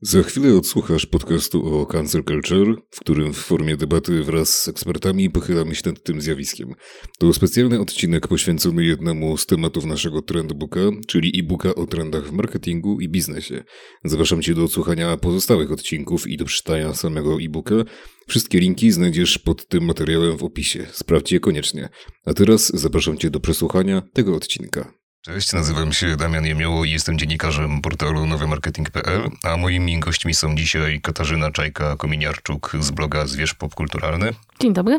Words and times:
Za 0.00 0.22
chwilę 0.22 0.54
odsłuchasz 0.54 1.06
podcastu 1.06 1.74
o 1.74 1.86
cancel 1.86 2.24
culture, 2.24 2.76
w 2.90 3.00
którym 3.00 3.32
w 3.32 3.36
formie 3.36 3.76
debaty 3.76 4.22
wraz 4.22 4.62
z 4.62 4.68
ekspertami 4.68 5.30
pochylamy 5.30 5.74
się 5.74 5.82
nad 5.86 6.02
tym 6.02 6.20
zjawiskiem. 6.20 6.72
To 7.18 7.32
specjalny 7.32 7.80
odcinek 7.80 8.28
poświęcony 8.28 8.84
jednemu 8.84 9.36
z 9.36 9.46
tematów 9.46 9.84
naszego 9.84 10.22
trendbooka, 10.22 10.80
czyli 11.06 11.40
e-booka 11.40 11.74
o 11.74 11.86
trendach 11.86 12.26
w 12.26 12.32
marketingu 12.32 13.00
i 13.00 13.08
biznesie. 13.08 13.64
Zapraszam 14.04 14.42
Cię 14.42 14.54
do 14.54 14.64
odsłuchania 14.64 15.16
pozostałych 15.16 15.72
odcinków 15.72 16.28
i 16.28 16.36
do 16.36 16.44
przeczytania 16.44 16.94
samego 16.94 17.36
e-booka. 17.40 17.84
Wszystkie 18.28 18.60
linki 18.60 18.92
znajdziesz 18.92 19.38
pod 19.38 19.68
tym 19.68 19.84
materiałem 19.84 20.36
w 20.36 20.44
opisie. 20.44 20.86
Sprawdź 20.92 21.32
je 21.32 21.40
koniecznie. 21.40 21.88
A 22.26 22.34
teraz 22.34 22.72
zapraszam 22.74 23.18
Cię 23.18 23.30
do 23.30 23.40
przesłuchania 23.40 24.02
tego 24.12 24.34
odcinka. 24.34 25.05
Cześć, 25.26 25.52
nazywam 25.52 25.92
się 25.92 26.16
Damian 26.16 26.46
Jemioło 26.46 26.84
i 26.84 26.90
jestem 26.90 27.18
dziennikarzem 27.18 27.80
portalu 27.80 28.26
nowymarketing.pl, 28.26 29.30
a 29.42 29.56
moimi 29.56 30.00
gośćmi 30.00 30.34
są 30.34 30.56
dzisiaj 30.56 31.00
Katarzyna 31.00 31.50
Czajka-Kominiarczuk 31.50 32.82
z 32.82 32.90
bloga 32.90 33.26
Zwierz 33.26 33.54
Popkulturalny. 33.54 34.34
Dzień 34.60 34.72
dobry. 34.72 34.98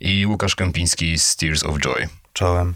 I 0.00 0.26
Łukasz 0.26 0.56
Kępiński 0.56 1.18
z 1.18 1.36
Tears 1.36 1.64
of 1.64 1.78
Joy. 1.78 2.08
Czołem. 2.32 2.74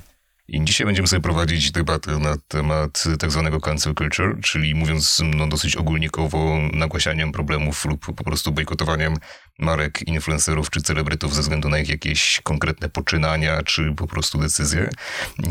I 0.48 0.64
dzisiaj 0.64 0.86
będziemy 0.86 1.08
sobie 1.08 1.22
prowadzić 1.22 1.70
debatę 1.70 2.18
na 2.18 2.36
temat 2.48 3.04
tak 3.18 3.30
zwanego 3.30 3.60
cancel 3.60 3.94
culture, 3.94 4.40
czyli 4.42 4.74
mówiąc 4.74 5.22
no, 5.34 5.48
dosyć 5.48 5.76
ogólnikowo 5.76 6.58
nagłaśnianiem 6.72 7.32
problemów 7.32 7.84
lub 7.84 8.06
po 8.16 8.24
prostu 8.24 8.52
bojkotowaniem 8.52 9.16
marek, 9.58 10.08
influencerów 10.08 10.70
czy 10.70 10.82
celebrytów 10.82 11.34
ze 11.34 11.42
względu 11.42 11.68
na 11.68 11.78
ich 11.78 11.88
jakieś 11.88 12.40
konkretne 12.42 12.88
poczynania 12.88 13.62
czy 13.62 13.94
po 13.96 14.06
prostu 14.06 14.38
decyzje. 14.38 14.90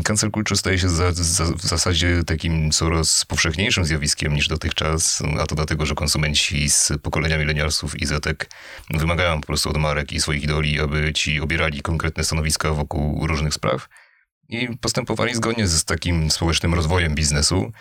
Cancel 0.04 0.30
culture 0.30 0.58
staje 0.58 0.78
się 0.78 0.88
za, 0.88 1.12
za, 1.12 1.44
w 1.44 1.62
zasadzie 1.62 2.24
takim 2.26 2.70
coraz 2.70 3.24
powszechniejszym 3.24 3.84
zjawiskiem 3.84 4.34
niż 4.34 4.48
dotychczas, 4.48 5.22
a 5.40 5.46
to 5.46 5.54
dlatego, 5.54 5.86
że 5.86 5.94
konsumenci 5.94 6.70
z 6.70 6.92
pokolenia 7.02 7.38
milenialsów 7.38 8.00
i 8.00 8.06
zetek 8.06 8.50
wymagają 8.94 9.40
po 9.40 9.46
prostu 9.46 9.70
od 9.70 9.76
marek 9.76 10.12
i 10.12 10.20
swoich 10.20 10.42
idoli, 10.42 10.80
aby 10.80 11.12
ci 11.12 11.40
obierali 11.40 11.82
konkretne 11.82 12.24
stanowiska 12.24 12.72
wokół 12.72 13.26
różnych 13.26 13.54
spraw 13.54 13.88
i 14.48 14.76
postępowali 14.78 15.34
zgodnie 15.34 15.68
z 15.68 15.84
takim 15.84 16.30
społecznym 16.30 16.74
rozwojem 16.74 17.14
biznesu. 17.14 17.72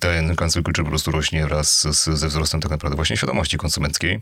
Ten 0.00 0.36
cancel 0.36 0.62
culture 0.62 0.84
po 0.84 0.90
prostu 0.90 1.10
rośnie 1.10 1.46
wraz 1.46 1.80
z, 1.80 2.04
ze 2.18 2.28
wzrostem 2.28 2.60
tak 2.60 2.70
naprawdę 2.70 2.96
właśnie 2.96 3.16
świadomości 3.16 3.58
konsumenckiej. 3.58 4.20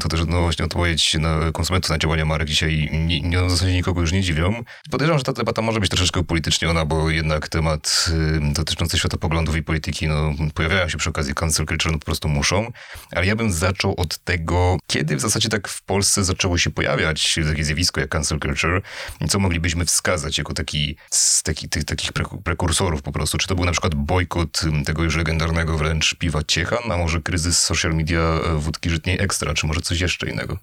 To 0.00 0.08
też 0.08 0.20
no 0.26 0.40
właśnie 0.40 0.64
odpowiedź 0.64 1.14
na 1.14 1.52
konsumentów 1.52 1.90
na 1.90 1.98
działania 1.98 2.24
marek 2.24 2.48
dzisiaj 2.48 2.88
nie, 2.92 3.20
nie, 3.20 3.42
w 3.42 3.50
zasadzie 3.50 3.72
nikogo 3.72 4.00
już 4.00 4.12
nie 4.12 4.22
dziwią. 4.22 4.64
Podejrzewam, 4.90 5.18
że 5.18 5.24
ta 5.24 5.32
debata 5.32 5.62
może 5.62 5.80
być 5.80 5.90
troszeczkę 5.90 6.20
upolityczniona, 6.20 6.84
bo 6.84 7.10
jednak 7.10 7.48
temat 7.48 8.10
dotyczący 8.52 8.98
światopoglądów 8.98 9.56
i 9.56 9.62
polityki 9.62 10.08
no, 10.08 10.34
pojawiają 10.54 10.88
się 10.88 10.98
przy 10.98 11.10
okazji 11.10 11.34
cancel 11.34 11.66
culture, 11.66 11.92
no 11.92 11.98
po 11.98 12.04
prostu 12.04 12.28
muszą. 12.28 12.72
Ale 13.12 13.26
ja 13.26 13.36
bym 13.36 13.52
zaczął 13.52 13.94
od 13.96 14.18
tego, 14.18 14.78
kiedy 14.86 15.16
w 15.16 15.20
zasadzie 15.20 15.48
tak 15.48 15.68
w 15.68 15.82
Polsce 15.82 16.24
zaczęło 16.24 16.58
się 16.58 16.70
pojawiać 16.70 17.38
takie 17.48 17.64
zjawisko 17.64 18.00
jak 18.00 18.10
cancel 18.10 18.40
culture 18.40 18.82
i 19.20 19.28
co 19.28 19.38
moglibyśmy 19.38 19.84
wskazać 19.84 20.38
jako 20.38 20.54
taki, 20.54 20.96
taki 21.42 21.68
tych, 21.68 21.84
takich 21.84 22.12
prekursorów 22.44 23.02
po 23.02 23.12
prostu. 23.12 23.38
Czy 23.38 23.48
to 23.48 23.54
był 23.54 23.64
na 23.64 23.72
przykład 23.72 23.94
bojkot 23.94 24.55
tego 24.84 25.02
już 25.02 25.16
legendarnego 25.16 25.78
wręcz 25.78 26.14
piwa 26.14 26.42
Ciechan, 26.42 26.92
a 26.92 26.96
może 26.96 27.20
kryzys 27.20 27.58
social 27.58 27.94
media 27.94 28.20
e, 28.20 28.58
wódki 28.58 28.90
żytniej 28.90 29.20
ekstra, 29.20 29.54
czy 29.54 29.66
może 29.66 29.80
coś 29.80 30.00
jeszcze 30.00 30.30
innego? 30.30 30.58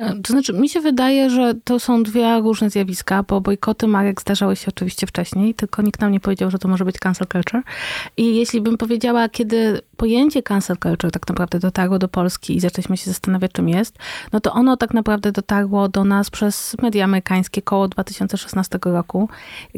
E, 0.00 0.20
to 0.22 0.32
znaczy, 0.32 0.52
mi 0.52 0.68
się 0.68 0.80
wydaje, 0.80 1.30
że 1.30 1.54
to 1.64 1.80
są 1.80 2.02
dwie 2.02 2.40
różne 2.40 2.70
zjawiska, 2.70 3.22
bo 3.22 3.40
bojkoty 3.40 3.86
marek 3.86 4.20
zdarzały 4.20 4.56
się 4.56 4.66
oczywiście 4.68 5.06
wcześniej, 5.06 5.54
tylko 5.54 5.82
nikt 5.82 6.00
nam 6.00 6.12
nie 6.12 6.20
powiedział, 6.20 6.50
że 6.50 6.58
to 6.58 6.68
może 6.68 6.84
być 6.84 6.98
cancel 6.98 7.26
culture. 7.26 7.62
I 8.16 8.36
jeśli 8.36 8.60
bym 8.60 8.78
powiedziała, 8.78 9.28
kiedy 9.28 9.80
pojęcie 9.96 10.42
cancel 10.42 10.76
culture 10.76 11.10
tak 11.10 11.28
naprawdę 11.28 11.58
dotarło 11.58 11.98
do 11.98 12.08
Polski 12.08 12.56
i 12.56 12.60
zaczęliśmy 12.60 12.96
się 12.96 13.10
zastanawiać, 13.10 13.52
czym 13.52 13.68
jest, 13.68 13.98
no 14.32 14.40
to 14.40 14.52
ono 14.52 14.76
tak 14.76 14.94
naprawdę 14.94 15.32
dotarło 15.32 15.88
do 15.88 16.04
nas 16.04 16.30
przez 16.30 16.76
media 16.82 17.04
amerykańskie 17.04 17.62
koło 17.62 17.88
2016 17.88 18.78
roku, 18.84 19.28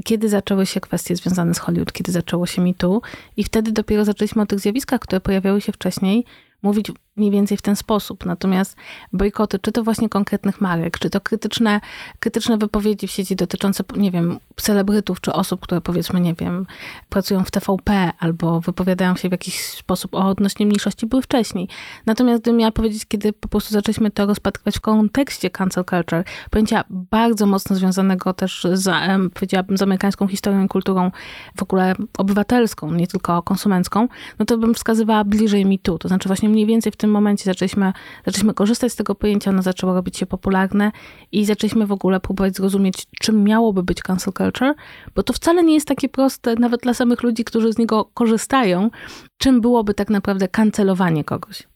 kiedy 0.05 0.29
zaczęły 0.29 0.67
się 0.67 0.81
kwestie 0.81 1.17
związane 1.17 1.55
z 1.55 1.59
Hollywood, 1.59 1.93
kiedy 1.93 2.13
zaczęło 2.13 2.47
się 2.47 2.63
mitu 2.63 3.03
i 3.37 3.45
wtedy 3.45 3.73
dopiero 3.73 4.05
zaczęliśmy 4.05 4.43
o 4.43 4.47
tych 4.47 4.61
zjawiskach, 4.61 5.01
które 5.01 5.21
pojawiały 5.21 5.61
się 5.61 5.73
wcześniej, 5.73 6.25
mówić 6.63 6.93
mniej 7.17 7.31
więcej 7.31 7.57
w 7.57 7.63
ten 7.63 7.77
sposób. 7.77 8.27
Natomiast 8.27 8.77
bojkoty, 9.13 9.59
czy 9.59 9.73
to 9.73 9.83
właśnie 9.83 10.09
konkretnych 10.09 10.61
marek, 10.61 10.99
czy 10.99 11.11
to 11.11 11.21
krytyczne, 11.21 11.81
krytyczne 12.21 12.59
wypowiedzi 12.59 13.07
w 13.07 13.11
sieci 13.11 13.37
dotyczące, 13.37 13.85
nie 13.97 14.11
wiem, 14.11 14.39
celebrytów, 14.57 15.21
czy 15.21 15.33
osób, 15.33 15.61
które 15.61 15.81
powiedzmy, 15.81 16.21
nie 16.21 16.35
wiem, 16.35 16.67
pracują 17.09 17.45
w 17.45 17.51
TVP 17.51 18.13
albo 18.19 18.61
wypowiadają 18.61 19.17
się 19.17 19.29
w 19.29 19.33
jakiś 19.33 19.61
sposób 19.61 20.15
o 20.15 20.29
odnośnie 20.29 20.67
mniejszości, 20.67 21.07
były 21.07 21.23
wcześniej. 21.23 21.69
Natomiast 22.07 22.43
gdybym 22.43 22.59
miała 22.59 22.73
powiedzieć, 22.73 23.07
kiedy 23.07 23.33
po 23.33 23.49
prostu 23.49 23.73
zaczęliśmy 23.73 24.11
to 24.11 24.27
rozpatrywać 24.27 24.77
w 24.77 24.81
kontekście 24.81 25.51
cancel 25.51 25.85
culture, 25.85 26.25
pojęcia 26.51 26.85
bardzo 26.91 27.47
mocno 27.47 27.77
związanego 27.77 28.35
też 28.35 28.67
z, 28.73 28.91
powiedziałabym, 29.35 29.79
z 29.79 29.83
amerykańską 29.83 30.29
historią 30.29 30.65
i 30.65 30.69
kulturą 30.69 31.11
w 31.57 31.63
ogóle 31.63 31.95
obywatelską, 32.19 32.93
nie 32.93 33.07
tylko 33.07 33.43
konsumencką, 33.43 34.09
no 34.39 34.45
to 34.45 34.59
bym 34.59 34.75
wskazywała 34.75 35.25
bliżej 35.25 35.65
mi 35.65 35.79
tu. 35.79 35.99
To 35.99 36.09
znaczy 36.09 36.29
właśnie 36.29 36.49
mniej 36.49 36.67
więcej 36.67 36.93
w 36.93 36.97
tym 37.03 37.11
momencie 37.11 37.45
zaczęliśmy, 37.45 37.93
zaczęliśmy 38.27 38.55
korzystać 38.55 38.93
z 38.93 38.97
tego 38.97 39.15
pojęcia, 39.15 39.51
ono 39.51 39.63
zaczęło 39.63 39.95
robić 39.95 40.19
się 40.19 40.27
popularne 40.27 40.93
i 41.33 41.45
zaczęliśmy 41.45 41.87
w 41.87 41.93
ogóle 41.93 42.21
próbować 42.21 42.57
zrozumieć, 42.57 43.07
czym 43.21 43.45
miałoby 43.45 43.83
być 43.83 44.03
cancel 44.03 44.33
culture, 44.33 44.75
bo 45.15 45.23
to 45.23 45.33
wcale 45.33 45.65
nie 45.65 45.75
jest 45.75 45.89
takie 45.89 46.09
proste, 46.09 46.55
nawet 46.55 46.81
dla 46.81 46.95
samych 46.95 47.23
ludzi, 47.23 47.45
którzy 47.45 47.73
z 47.73 47.79
niego 47.79 48.05
korzystają, 48.15 48.91
czym 49.39 49.61
byłoby 49.61 49.95
tak 49.95 50.11
naprawdę 50.11 50.49
kancelowanie 50.49 51.25
kogoś. 51.25 51.73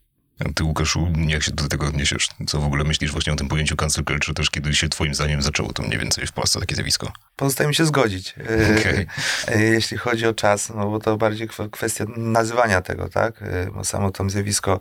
Ty, 0.55 0.65
Łukaszu, 0.65 1.09
jak 1.27 1.43
się 1.43 1.51
do 1.51 1.69
tego 1.69 1.87
odniesiesz? 1.87 2.29
Co 2.47 2.61
w 2.61 2.65
ogóle 2.65 2.85
myślisz 2.85 3.13
właśnie 3.13 3.33
o 3.33 3.37
tym 3.37 3.49
pojęciu 3.49 3.77
cancel 3.77 4.05
culture, 4.05 4.35
też 4.35 4.51
kiedy 4.51 4.75
się 4.75 4.89
twoim 4.89 5.15
zdaniem 5.15 5.43
zaczęło 5.43 5.73
to 5.73 5.83
mniej 5.83 5.99
więcej 5.99 6.27
w 6.27 6.33
Polsce 6.33 6.61
takie 6.61 6.75
zjawisko? 6.75 7.13
Pozostaje 7.37 7.69
mi 7.69 7.75
się 7.75 7.87
zgodzić. 7.87 8.35
E, 8.39 8.81
okay. 8.81 9.07
E, 9.49 9.63
jeśli 9.63 9.97
chodzi 9.97 10.27
o 10.27 10.35
czas, 10.35 10.73
no 10.75 10.91
bo 10.91 10.99
to 10.99 11.17
bardziej 11.17 11.49
kwestia 11.71 12.05
nazywania 12.17 12.83
tego, 12.83 13.09
tak? 13.09 13.43
E, 13.43 13.71
bo 13.75 13.85
samo 13.85 14.11
to 14.11 14.31
zjawisko, 14.31 14.81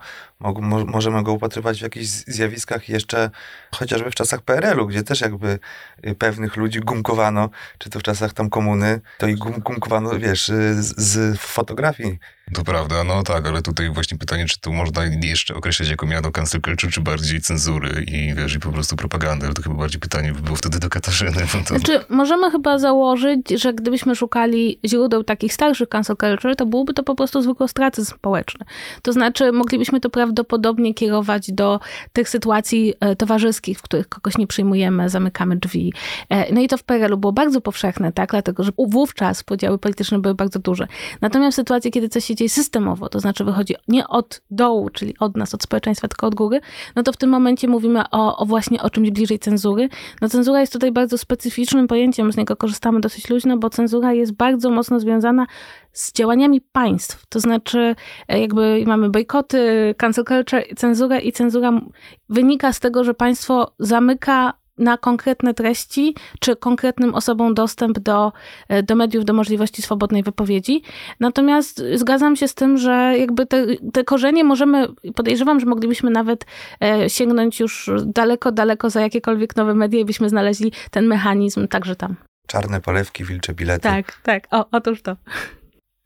możemy 0.85 1.23
go 1.23 1.33
upatrywać 1.33 1.79
w 1.79 1.81
jakichś 1.81 2.07
zjawiskach 2.07 2.89
jeszcze 2.89 3.29
chociażby 3.71 4.11
w 4.11 4.15
czasach 4.15 4.41
PRL-u, 4.41 4.87
gdzie 4.87 5.03
też 5.03 5.21
jakby 5.21 5.59
pewnych 6.17 6.55
ludzi 6.55 6.79
gumkowano, 6.79 7.49
czy 7.77 7.89
to 7.89 7.99
w 7.99 8.03
czasach 8.03 8.33
tam 8.33 8.49
komuny, 8.49 9.01
to 9.17 9.27
i 9.27 9.35
gumkowano, 9.35 10.19
wiesz, 10.19 10.47
z, 10.47 11.01
z 11.01 11.39
fotografii 11.39 12.19
to 12.53 12.63
prawda, 12.63 13.03
no 13.03 13.23
tak, 13.23 13.47
ale 13.47 13.61
tutaj 13.61 13.89
właśnie 13.89 14.17
pytanie, 14.17 14.45
czy 14.45 14.59
to 14.59 14.71
można 14.71 15.01
jeszcze 15.05 15.55
określać 15.55 15.89
jako 15.89 16.05
miano 16.05 16.31
cancel 16.31 16.61
culture, 16.61 16.91
czy 16.91 17.01
bardziej 17.01 17.41
cenzury 17.41 18.03
i 18.07 18.33
wiesz, 18.33 18.55
i 18.55 18.59
po 18.59 18.71
prostu 18.71 18.95
propagandy, 18.95 19.45
ale 19.45 19.53
to 19.53 19.61
chyba 19.61 19.75
bardziej 19.75 19.99
pytanie 19.99 20.31
by 20.33 20.41
było 20.41 20.55
wtedy 20.55 20.79
do 20.79 20.89
Katarzyny. 20.89 21.41
To... 21.67 21.79
Znaczy, 21.79 22.05
możemy 22.09 22.51
chyba 22.51 22.77
założyć, 22.77 23.49
że 23.49 23.73
gdybyśmy 23.73 24.15
szukali 24.15 24.79
źródeł 24.85 25.23
takich 25.23 25.53
starszych 25.53 25.89
cancel 25.89 26.17
culture, 26.17 26.55
to 26.55 26.65
byłoby 26.65 26.93
to 26.93 27.03
po 27.03 27.15
prostu 27.15 27.41
zwykły 27.41 27.63
ostracyzm 27.63 28.15
społeczny. 28.15 28.65
To 29.01 29.13
znaczy, 29.13 29.51
moglibyśmy 29.51 29.99
to 29.99 30.09
prawdopodobnie 30.09 30.34
kierować 30.95 31.51
do 31.51 31.79
tych 32.13 32.29
sytuacji 32.29 32.93
e, 32.99 33.15
towarzyskich, 33.15 33.79
w 33.79 33.81
których 33.81 34.09
kogoś 34.09 34.37
nie 34.37 34.47
przyjmujemy, 34.47 35.09
zamykamy 35.09 35.55
drzwi. 35.55 35.93
E, 36.29 36.53
no 36.53 36.61
i 36.61 36.67
to 36.67 36.77
w 36.77 36.83
PRL-u 36.83 37.17
było 37.17 37.33
bardzo 37.33 37.61
powszechne, 37.61 38.11
tak, 38.11 38.31
dlatego, 38.31 38.63
że 38.63 38.71
wówczas 38.77 39.43
podziały 39.43 39.77
polityczne 39.77 40.19
były 40.19 40.35
bardzo 40.35 40.59
duże. 40.59 40.87
Natomiast 41.21 41.55
w 41.55 41.61
sytuacji, 41.61 41.91
kiedy 41.91 42.09
coś 42.09 42.25
się 42.25 42.35
dzieje 42.35 42.49
systemowo, 42.49 43.09
to 43.09 43.19
znaczy 43.19 43.43
wychodzi 43.43 43.75
nie 43.87 44.07
od 44.07 44.41
dołu, 44.51 44.89
czyli 44.89 45.13
od 45.19 45.37
nas, 45.37 45.53
od 45.53 45.63
społeczeństwa, 45.63 46.07
tylko 46.07 46.27
od 46.27 46.35
góry, 46.35 46.59
no 46.95 47.03
to 47.03 47.11
w 47.11 47.17
tym 47.17 47.29
momencie 47.29 47.67
mówimy 47.67 48.03
o, 48.11 48.37
o 48.37 48.45
właśnie 48.45 48.81
o 48.81 48.89
czymś 48.89 49.11
bliżej 49.11 49.39
cenzury. 49.39 49.89
No 50.21 50.29
cenzura 50.29 50.59
jest 50.59 50.73
tutaj 50.73 50.91
bardzo 50.91 51.17
specyficznym 51.17 51.87
pojęciem, 51.87 52.31
z 52.31 52.37
niego 52.37 52.55
korzystamy 52.55 53.01
dosyć 53.01 53.29
luźno, 53.29 53.57
bo 53.57 53.69
cenzura 53.69 54.13
jest 54.13 54.31
bardzo 54.31 54.69
mocno 54.69 54.99
związana 54.99 55.45
z 55.95 56.13
działaniami 56.13 56.61
państw. 56.61 57.25
To 57.29 57.39
znaczy, 57.39 57.95
e, 58.27 58.39
jakby 58.39 58.83
mamy 58.87 59.09
bojkoty, 59.09 59.95
cancel 59.97 60.25
culture, 60.25 60.63
cenzurę 60.75 61.19
i 61.19 61.31
cenzura 61.31 61.71
wynika 62.29 62.73
z 62.73 62.79
tego, 62.79 63.03
że 63.03 63.13
państwo 63.13 63.73
zamyka 63.79 64.53
na 64.77 64.97
konkretne 64.97 65.53
treści, 65.53 66.15
czy 66.39 66.55
konkretnym 66.55 67.15
osobom 67.15 67.53
dostęp 67.53 67.99
do, 67.99 68.33
e, 68.67 68.83
do 68.83 68.95
mediów, 68.95 69.25
do 69.25 69.33
możliwości 69.33 69.81
swobodnej 69.81 70.23
wypowiedzi. 70.23 70.81
Natomiast 71.19 71.83
zgadzam 71.93 72.35
się 72.35 72.47
z 72.47 72.55
tym, 72.55 72.77
że 72.77 73.13
jakby 73.17 73.45
te, 73.45 73.65
te 73.93 74.03
korzenie 74.03 74.43
możemy, 74.43 74.87
podejrzewam, 75.15 75.59
że 75.59 75.65
moglibyśmy 75.65 76.09
nawet 76.11 76.45
e, 76.83 77.09
sięgnąć 77.09 77.59
już 77.59 77.89
daleko, 78.05 78.51
daleko 78.51 78.89
za 78.89 79.01
jakiekolwiek 79.01 79.55
nowe 79.55 79.73
media 79.73 79.99
i 79.99 80.05
byśmy 80.05 80.29
znaleźli 80.29 80.71
ten 80.91 81.07
mechanizm 81.07 81.67
także 81.67 81.95
tam. 81.95 82.15
Czarne 82.47 82.81
polewki, 82.81 83.23
wilcze 83.23 83.53
bilety. 83.53 83.81
Tak, 83.81 84.21
tak, 84.23 84.47
o, 84.51 84.65
otóż 84.71 85.01
to. 85.01 85.15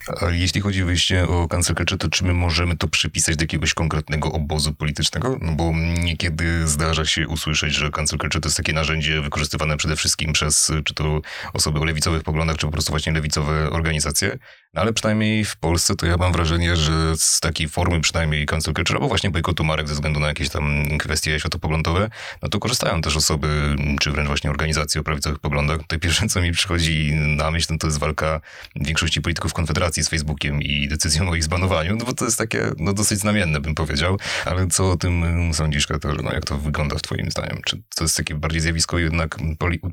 A 0.07 0.31
jeśli 0.31 0.61
chodzi 0.61 0.83
wyjście 0.83 1.27
o 1.27 1.47
culture, 1.75 1.97
to 1.97 2.09
czy 2.09 2.23
my 2.23 2.33
możemy 2.33 2.77
to 2.77 2.87
przypisać 2.87 3.35
do 3.35 3.43
jakiegoś 3.43 3.73
konkretnego 3.73 4.31
obozu 4.31 4.73
politycznego? 4.73 5.37
No 5.41 5.51
bo 5.51 5.71
niekiedy 6.03 6.67
zdarza 6.67 7.05
się 7.05 7.27
usłyszeć, 7.27 7.73
że 7.73 7.91
culture 8.17 8.41
to 8.41 8.47
jest 8.47 8.57
takie 8.57 8.73
narzędzie 8.73 9.21
wykorzystywane 9.21 9.77
przede 9.77 9.95
wszystkim 9.95 10.33
przez 10.33 10.71
czy 10.85 10.93
to 10.93 11.21
osoby 11.53 11.79
o 11.79 11.85
lewicowych 11.85 12.23
poglądach, 12.23 12.57
czy 12.57 12.65
po 12.65 12.71
prostu 12.71 12.91
właśnie 12.91 13.13
lewicowe 13.13 13.69
organizacje. 13.69 14.37
No 14.73 14.81
ale 14.81 14.93
przynajmniej 14.93 15.45
w 15.45 15.57
Polsce 15.57 15.95
to 15.95 16.05
ja 16.05 16.17
mam 16.17 16.31
wrażenie, 16.31 16.75
że 16.75 17.17
z 17.17 17.39
takiej 17.39 17.69
formy 17.69 18.01
przynajmniej 18.01 18.45
culture, 18.45 18.95
albo 18.95 19.07
właśnie 19.07 19.29
bojkotu 19.29 19.63
marek 19.63 19.87
ze 19.87 19.93
względu 19.93 20.19
na 20.19 20.27
jakieś 20.27 20.49
tam 20.49 20.85
kwestie 20.97 21.39
światopoglądowe, 21.39 22.09
no 22.41 22.49
to 22.49 22.59
korzystają 22.59 23.01
też 23.01 23.17
osoby, 23.17 23.75
czy 23.99 24.11
wręcz 24.11 24.27
właśnie 24.27 24.49
organizacje 24.49 25.01
o 25.01 25.03
prawicowych 25.03 25.39
poglądach. 25.39 25.79
To 25.87 25.99
pierwsze, 25.99 26.27
co 26.27 26.41
mi 26.41 26.51
przychodzi 26.51 27.13
na 27.13 27.51
myśl, 27.51 27.67
no 27.71 27.77
to 27.77 27.87
jest 27.87 27.99
walka 27.99 28.41
większości 28.75 29.21
polityków 29.21 29.53
Konfederacji 29.53 30.03
z 30.03 30.09
Facebookiem 30.09 30.61
i 30.61 30.87
decyzją 30.87 31.29
o 31.29 31.35
ich 31.35 31.43
zbanowaniu, 31.43 31.95
no 31.95 32.05
bo 32.05 32.13
to 32.13 32.25
jest 32.25 32.37
takie, 32.37 32.71
no 32.77 32.93
dosyć 32.93 33.19
znamienne 33.19 33.59
bym 33.59 33.75
powiedział, 33.75 34.17
ale 34.45 34.67
co 34.67 34.91
o 34.91 34.97
tym 34.97 35.23
sądzisz, 35.53 35.87
Katarzyna? 35.87 36.33
Jak 36.33 36.45
to 36.45 36.57
wygląda 36.57 36.95
w 36.95 37.01
twoim 37.01 37.31
zdaniem? 37.31 37.61
Czy 37.65 37.81
to 37.95 38.03
jest 38.03 38.17
takie 38.17 38.35
bardziej 38.35 38.61
zjawisko 38.61 38.97
jednak 38.97 39.37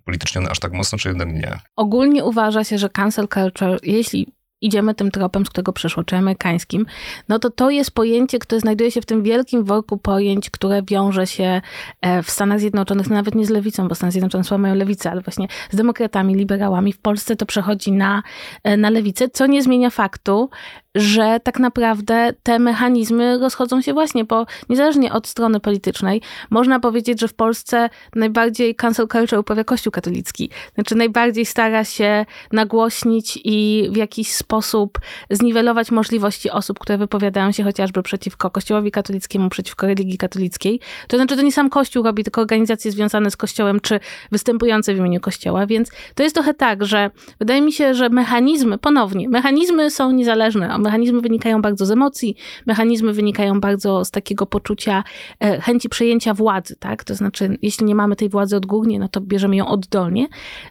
polityczne 0.05 0.51
aż 0.51 0.59
tak 0.59 0.73
mocno, 0.73 0.99
czy 0.99 1.09
jednak 1.09 1.29
nie? 1.29 1.61
Ogólnie 1.77 2.25
uważa 2.25 2.65
się, 2.65 2.79
że 2.79 2.89
cancel 2.89 3.29
culture, 3.29 3.79
jeśli 3.83 4.36
idziemy 4.61 4.95
tym 4.95 5.11
tropem, 5.11 5.47
z 5.47 5.51
którego 5.51 5.73
przeszło, 5.73 6.05
czy 6.05 6.17
amerykańskim, 6.17 6.87
no 7.29 7.39
to 7.39 7.51
to 7.51 7.71
jest 7.71 7.91
pojęcie, 7.91 8.39
które 8.39 8.61
znajduje 8.61 8.91
się 8.91 9.01
w 9.01 9.07
tym 9.07 9.23
wielkim 9.23 9.65
worku 9.65 9.99
pojęć, 9.99 10.51
które 10.51 10.83
wiąże 10.83 11.27
się 11.27 11.61
e, 12.01 12.23
w 12.23 12.31
Stanach 12.31 12.61
Zjednoczonych, 12.61 13.09
no 13.09 13.17
nawet 13.17 13.35
nie 13.35 13.47
z 13.47 13.51
lewicą, 13.51 13.89
bo 13.89 13.95
Stany 13.95 14.13
Zjednoczone 14.13 14.45
słabo 14.45 14.63
mają 14.63 14.75
lewicę, 14.75 15.11
ale 15.11 15.21
właśnie 15.21 15.49
z 15.71 15.77
demokratami, 15.77 16.35
liberałami. 16.35 16.93
W 16.93 16.99
Polsce 16.99 17.37
to 17.37 17.47
przechodzi 17.47 17.93
na, 17.93 18.23
e, 18.63 18.77
na 18.77 18.91
lewicę, 18.91 19.29
co 19.29 19.47
nie 19.47 19.63
zmienia 19.63 19.91
faktu, 19.91 20.51
że 20.97 21.41
tak 21.43 21.59
naprawdę 21.59 22.33
te 22.43 22.59
mechanizmy 22.59 23.39
rozchodzą 23.39 23.83
się 23.83 23.93
właśnie, 23.93 24.25
bo 24.25 24.47
niezależnie 24.69 25.13
od 25.13 25.27
strony 25.27 25.61
politycznej, 25.61 26.23
można 26.51 26.81
powiedzieć, 26.81 27.21
że 27.21 27.29
w 27.29 27.35
Polsce 27.35 27.91
najbardziej 28.15 28.75
cancel 28.75 29.09
culture 29.09 29.39
uprawia 29.39 29.65
Kościół 29.65 29.91
katolicki. 29.91 30.51
Znaczy 30.75 30.95
najbardziej 30.95 31.47
stara 31.47 31.85
się 31.85 32.27
nagłośnić 32.53 33.39
i 33.45 33.89
w 33.93 33.97
jakiś 33.97 34.33
sposób 34.33 34.99
zniwelować 35.31 35.91
możliwości 35.91 36.51
osób, 36.51 36.79
które 36.79 36.99
wypowiadają 36.99 37.53
się 37.53 37.63
chociażby 37.63 38.03
przeciwko 38.03 38.51
Kościołowi 38.51 38.91
katolickiemu, 38.91 39.49
przeciwko 39.49 39.87
religii 39.87 40.19
katolickiej. 40.19 40.81
To 41.09 41.17
znaczy 41.17 41.37
to 41.37 41.43
nie 41.43 41.53
sam 41.53 41.71
Kościół 41.71 42.03
robi, 42.03 42.25
tylko 42.25 42.41
organizacje 42.41 42.93
związane 42.93 43.31
z 43.31 43.37
Kościołem, 43.37 43.81
czy 43.81 44.01
występujące 44.33 44.95
w 44.95 44.99
imieniu 44.99 45.21
Kościoła, 45.21 45.67
więc 45.67 45.91
to 46.15 46.23
jest 46.23 46.35
trochę 46.35 46.55
tak, 46.55 46.85
że 46.85 47.11
wydaje 47.39 47.63
mi 47.63 47.73
się, 47.73 47.95
że 47.95 48.09
mechanizmy, 48.09 48.79
ponownie, 48.79 49.29
mechanizmy 49.29 49.91
są 49.91 50.13
niezależne, 50.13 50.73
mechanizmy 50.87 51.21
wynikają 51.21 51.63
bardzo 51.63 51.87
z 51.87 51.91
emocji, 51.91 52.37
mechanizmy 52.67 53.13
wynikają 53.13 53.61
bardzo 53.61 54.05
z 54.05 54.11
takiego 54.11 54.47
poczucia 54.47 55.05
e, 55.41 55.61
chęci 55.61 55.89
przejęcia 55.89 56.35
władzy, 56.35 56.77
tak? 56.79 57.05
To 57.05 57.15
znaczy, 57.15 57.59
jeśli 57.63 57.87
nie 57.87 57.95
mamy 57.95 58.17
tej 58.17 58.29
władzy 58.29 58.57
odgórnie, 58.57 58.99
no 58.99 59.09
to 59.09 59.21
bierzemy 59.21 59.57
ją 59.57 59.69
oddolnie, 59.69 60.27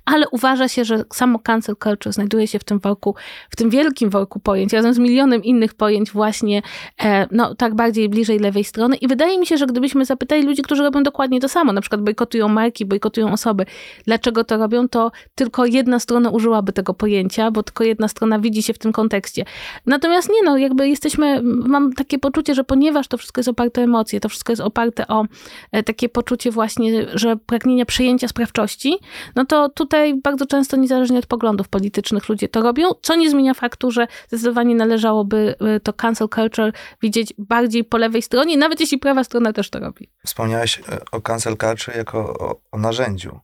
ale 0.05 0.25
uważa 0.29 0.67
się, 0.67 0.85
że 0.85 1.03
samo 1.13 1.39
cancel 1.39 1.75
culture 1.83 2.13
znajduje 2.13 2.47
się 2.47 2.59
w 2.59 2.63
tym 2.63 2.79
worku, 2.79 3.15
w 3.49 3.55
tym 3.55 3.69
wielkim 3.69 4.09
worku 4.09 4.39
pojęć, 4.39 4.73
razem 4.73 4.93
z 4.93 4.97
milionem 4.97 5.43
innych 5.43 5.73
pojęć 5.73 6.11
właśnie, 6.11 6.61
e, 7.03 7.27
no 7.31 7.55
tak 7.55 7.75
bardziej 7.75 8.09
bliżej 8.09 8.39
lewej 8.39 8.63
strony 8.63 8.95
i 8.95 9.07
wydaje 9.07 9.39
mi 9.39 9.45
się, 9.45 9.57
że 9.57 9.67
gdybyśmy 9.67 10.05
zapytali 10.05 10.43
ludzi, 10.43 10.61
którzy 10.61 10.83
robią 10.83 11.03
dokładnie 11.03 11.39
to 11.39 11.49
samo, 11.49 11.73
na 11.73 11.81
przykład 11.81 12.01
bojkotują 12.01 12.47
marki, 12.47 12.85
bojkotują 12.85 13.31
osoby, 13.31 13.65
dlaczego 14.05 14.43
to 14.43 14.57
robią, 14.57 14.89
to 14.89 15.11
tylko 15.35 15.65
jedna 15.65 15.99
strona 15.99 16.29
użyłaby 16.29 16.73
tego 16.73 16.93
pojęcia, 16.93 17.51
bo 17.51 17.63
tylko 17.63 17.83
jedna 17.83 18.07
strona 18.07 18.39
widzi 18.39 18.63
się 18.63 18.73
w 18.73 18.77
tym 18.77 18.91
kontekście. 18.91 19.45
Natomiast 19.85 20.04
Natomiast 20.05 20.29
nie, 20.29 20.43
no 20.43 20.57
jakby 20.57 20.89
jesteśmy, 20.89 21.41
mam 21.43 21.93
takie 21.93 22.19
poczucie, 22.19 22.55
że 22.55 22.63
ponieważ 22.63 23.07
to 23.07 23.17
wszystko 23.17 23.39
jest 23.39 23.49
oparte 23.49 23.81
o 23.81 23.83
emocje, 23.83 24.19
to 24.19 24.29
wszystko 24.29 24.51
jest 24.51 24.61
oparte 24.61 25.07
o 25.07 25.25
e, 25.71 25.83
takie 25.83 26.09
poczucie 26.09 26.51
właśnie, 26.51 27.05
że 27.13 27.35
pragnienia 27.37 27.85
przejęcia 27.85 28.27
sprawczości, 28.27 28.97
no 29.35 29.45
to 29.45 29.69
tutaj 29.69 30.21
bardzo 30.21 30.45
często 30.45 30.77
niezależnie 30.77 31.19
od 31.19 31.25
poglądów 31.25 31.67
politycznych 31.67 32.29
ludzie 32.29 32.49
to 32.49 32.61
robią, 32.61 32.89
co 33.01 33.15
nie 33.15 33.29
zmienia 33.29 33.53
faktu, 33.53 33.91
że 33.91 34.07
zdecydowanie 34.27 34.75
należałoby 34.75 35.55
e, 35.59 35.79
to 35.79 35.93
cancel 35.93 36.29
culture 36.29 36.71
widzieć 37.01 37.33
bardziej 37.37 37.83
po 37.83 37.97
lewej 37.97 38.21
stronie, 38.21 38.57
nawet 38.57 38.79
jeśli 38.79 38.97
prawa 38.97 39.23
strona 39.23 39.53
też 39.53 39.69
to 39.69 39.79
robi. 39.79 40.09
Wspomniałeś 40.25 40.79
e, 40.79 40.99
o 41.11 41.21
cancel 41.21 41.57
culture 41.57 41.95
jako 41.97 42.19
o, 42.19 42.61
o 42.71 42.77
narzędziu. 42.77 43.39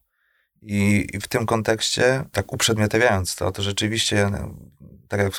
I, 0.61 1.07
I 1.13 1.19
w 1.19 1.27
tym 1.27 1.45
kontekście, 1.45 2.23
tak 2.31 2.53
uprzedmiotawiając 2.53 3.35
to, 3.35 3.51
to 3.51 3.61
rzeczywiście 3.61 4.31
tak 5.11 5.19
jak 5.19 5.33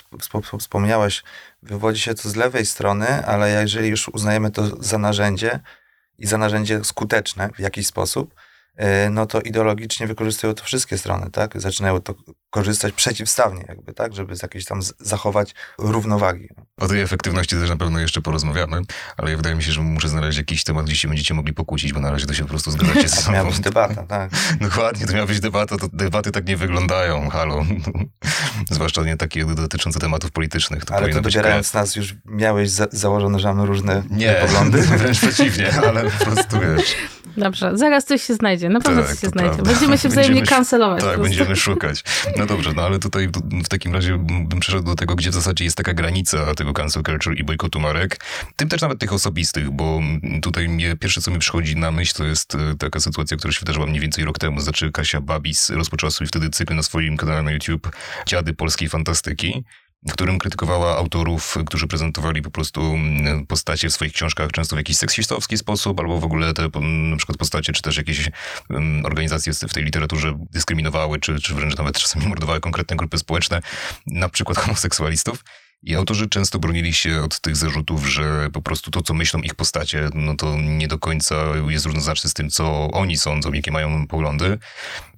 wspomniałeś, 0.59 1.23
wywodzi 1.63 2.01
się 2.01 2.15
to 2.15 2.29
z 2.29 2.37
lewej 2.37 2.67
strony, 2.67 3.27
ale 3.27 3.51
jeżeli 3.51 3.89
już 3.89 4.09
uznajemy 4.09 4.51
to 4.51 4.83
za 4.85 4.99
narzędzie 4.99 5.61
i 6.19 6.27
za 6.27 6.39
narzędzie 6.39 6.85
skuteczne 6.85 7.51
w 7.55 7.59
jakiś 7.59 7.87
sposób, 7.87 8.35
E, 8.77 9.11
no 9.11 9.27
to 9.27 9.41
ideologicznie 9.41 10.07
wykorzystują 10.07 10.55
to 10.55 10.65
wszystkie 10.65 10.99
strony, 10.99 11.31
tak? 11.31 11.61
Zaczynają 11.61 12.01
to 12.01 12.15
korzystać 12.53 12.95
przeciwstawnie, 12.95 13.65
jakby, 13.69 13.95
tak? 13.95 14.15
Żeby 14.15 14.37
z 14.37 14.43
jakiejś 14.43 14.65
tam 14.65 14.81
zachować 14.99 15.55
równowagi. 15.79 16.49
O 16.81 16.89
tej 16.89 17.01
efektywności 17.01 17.57
też 17.57 17.71
na 17.71 17.77
pewno 17.77 18.01
jeszcze 18.01 18.23
porozmawiamy, 18.23 18.81
ale 19.17 19.37
wydaje 19.37 19.55
mi 19.57 19.63
się, 19.63 19.73
że 19.73 19.81
muszę 19.81 20.09
znaleźć 20.09 20.39
jakiś 20.39 20.65
temat, 20.65 20.87
gdzie 20.87 20.97
się 20.97 21.09
będziecie 21.09 21.35
mogli 21.35 21.53
pokłócić, 21.53 21.93
bo 21.93 22.01
na 22.01 22.11
razie 22.11 22.27
to 22.27 22.35
się 22.35 22.43
po 22.43 22.49
prostu 22.49 22.71
zgadzacie 22.71 23.09
z 23.13 23.21
sobą. 23.21 23.33
miała 23.33 23.51
być 23.51 23.61
debata, 23.61 24.03
tak. 24.03 24.31
Dokładnie, 24.61 25.07
to 25.07 25.13
miała 25.13 25.27
być 25.27 25.41
debata, 25.41 25.77
to 25.77 25.89
debaty 25.93 26.31
tak 26.31 26.47
nie 26.47 26.57
wyglądają, 26.57 27.29
halo. 27.31 27.65
Zwłaszcza 28.71 29.03
nie 29.03 29.17
takie 29.17 29.45
dotyczące 29.45 30.01
tematów 30.01 30.31
politycznych. 30.31 30.85
To 30.85 30.95
ale 30.95 31.09
to 31.09 31.21
dobierając 31.21 31.75
nas 31.75 31.97
już 31.97 32.15
miałeś 32.25 32.71
za 32.71 32.87
założone, 32.93 33.39
że 33.39 33.49
mamy 33.49 33.67
różne 33.67 34.03
nie, 34.11 34.33
poglądy? 34.33 34.83
wręcz 34.83 35.19
przeciwnie, 35.19 35.73
ale 35.89 36.11
po 36.11 36.25
prostu 36.25 36.61
wiesz... 36.61 36.97
Dobrze, 37.37 37.79
zaraz 37.79 38.05
coś 38.05 38.23
się 38.23 38.35
znajdzie, 38.35 38.69
na 38.69 38.81
pewno 38.81 39.03
tak, 39.03 39.11
coś 39.11 39.21
się 39.21 39.29
znajdzie. 39.29 39.55
Prawda. 39.55 39.73
Będziemy 39.73 39.99
się 39.99 40.09
wzajemnie 40.09 40.41
będziemy, 40.41 40.57
kancelować. 40.57 41.05
Tak, 41.05 41.21
będziemy 41.21 41.57
szukać. 41.57 42.05
No 42.43 42.47
dobrze, 42.47 42.73
no 42.77 42.83
ale 42.83 42.99
tutaj 42.99 43.29
w 43.65 43.69
takim 43.69 43.95
razie 43.95 44.19
bym 44.19 44.61
przeszedł 44.61 44.85
do 44.85 44.95
tego, 44.95 45.15
gdzie 45.15 45.31
w 45.31 45.35
zasadzie 45.35 45.65
jest 45.65 45.77
taka 45.77 45.95
granica 45.95 46.55
tego 46.55 46.73
cancel 46.73 47.03
culture 47.03 47.39
i 47.39 47.45
bojkotu 47.45 47.81
marek, 47.81 48.25
tym 48.57 48.69
też 48.69 48.81
nawet 48.81 48.99
tych 48.99 49.13
osobistych, 49.13 49.71
bo 49.71 50.01
tutaj 50.43 50.69
mnie, 50.69 50.97
pierwsze 50.97 51.21
co 51.21 51.31
mi 51.31 51.39
przychodzi 51.39 51.77
na 51.77 51.91
myśl, 51.91 52.15
to 52.17 52.25
jest 52.25 52.55
e, 52.55 52.59
taka 52.79 53.01
sytuacja, 53.01 53.37
która 53.37 53.53
się 53.53 53.61
wydarzyła 53.61 53.87
mniej 53.87 54.01
więcej 54.01 54.25
rok 54.25 54.39
temu. 54.39 54.61
Znaczy 54.61 54.93
Kasia 54.93 55.21
Babis 55.21 55.71
rozpoczęła 55.71 56.11
swój 56.11 56.27
wtedy 56.27 56.51
cykl 56.51 56.75
na 56.75 56.83
swoim 56.83 57.17
kanale 57.17 57.43
na 57.43 57.53
YouTube 57.53 57.91
Dziady 58.27 58.55
Polskiej 58.55 58.89
Fantastyki 58.89 59.65
w 60.09 60.13
którym 60.13 60.39
krytykowała 60.39 60.97
autorów, 60.97 61.59
którzy 61.67 61.87
prezentowali 61.87 62.43
po 62.43 62.51
prostu 62.51 62.81
mm, 62.81 63.47
postacie 63.47 63.89
w 63.89 63.93
swoich 63.93 64.13
książkach 64.13 64.53
często 64.53 64.77
w 64.77 64.79
jakiś 64.79 64.97
seksistowski 64.97 65.59
sposób, 65.59 66.01
albo 66.01 66.21
w 66.21 66.25
ogóle 66.25 66.55
te 66.55 66.69
na 66.83 67.17
przykład 67.17 67.39
postacie, 67.39 67.73
czy 67.73 67.83
też 67.83 67.97
jakieś 67.97 68.31
mm, 68.71 69.07
organizacje 69.07 69.53
w 69.53 69.73
tej 69.73 69.85
literaturze 69.85 70.39
dyskryminowały, 70.51 71.21
czy, 71.21 71.41
czy 71.41 71.55
wręcz 71.55 71.77
nawet 71.77 71.99
czasami 71.99 72.27
mordowały 72.27 72.61
konkretne 72.61 72.97
grupy 72.97 73.19
społeczne, 73.19 73.63
na 74.07 74.29
przykład 74.29 74.59
homoseksualistów. 74.65 75.45
I 75.83 75.97
autorzy 75.97 76.29
często 76.29 76.59
bronili 76.59 76.93
się 76.93 77.23
od 77.23 77.41
tych 77.41 77.57
zarzutów, 77.57 78.07
że 78.07 78.49
po 78.53 78.63
prostu 78.63 78.91
to, 78.91 79.03
co 79.03 79.15
myślą 79.15 79.41
ich 79.41 79.55
postacie, 79.55 80.09
no 80.15 80.37
to 80.37 80.57
nie 80.57 80.89
do 80.89 80.99
końca 80.99 81.35
jest 81.69 81.87
równoznaczne 81.87 82.31
z 82.31 82.35
tym, 82.35 82.51
co 82.51 82.91
oni 82.91 83.17
sądzą, 83.17 83.53
jakie 83.53 83.73
mają 83.73 84.07
poglądy. 84.07 84.59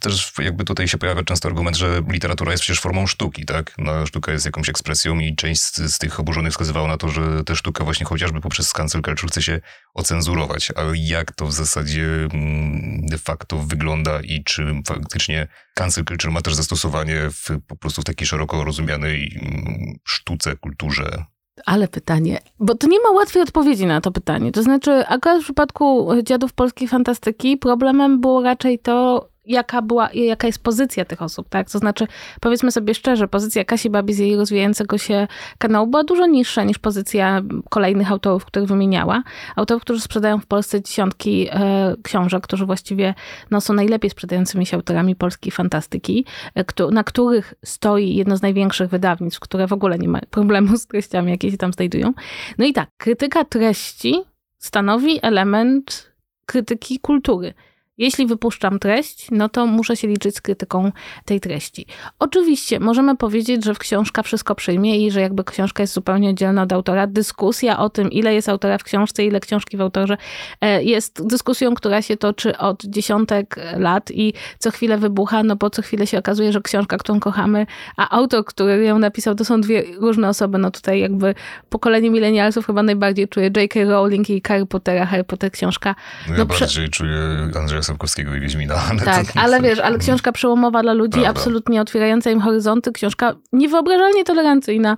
Też 0.00 0.33
jakby 0.38 0.64
tutaj 0.64 0.88
się 0.88 0.99
pojawia 0.99 1.25
często 1.25 1.49
argument, 1.49 1.76
że 1.76 2.02
literatura 2.09 2.52
jest 2.52 2.62
przecież 2.62 2.80
formą 2.80 3.06
sztuki, 3.06 3.44
tak? 3.44 3.75
No, 3.78 4.06
sztuka 4.06 4.33
jest 4.33 4.44
jakąś 4.44 4.68
ekspresją 4.68 5.18
i 5.18 5.37
część 5.37 5.61
z, 5.61 5.76
z 5.76 5.99
tych 5.99 6.21
oburzonych 6.21 6.52
wskazywała 6.52 6.88
na 6.88 6.97
to, 6.97 7.09
że 7.09 7.44
ta 7.44 7.54
sztuka 7.54 7.85
właśnie 7.85 8.06
chociażby 8.06 8.40
poprzez 8.40 8.73
cancel 8.73 9.02
culture 9.02 9.30
chce 9.30 9.42
się 9.42 9.61
ocenzurować. 9.94 10.73
Ale 10.76 10.97
jak 10.97 11.33
to 11.33 11.47
w 11.47 11.52
zasadzie 11.52 12.04
mm, 12.04 13.06
de 13.06 13.18
facto 13.18 13.59
wygląda 13.59 14.21
i 14.21 14.44
czy 14.44 14.83
faktycznie 14.87 15.49
cancel 15.75 16.04
culture 16.04 16.33
ma 16.33 16.43
też 16.43 16.54
zastosowanie 16.54 17.16
w, 17.31 17.49
po 17.66 17.76
prostu 17.76 18.02
w 18.02 18.04
takiej 18.04 18.26
szeroko 18.26 18.64
rozumianej 18.64 19.38
mm, 19.43 19.95
sztuce, 20.04 20.57
kulturze? 20.57 21.25
Ale 21.66 21.88
pytanie, 21.88 22.38
bo 22.61 22.75
to 22.75 22.87
nie 22.87 23.00
ma 23.00 23.11
łatwej 23.11 23.43
odpowiedzi 23.43 23.87
na 23.87 24.00
to 24.00 24.12
pytanie. 24.12 24.52
To 24.52 24.62
znaczy, 24.62 25.07
akurat 25.07 25.40
w 25.40 25.45
przypadku 25.45 26.09
dziadów 26.23 26.52
polskiej 26.52 26.88
fantastyki 26.88 27.57
problemem 27.57 28.21
było 28.21 28.43
raczej 28.43 28.78
to, 28.78 29.28
jaka 29.46 29.82
była, 29.82 30.10
jaka 30.12 30.46
jest 30.46 30.62
pozycja 30.62 31.04
tych 31.04 31.22
osób, 31.22 31.48
tak? 31.48 31.70
To 31.70 31.78
znaczy, 31.78 32.06
powiedzmy 32.40 32.70
sobie 32.70 32.94
szczerze, 32.94 33.28
pozycja 33.28 33.64
Kasi 33.64 33.90
Babi 33.90 34.14
z 34.14 34.18
jej 34.18 34.36
rozwijającego 34.36 34.98
się 34.98 35.28
kanału 35.58 35.86
była 35.86 36.04
dużo 36.04 36.26
niższa 36.26 36.64
niż 36.64 36.78
pozycja 36.78 37.42
kolejnych 37.70 38.10
autorów, 38.10 38.44
których 38.44 38.68
wymieniała. 38.68 39.22
Autorów, 39.56 39.82
którzy 39.82 40.00
sprzedają 40.00 40.38
w 40.38 40.46
Polsce 40.46 40.82
dziesiątki 40.82 41.48
e, 41.50 41.94
książek, 42.02 42.42
którzy 42.42 42.66
właściwie 42.66 43.14
no, 43.50 43.60
są 43.60 43.74
najlepiej 43.74 44.10
sprzedającymi 44.10 44.66
się 44.66 44.76
autorami 44.76 45.16
polskiej 45.16 45.52
fantastyki, 45.52 46.24
e, 46.54 46.64
na 46.90 47.04
których 47.04 47.54
stoi 47.64 48.14
jedno 48.14 48.36
z 48.36 48.42
największych 48.42 48.90
wydawnictw, 48.90 49.40
które 49.40 49.66
w 49.66 49.72
ogóle 49.72 49.98
nie 49.98 50.08
ma 50.08 50.20
problemu 50.30 50.76
z 50.76 50.86
treściami, 50.86 51.30
jakie 51.30 51.50
się 51.50 51.56
tam 51.56 51.72
znajdują. 51.72 52.12
No 52.58 52.64
i 52.64 52.72
tak, 52.72 52.88
krytyka 52.96 53.44
treści 53.44 54.14
stanowi 54.58 55.18
element 55.22 56.12
krytyki 56.46 56.98
kultury 56.98 57.54
Jeśli 57.98 58.26
wypuszczam 58.26 58.78
treść, 58.78 59.26
no 59.30 59.48
to 59.48 59.66
muszę 59.66 59.96
się 59.96 60.08
liczyć 60.08 60.36
z 60.36 60.40
krytyką 60.40 60.92
tej 61.24 61.40
treści. 61.40 61.86
Oczywiście 62.18 62.80
możemy 62.80 63.16
powiedzieć, 63.16 63.64
że 63.64 63.74
w 63.74 63.78
książka 63.78 64.22
wszystko 64.22 64.54
przyjmie 64.54 65.06
i 65.06 65.10
że 65.10 65.20
jakby 65.20 65.44
książka 65.44 65.82
jest 65.82 65.92
zupełnie 65.92 66.30
oddzielna 66.30 66.62
od 66.62 66.72
autora. 66.72 67.06
Dyskusja 67.06 67.78
o 67.78 67.90
tym, 67.90 68.10
ile 68.10 68.34
jest 68.34 68.48
autora 68.48 68.78
w 68.78 68.84
książce, 68.84 69.24
ile 69.24 69.40
książki 69.40 69.76
w 69.76 69.80
autorze, 69.80 70.16
e, 70.60 70.82
jest 70.82 71.26
dyskusją, 71.26 71.74
która 71.74 72.02
się 72.02 72.16
toczy 72.16 72.58
od 72.58 72.84
dziesiątek 72.84 73.56
lat 73.76 74.10
i 74.10 74.32
co 74.58 74.70
chwilę 74.70 74.98
wybucha, 74.98 75.42
no 75.42 75.56
bo 75.56 75.70
co 75.70 75.82
chwilę 75.82 76.06
się 76.06 76.18
okazuje, 76.18 76.52
że 76.52 76.60
książka, 76.60 76.96
którą 76.96 77.20
kochamy, 77.20 77.66
a 77.96 78.10
autor, 78.10 78.44
który 78.44 78.84
ją 78.84 78.98
napisał, 78.98 79.34
to 79.34 79.44
są 79.44 79.60
dwie 79.60 79.84
różne 80.00 80.28
osoby. 80.28 80.58
No 80.58 80.70
tutaj 80.70 81.00
jakby 81.00 81.34
pokolenie 81.68 82.10
milenialsów 82.10 82.66
chyba 82.66 82.82
najbardziej 82.82 83.28
czuje 83.28 83.50
J.K. 83.56 83.84
Rowling 83.84 84.30
i 84.30 84.42
Harry 84.46 84.66
Pottera, 84.66 85.06
Harry 85.06 85.24
Potter 85.24 85.50
książka. 85.50 85.94
No, 86.28 86.36
ja 86.36 86.44
bardziej 86.44 86.88
czuję 86.88 87.18
Andrzeja 87.58 87.84
Sapkowskiego 87.85 88.35
i 88.35 88.41
Wiedźmina. 88.41 88.75
Ale 88.91 89.00
tak, 89.00 89.26
ale 89.35 89.61
wiesz, 89.61 89.79
ale 89.79 89.99
książka 89.99 90.33
przełomowa 90.33 90.83
dla 90.83 90.93
ludzi, 90.93 91.21
Prawda. 91.21 91.31
absolutnie 91.31 91.81
otwierająca 91.81 92.31
im 92.31 92.41
horyzonty, 92.41 92.93
książka 92.93 93.35
niewyobrażalnie 93.53 94.25
tolerancyjna, 94.25 94.97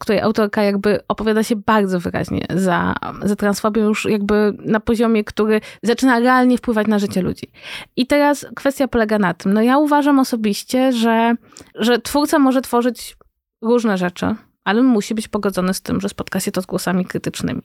której 0.00 0.20
autorka 0.20 0.62
jakby 0.62 1.00
opowiada 1.08 1.42
się 1.42 1.56
bardzo 1.56 2.00
wyraźnie 2.00 2.46
za, 2.54 2.94
za 3.22 3.36
transfobią 3.36 3.88
już 3.88 4.04
jakby 4.04 4.52
na 4.58 4.80
poziomie, 4.80 5.24
który 5.24 5.60
zaczyna 5.82 6.18
realnie 6.18 6.58
wpływać 6.58 6.86
na 6.86 6.98
życie 6.98 7.22
ludzi. 7.22 7.50
I 7.96 8.06
teraz 8.06 8.46
kwestia 8.56 8.88
polega 8.88 9.18
na 9.18 9.34
tym, 9.34 9.52
no 9.52 9.62
ja 9.62 9.78
uważam 9.78 10.18
osobiście, 10.18 10.92
że, 10.92 11.34
że 11.74 11.98
twórca 11.98 12.38
może 12.38 12.62
tworzyć 12.62 13.16
różne 13.62 13.98
rzeczy, 13.98 14.34
ale 14.64 14.82
musi 14.82 15.14
być 15.14 15.28
pogodzony 15.28 15.74
z 15.74 15.82
tym, 15.82 16.00
że 16.00 16.08
spotka 16.08 16.40
się 16.40 16.52
to 16.52 16.62
z 16.62 16.66
głosami 16.66 17.04
krytycznymi. 17.04 17.62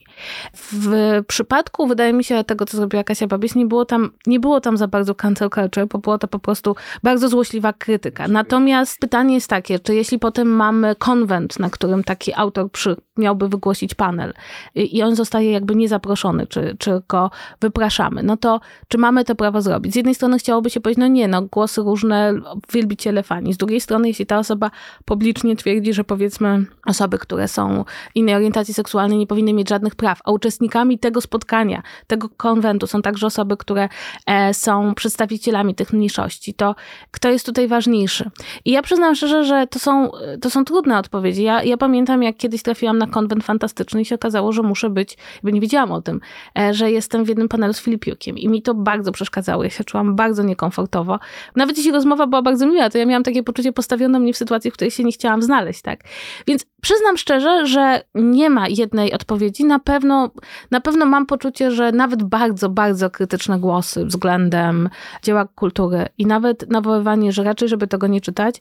W 0.54 0.90
przypadku, 1.26 1.86
wydaje 1.86 2.12
mi 2.12 2.24
się, 2.24 2.44
tego, 2.44 2.66
co 2.66 2.76
zrobiła 2.76 3.04
Kasia 3.04 3.26
Babiś, 3.26 3.54
nie 3.54 3.66
było 3.66 3.84
tam, 3.84 4.10
nie 4.26 4.40
było 4.40 4.60
tam 4.60 4.76
za 4.76 4.88
bardzo 4.88 5.14
cancel 5.14 5.50
culture, 5.50 5.86
bo 5.86 5.98
była 5.98 6.18
to 6.18 6.28
po 6.28 6.38
prostu 6.38 6.76
bardzo 7.02 7.28
złośliwa 7.28 7.72
krytyka. 7.72 8.28
Natomiast 8.28 8.98
pytanie 8.98 9.34
jest 9.34 9.50
takie, 9.50 9.78
czy 9.78 9.94
jeśli 9.94 10.18
potem 10.18 10.48
mamy 10.48 10.94
konwent, 10.96 11.58
na 11.58 11.70
którym 11.70 12.04
taki 12.04 12.34
autor 12.34 12.70
przy, 12.70 12.96
miałby 13.16 13.48
wygłosić 13.48 13.94
panel 13.94 14.32
i 14.74 15.02
on 15.02 15.16
zostaje 15.16 15.50
jakby 15.50 15.74
niezaproszony, 15.74 16.46
czy, 16.46 16.76
czy 16.78 17.02
go 17.08 17.30
wypraszamy, 17.60 18.22
no 18.22 18.36
to 18.36 18.60
czy 18.88 18.98
mamy 18.98 19.24
to 19.24 19.34
prawo 19.34 19.62
zrobić? 19.62 19.92
Z 19.92 19.96
jednej 19.96 20.14
strony 20.14 20.38
chciałoby 20.38 20.70
się 20.70 20.80
powiedzieć, 20.80 21.00
no 21.00 21.06
nie, 21.06 21.28
no 21.28 21.42
głosy 21.42 21.80
różne, 21.80 22.34
wielbiciele 22.72 23.22
fani. 23.22 23.54
Z 23.54 23.56
drugiej 23.56 23.80
strony, 23.80 24.08
jeśli 24.08 24.26
ta 24.26 24.38
osoba 24.38 24.70
publicznie 25.04 25.56
twierdzi, 25.56 25.92
że 25.92 26.04
powiedzmy 26.04 26.64
osoby, 26.96 27.18
które 27.18 27.48
są 27.48 27.84
innej 28.14 28.34
orientacji 28.34 28.74
seksualnej 28.74 29.18
nie 29.18 29.26
powinny 29.26 29.52
mieć 29.52 29.68
żadnych 29.68 29.94
praw, 29.94 30.20
a 30.24 30.30
uczestnikami 30.30 30.98
tego 30.98 31.20
spotkania, 31.20 31.82
tego 32.06 32.28
konwentu 32.36 32.86
są 32.86 33.02
także 33.02 33.26
osoby, 33.26 33.56
które 33.56 33.88
e, 34.26 34.54
są 34.54 34.94
przedstawicielami 34.94 35.74
tych 35.74 35.92
mniejszości, 35.92 36.54
to 36.54 36.74
kto 37.10 37.30
jest 37.30 37.46
tutaj 37.46 37.68
ważniejszy? 37.68 38.30
I 38.64 38.70
ja 38.70 38.82
przyznam 38.82 39.14
szczerze, 39.14 39.44
że 39.44 39.66
to 39.66 39.78
są, 39.78 40.10
to 40.40 40.50
są 40.50 40.64
trudne 40.64 40.98
odpowiedzi. 40.98 41.42
Ja, 41.42 41.62
ja 41.62 41.76
pamiętam, 41.76 42.22
jak 42.22 42.36
kiedyś 42.36 42.62
trafiłam 42.62 42.98
na 42.98 43.06
konwent 43.06 43.44
fantastyczny 43.44 44.00
i 44.00 44.04
się 44.04 44.14
okazało, 44.14 44.52
że 44.52 44.62
muszę 44.62 44.90
być, 44.90 45.16
bo 45.42 45.50
nie 45.50 45.60
wiedziałam 45.60 45.92
o 45.92 46.02
tym, 46.02 46.20
e, 46.58 46.74
że 46.74 46.90
jestem 46.90 47.24
w 47.24 47.28
jednym 47.28 47.48
panelu 47.48 47.72
z 47.72 47.80
Filipiukiem 47.80 48.38
i 48.38 48.48
mi 48.48 48.62
to 48.62 48.74
bardzo 48.74 49.12
przeszkadzało. 49.12 49.64
Ja 49.64 49.70
się 49.70 49.84
czułam 49.84 50.16
bardzo 50.16 50.42
niekomfortowo. 50.42 51.18
Nawet 51.56 51.76
jeśli 51.76 51.92
rozmowa 51.92 52.26
była 52.26 52.42
bardzo 52.42 52.66
miła, 52.66 52.90
to 52.90 52.98
ja 52.98 53.06
miałam 53.06 53.22
takie 53.22 53.42
poczucie 53.42 53.72
postawiono 53.72 54.20
mnie 54.20 54.32
w 54.32 54.36
sytuacji, 54.36 54.70
w 54.70 54.74
której 54.74 54.90
się 54.90 55.04
nie 55.04 55.12
chciałam 55.12 55.42
znaleźć, 55.42 55.82
tak? 55.82 56.00
Więc 56.46 56.66
Przyznam 56.86 57.16
szczerze, 57.16 57.66
że 57.66 58.02
nie 58.14 58.50
ma 58.50 58.68
jednej 58.68 59.12
odpowiedzi. 59.12 59.64
Na 59.64 59.78
pewno, 59.78 60.30
na 60.70 60.80
pewno 60.80 61.06
mam 61.06 61.26
poczucie, 61.26 61.70
że 61.70 61.92
nawet 61.92 62.22
bardzo, 62.22 62.68
bardzo 62.68 63.10
krytyczne 63.10 63.58
głosy 63.58 64.04
względem 64.04 64.88
dzieła 65.22 65.48
kultury 65.54 66.08
i 66.18 66.26
nawet 66.26 66.70
nawoływanie, 66.70 67.32
że 67.32 67.44
raczej, 67.44 67.68
żeby 67.68 67.86
tego 67.86 68.06
nie 68.06 68.20
czytać, 68.20 68.60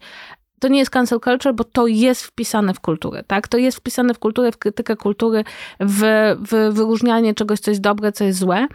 to 0.59 0.67
nie 0.67 0.79
jest 0.79 0.91
cancel 0.91 1.19
culture, 1.19 1.53
bo 1.53 1.63
to 1.63 1.87
jest 1.87 2.23
wpisane 2.23 2.73
w 2.73 2.79
kulturę, 2.79 3.23
tak? 3.27 3.47
To 3.47 3.57
jest 3.57 3.77
wpisane 3.77 4.13
w 4.13 4.19
kulturę, 4.19 4.51
w 4.51 4.57
krytykę 4.57 4.95
kultury, 4.95 5.43
w, 5.79 6.01
w 6.39 6.73
wyróżnianie 6.73 7.33
czegoś, 7.33 7.59
co 7.59 7.71
jest 7.71 7.81
dobre, 7.81 8.11
co 8.11 8.23
jest 8.23 8.39
złe. 8.39 8.67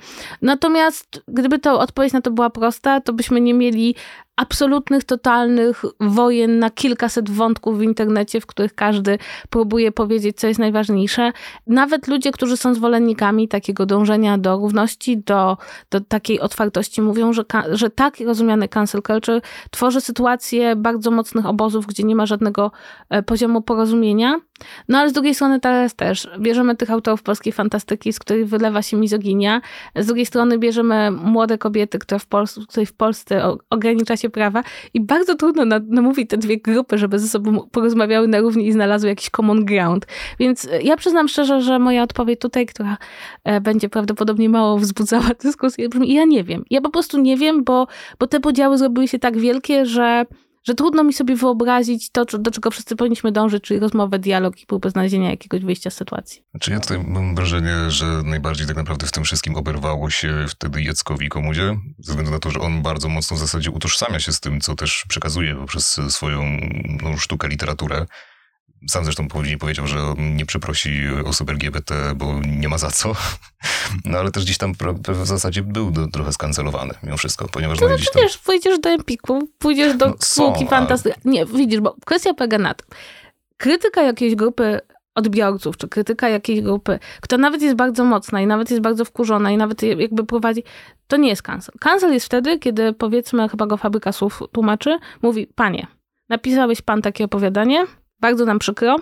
Natomiast 0.42 1.22
gdyby 1.28 1.58
to 1.58 1.80
odpowiedź 1.80 2.12
na 2.12 2.20
to 2.20 2.30
była 2.30 2.50
prosta, 2.50 3.00
to 3.00 3.12
byśmy 3.12 3.40
nie 3.40 3.54
mieli 3.54 3.94
absolutnych, 4.40 5.04
totalnych 5.04 5.84
wojen 6.00 6.58
na 6.58 6.70
kilkaset 6.70 7.30
wątków 7.30 7.78
w 7.78 7.82
internecie, 7.82 8.40
w 8.40 8.46
których 8.46 8.74
każdy 8.74 9.18
próbuje 9.50 9.92
powiedzieć, 9.92 10.36
co 10.36 10.46
jest 10.46 10.60
najważniejsze. 10.60 11.32
Nawet 11.66 12.08
ludzie, 12.08 12.32
którzy 12.32 12.56
są 12.56 12.74
zwolennikami 12.74 13.48
takiego 13.48 13.86
dążenia 13.86 14.38
do 14.38 14.56
równości, 14.56 15.18
do, 15.18 15.56
do 15.90 16.00
takiej 16.00 16.40
otwartości, 16.40 17.02
mówią, 17.02 17.32
że, 17.32 17.44
że 17.72 17.90
tak 17.90 18.20
rozumiany 18.20 18.68
cancel 18.68 19.02
culture 19.02 19.40
tworzy 19.70 20.00
sytuację 20.00 20.76
bardzo 20.76 21.10
mocnych 21.10 21.46
obozów, 21.46 21.86
gdzie 21.86 22.02
nie 22.02 22.16
ma 22.16 22.26
żadnego 22.26 22.72
e, 23.10 23.22
poziomu 23.22 23.62
porozumienia. 23.62 24.40
No 24.88 24.98
ale 24.98 25.10
z 25.10 25.12
drugiej 25.12 25.34
strony 25.34 25.60
teraz 25.60 25.94
też 25.94 26.28
bierzemy 26.38 26.76
tych 26.76 26.90
autorów 26.90 27.22
polskiej 27.22 27.52
fantastyki, 27.52 28.12
z 28.12 28.18
których 28.18 28.48
wylewa 28.48 28.82
się 28.82 28.96
mizoginia. 28.96 29.60
Z 29.96 30.06
drugiej 30.06 30.26
strony 30.26 30.58
bierzemy 30.58 31.10
młode 31.10 31.58
kobiety, 31.58 31.98
które 31.98 32.18
w, 32.18 32.26
w 32.86 32.92
Polsce 32.92 33.56
ogranicza 33.70 34.16
się 34.16 34.30
prawa 34.30 34.62
i 34.94 35.00
bardzo 35.00 35.34
trudno 35.34 35.64
namówić 35.88 36.30
te 36.30 36.36
dwie 36.36 36.58
grupy, 36.58 36.98
żeby 36.98 37.18
ze 37.18 37.28
sobą 37.28 37.68
porozmawiały 37.72 38.28
na 38.28 38.40
równi 38.40 38.66
i 38.66 38.72
znalazły 38.72 39.08
jakiś 39.08 39.30
common 39.30 39.64
ground. 39.64 40.06
Więc 40.38 40.64
e, 40.64 40.82
ja 40.82 40.96
przyznam 40.96 41.28
szczerze, 41.28 41.62
że 41.62 41.78
moja 41.78 42.02
odpowiedź 42.02 42.40
tutaj, 42.40 42.66
która 42.66 42.96
e, 43.44 43.60
będzie 43.60 43.88
prawdopodobnie 43.88 44.48
mało 44.48 44.78
wzbudzała 44.78 45.28
dyskusję, 45.42 45.88
brzmi, 45.88 46.14
ja 46.14 46.24
nie 46.24 46.44
wiem. 46.44 46.64
Ja 46.70 46.80
po 46.80 46.90
prostu 46.90 47.20
nie 47.20 47.36
wiem, 47.36 47.64
bo, 47.64 47.86
bo 48.18 48.26
te 48.26 48.40
podziały 48.40 48.78
zrobiły 48.78 49.08
się 49.08 49.18
tak 49.18 49.38
wielkie, 49.38 49.86
że 49.86 50.26
że 50.64 50.74
trudno 50.74 51.04
mi 51.04 51.12
sobie 51.12 51.36
wyobrazić 51.36 52.10
to, 52.10 52.24
do 52.24 52.50
czego 52.50 52.70
wszyscy 52.70 52.96
powinniśmy 52.96 53.32
dążyć, 53.32 53.64
czyli 53.64 53.80
rozmowę, 53.80 54.18
dialog 54.18 54.60
i 54.60 54.66
próbę 54.66 54.90
znalezienia 54.90 55.30
jakiegoś 55.30 55.64
wyjścia 55.64 55.90
z 55.90 55.94
sytuacji. 55.94 56.44
Czy 56.60 56.70
ja 56.70 56.80
tutaj 56.80 57.04
mam 57.04 57.34
wrażenie, 57.34 57.90
że 57.90 58.06
najbardziej 58.24 58.66
tak 58.66 58.76
naprawdę 58.76 59.06
w 59.06 59.12
tym 59.12 59.24
wszystkim 59.24 59.56
oberwało 59.56 60.10
się 60.10 60.46
wtedy 60.48 60.82
Jackowi 60.82 61.28
Komudzie, 61.28 61.76
ze 61.98 62.12
względu 62.12 62.30
na 62.32 62.38
to, 62.38 62.50
że 62.50 62.60
on 62.60 62.82
bardzo 62.82 63.08
mocno 63.08 63.36
w 63.36 63.40
zasadzie 63.40 63.70
utożsamia 63.70 64.20
się 64.20 64.32
z 64.32 64.40
tym, 64.40 64.60
co 64.60 64.74
też 64.74 65.04
przekazuje 65.08 65.56
poprzez 65.56 66.00
swoją 66.08 66.42
no, 67.02 67.16
sztukę, 67.16 67.48
literaturę. 67.48 68.06
Sam 68.88 69.04
zresztą 69.04 69.28
później 69.28 69.58
powiedział, 69.58 69.86
że 69.86 69.98
nie 70.18 70.46
przeprosi 70.46 71.08
osób 71.24 71.50
LGBT, 71.50 71.94
bo 72.16 72.40
nie 72.46 72.68
ma 72.68 72.78
za 72.78 72.90
co. 72.90 73.12
No 74.04 74.18
ale 74.18 74.30
też 74.30 74.44
gdzieś 74.44 74.58
tam 74.58 74.72
w 75.08 75.26
zasadzie 75.26 75.62
był 75.62 75.90
do, 75.90 76.06
trochę 76.06 76.32
skancelowany 76.32 76.94
mimo 77.02 77.16
wszystko, 77.16 77.48
ponieważ... 77.48 77.78
To 77.78 77.88
no, 77.88 77.96
znaczy, 77.96 78.12
tam... 78.12 78.22
wiesz, 78.22 78.38
pójdziesz 78.38 78.78
do 78.78 78.90
Empiku, 78.90 79.48
pójdziesz 79.58 79.96
do 79.96 80.06
no, 80.06 80.14
spółki 80.20 80.66
fantastycznej. 80.66 81.34
Nie, 81.34 81.46
widzisz, 81.46 81.80
bo 81.80 81.96
kwestia 82.06 82.34
polega 82.34 82.58
na 82.58 82.74
tym. 82.74 82.86
Krytyka 83.56 84.02
jakiejś 84.02 84.34
grupy 84.34 84.80
odbiorców, 85.14 85.76
czy 85.76 85.88
krytyka 85.88 86.28
jakiejś 86.28 86.60
grupy, 86.60 86.98
kto 87.20 87.38
nawet 87.38 87.62
jest 87.62 87.76
bardzo 87.76 88.04
mocna 88.04 88.40
i 88.40 88.46
nawet 88.46 88.70
jest 88.70 88.82
bardzo 88.82 89.04
wkurzona 89.04 89.50
i 89.50 89.56
nawet 89.56 89.82
jakby 89.82 90.26
prowadzi, 90.26 90.62
to 91.06 91.16
nie 91.16 91.28
jest 91.28 91.42
cancel. 91.42 91.74
Cancel 91.80 92.12
jest 92.12 92.26
wtedy, 92.26 92.58
kiedy 92.58 92.92
powiedzmy, 92.92 93.48
chyba 93.48 93.66
go 93.66 93.76
fabryka 93.76 94.12
słów 94.12 94.42
tłumaczy, 94.52 94.98
mówi, 95.22 95.46
panie, 95.54 95.86
napisałeś 96.28 96.82
pan 96.82 97.02
takie 97.02 97.24
opowiadanie, 97.24 97.86
bardzo 98.20 98.44
nam 98.44 98.58
przykro. 98.58 98.96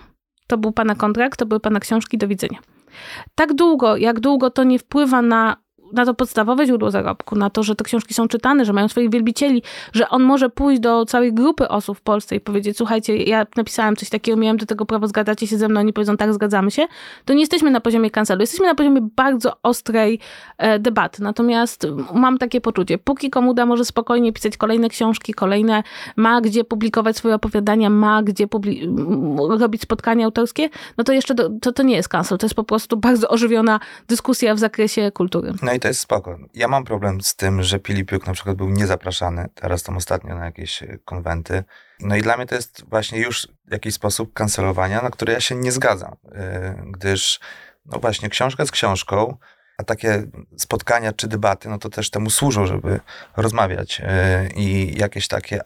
To 0.47 0.59
był 0.59 0.73
pana 0.73 0.95
kontrakt, 0.95 1.39
to 1.39 1.47
były 1.47 1.61
pana 1.61 1.81
książki, 1.81 2.19
do 2.19 2.29
widzenia. 2.29 2.59
Tak 3.35 3.55
długo, 3.55 3.97
jak 3.97 4.21
długo 4.21 4.51
to 4.51 4.65
nie 4.65 4.79
wpływa 4.79 5.23
na 5.23 5.57
na 5.93 6.05
to 6.05 6.15
podstawowe 6.15 6.67
źródło 6.67 6.91
zarobku, 6.91 7.37
na 7.37 7.51
to, 7.51 7.63
że 7.63 7.75
te 7.75 7.85
książki 7.85 8.15
są 8.15 8.29
czytane, 8.29 8.65
że 8.65 8.73
mają 8.73 8.89
swoich 8.89 9.11
wielbicieli, 9.11 9.63
że 9.93 10.09
on 10.09 10.23
może 10.23 10.51
pójść 10.51 10.81
do 10.81 11.05
całej 11.05 11.33
grupy 11.33 11.69
osób 11.69 11.99
w 11.99 12.01
Polsce 12.01 12.37
i 12.37 12.41
powiedzieć, 12.41 12.77
słuchajcie, 12.77 13.17
ja 13.17 13.47
napisałem 13.57 13.97
coś 13.97 14.09
takiego, 14.09 14.39
miałem 14.39 14.57
do 14.57 14.67
tego 14.67 14.87
prawo, 14.87 15.09
zgadzacie 15.09 15.47
się 15.47 15.59
ze 15.59 15.69
mną, 15.69 15.81
oni 15.81 15.93
powiedzą, 15.93 16.17
tak, 16.17 16.35
zgadzamy 16.35 16.71
się, 16.71 16.87
to 17.25 17.35
nie 17.35 17.41
jesteśmy 17.41 17.71
na 17.71 17.81
poziomie 17.81 18.11
kancelu, 18.11 18.41
jesteśmy 18.41 18.67
na 18.67 18.75
poziomie 18.75 19.01
bardzo 19.17 19.53
ostrej 19.63 20.19
e, 20.59 20.79
debaty. 20.79 21.23
Natomiast 21.23 21.87
mam 22.15 22.39
takie 22.39 22.61
poczucie, 22.61 22.99
póki 22.99 23.31
Komuda 23.31 23.67
może 23.67 23.85
spokojnie 23.85 24.33
pisać 24.33 24.57
kolejne 24.57 24.89
książki, 24.89 25.35
kolejne, 25.35 25.83
ma 26.17 26.41
gdzie 26.41 26.65
publikować 26.65 27.17
swoje 27.17 27.35
opowiadania, 27.35 27.91
ma 27.91 28.23
gdzie 28.23 28.47
robić 29.49 29.83
spotkania 29.83 30.25
autorskie, 30.25 30.69
no 30.99 31.05
to 31.05 31.13
jeszcze 31.13 31.35
do, 31.35 31.51
to, 31.61 31.73
to 31.73 31.83
nie 31.83 31.97
jest 31.97 32.09
kancel, 32.09 32.39
to 32.39 32.47
jest 32.47 32.55
po 32.55 32.65
prostu 32.65 32.97
bardzo 32.97 33.29
ożywiona 33.29 33.81
dyskusja 34.09 34.55
w 34.55 34.59
zakresie 34.59 35.11
kultury. 35.11 35.53
No 35.63 35.73
i 35.79 35.81
to 35.81 35.89
jest 35.89 36.01
spoko. 36.01 36.39
Ja 36.55 36.69
mam 36.69 36.85
problem 36.85 37.21
z 37.21 37.37
tym, 37.37 37.63
że 37.63 37.79
Pilipiuk 37.79 38.27
na 38.27 38.33
przykład 38.33 38.57
był 38.57 38.71
niezapraszany 38.71 39.49
teraz 39.55 39.83
tam 39.83 39.97
ostatnio 39.97 40.35
na 40.35 40.45
jakieś 40.45 40.83
e, 40.83 40.99
konwenty. 41.05 41.65
No 42.01 42.17
i 42.17 42.23
dla 42.23 42.37
mnie 42.37 42.47
to 42.47 42.55
jest 42.55 42.85
właśnie 42.89 43.19
już 43.19 43.49
jakiś 43.71 43.95
sposób 43.95 44.33
kancelowania, 44.33 45.03
na 45.03 45.11
który 45.11 45.33
ja 45.33 45.41
się 45.41 45.55
nie 45.55 45.73
zgadzam, 45.73 46.17
e, 46.35 46.83
gdyż 46.87 47.41
no 47.87 47.99
właśnie 47.99 48.29
książka 48.29 48.67
z 48.67 48.71
książką, 48.71 49.37
a 49.79 49.85
takie 49.85 50.23
spotkania 50.57 51.13
czy 51.13 51.29
debaty, 51.29 51.69
no 51.69 51.79
to 51.79 51.89
też 51.89 52.11
temu 52.11 52.31
służą, 52.31 52.67
żeby 52.67 53.01
rozmawiać 53.37 54.01
e, 54.05 54.49
i 54.57 54.99
jakieś 54.99 55.29
takie 55.29 55.61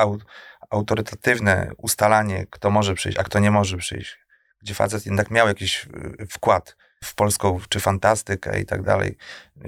autorytatywne 0.71 1.71
ustalanie, 1.77 2.47
kto 2.51 2.71
może 2.71 2.95
przyjść, 2.95 3.19
a 3.19 3.25
kto 3.25 3.39
nie 3.39 3.51
może 3.51 3.77
przyjść, 3.77 4.19
gdzie 4.63 4.75
facet 4.75 5.07
jednak 5.07 5.31
miał 5.31 5.49
jakiś 5.49 5.89
wkład 6.31 6.77
w 7.03 7.15
polską, 7.15 7.61
czy 7.69 7.81
fantastykę 7.81 8.61
i 8.61 8.67
tak 8.67 8.83
dalej, 8.83 9.17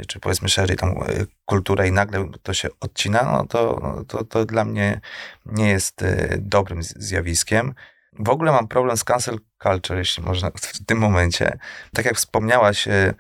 czy 0.09 0.21
powiedzmy 0.21 0.49
szerzej 0.49 0.77
tą 0.77 1.05
e, 1.05 1.27
kulturę 1.45 1.89
i 1.89 1.93
nagle 1.93 2.29
to 2.43 2.55
się 2.55 2.69
odcina, 2.81 3.23
no 3.23 3.47
to, 3.47 3.81
to, 4.09 4.25
to 4.25 4.45
dla 4.45 4.65
mnie 4.65 5.01
nie 5.47 5.69
jest 5.69 6.03
e, 6.03 6.37
dobrym 6.39 6.83
zjawiskiem. 6.83 7.75
W 8.19 8.29
ogóle 8.29 8.53
mam 8.53 8.69
problem 8.69 8.97
z 8.97 9.05
cancel 9.05 9.39
culture, 9.63 9.99
jeśli 9.99 10.23
można 10.23 10.51
w 10.81 10.85
tym 10.87 10.99
momencie. 10.99 11.59
Tak 11.93 12.05
jak 12.05 12.17
wspomniałaś, 12.17 12.89
e, 12.89 13.15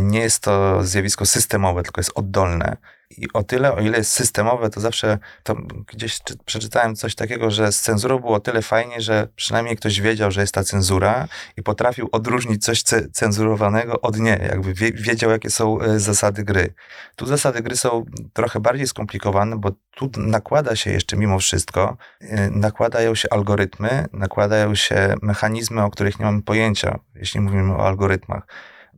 nie 0.00 0.20
jest 0.20 0.42
to 0.42 0.84
zjawisko 0.84 1.26
systemowe, 1.26 1.82
tylko 1.82 2.00
jest 2.00 2.12
oddolne. 2.14 2.76
I 3.10 3.32
o 3.32 3.42
tyle, 3.42 3.74
o 3.74 3.80
ile 3.80 3.98
jest 3.98 4.12
systemowe, 4.12 4.70
to 4.70 4.80
zawsze 4.80 5.18
to 5.42 5.54
gdzieś 5.86 6.20
przeczytałem 6.44 6.96
coś 6.96 7.14
takiego, 7.14 7.50
że 7.50 7.72
z 7.72 7.80
cenzurą 7.80 8.18
było 8.18 8.40
tyle 8.40 8.62
fajnie, 8.62 9.00
że 9.00 9.28
przynajmniej 9.36 9.76
ktoś 9.76 10.00
wiedział, 10.00 10.30
że 10.30 10.40
jest 10.40 10.54
ta 10.54 10.64
cenzura 10.64 11.28
i 11.56 11.62
potrafił 11.62 12.08
odróżnić 12.12 12.64
coś 12.64 12.82
cenzurowanego 13.12 14.00
od 14.00 14.18
nie, 14.18 14.48
jakby 14.50 14.74
wiedział, 14.92 15.30
jakie 15.30 15.50
są 15.50 15.80
e, 15.80 16.00
zasady 16.00 16.44
gry. 16.44 16.74
Tu 17.16 17.26
zasady 17.26 17.62
gry 17.62 17.76
są 17.76 18.04
trochę 18.32 18.60
bardziej 18.60 18.86
skomplikowane, 18.86 19.56
bo 19.56 19.70
tu 19.90 20.10
nakłada 20.16 20.76
się 20.76 20.92
jeszcze 20.92 21.16
mimo 21.16 21.38
wszystko, 21.38 21.96
e, 22.20 22.50
nakładają 22.50 23.14
się 23.14 23.28
algorytmy, 23.30 24.06
nakładają 24.12 24.74
się 24.74 25.14
mechanizmy, 25.22 25.82
o 25.82 25.90
których 25.90 26.18
nie 26.18 26.24
mamy 26.24 26.42
pojęcia, 26.42 26.98
jeśli 27.14 27.40
mówimy 27.40 27.74
o 27.74 27.86
algorytmach 27.86 28.46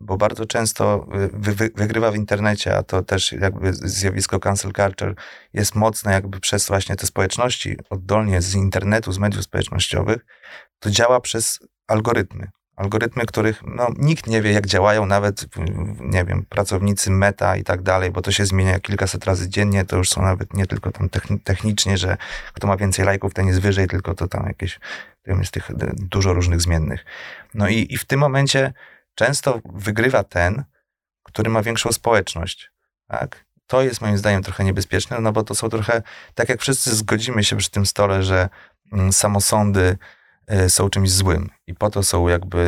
bo 0.01 0.17
bardzo 0.17 0.47
często 0.47 1.07
y, 1.15 1.31
wy, 1.33 1.55
wy, 1.55 1.71
wygrywa 1.75 2.11
w 2.11 2.17
internecie, 2.17 2.77
a 2.77 2.83
to 2.83 3.03
też 3.03 3.33
jakby 3.33 3.73
zjawisko 3.73 4.41
cancel 4.41 4.73
culture 4.73 5.15
jest 5.53 5.75
mocne 5.75 6.13
jakby 6.13 6.41
przez 6.41 6.69
właśnie 6.69 6.97
te 6.97 7.07
społeczności, 7.07 7.77
oddolnie 7.91 8.43
z 8.43 8.55
internetu, 8.55 9.13
z 9.13 9.19
mediów 9.19 9.45
społecznościowych, 9.45 10.27
to 10.79 10.91
działa 10.91 11.21
przez 11.21 11.59
algorytmy. 11.87 12.49
Algorytmy, 12.77 13.27
których 13.27 13.63
no, 13.67 13.89
nikt 13.99 14.27
nie 14.27 14.43
wie, 14.43 14.53
jak 14.53 14.67
działają, 14.67 15.07
nawet, 15.07 15.47
nie 16.01 16.25
wiem, 16.25 16.45
pracownicy 16.49 17.11
meta 17.11 17.57
i 17.57 17.65
tak 17.65 17.83
dalej, 17.83 18.11
bo 18.11 18.23
to 18.23 18.33
się 18.33 18.47
zmienia 18.47 18.81
kilkaset 18.81 19.25
razy 19.25 19.49
dziennie, 19.49 19.85
to 19.85 19.97
już 19.97 20.09
są 20.09 20.23
nawet 20.23 20.55
nie 20.55 20.67
tylko 20.67 20.93
tam 20.93 21.09
technicznie, 21.45 21.97
że 21.97 22.17
kto 22.53 22.67
ma 22.67 22.77
więcej 22.77 23.05
lajków, 23.05 23.35
ten 23.35 23.47
jest 23.47 23.61
wyżej, 23.61 23.87
tylko 23.87 24.15
to 24.15 24.29
tam 24.29 24.47
jakieś, 24.47 24.81
tam 25.27 25.39
jest 25.39 25.53
tych 25.53 25.71
dużo 25.95 26.33
różnych 26.33 26.61
zmiennych. 26.61 27.05
No 27.55 27.69
i, 27.69 27.87
i 27.91 27.99
w 27.99 28.05
tym 28.05 28.21
momencie 28.21 28.73
często 29.21 29.61
wygrywa 29.65 30.25
ten, 30.25 30.65
który 31.23 31.51
ma 31.51 31.63
większą 31.63 31.93
społeczność. 31.93 32.71
Tak? 33.09 33.45
To 33.67 33.83
jest 33.83 34.01
moim 34.01 34.19
zdaniem 34.19 34.43
trochę 34.43 34.65
niebezpieczne, 34.65 35.21
no 35.21 35.33
bo 35.33 35.43
to 35.43 35.55
są 35.55 35.69
trochę, 35.69 36.03
tak 36.35 36.49
jak 36.49 36.61
wszyscy 36.61 36.97
zgodzimy 36.97 37.45
się 37.45 37.57
przy 37.57 37.71
tym 37.71 37.87
stole, 37.87 38.23
że 38.23 38.49
mm, 38.93 39.13
samosądy 39.13 39.99
y, 40.53 40.71
są 40.71 40.91
czymś 40.91 41.11
złym 41.11 41.51
i 41.67 41.75
po 41.75 41.91
to 41.91 42.03
są 42.03 42.29
jakby, 42.29 42.59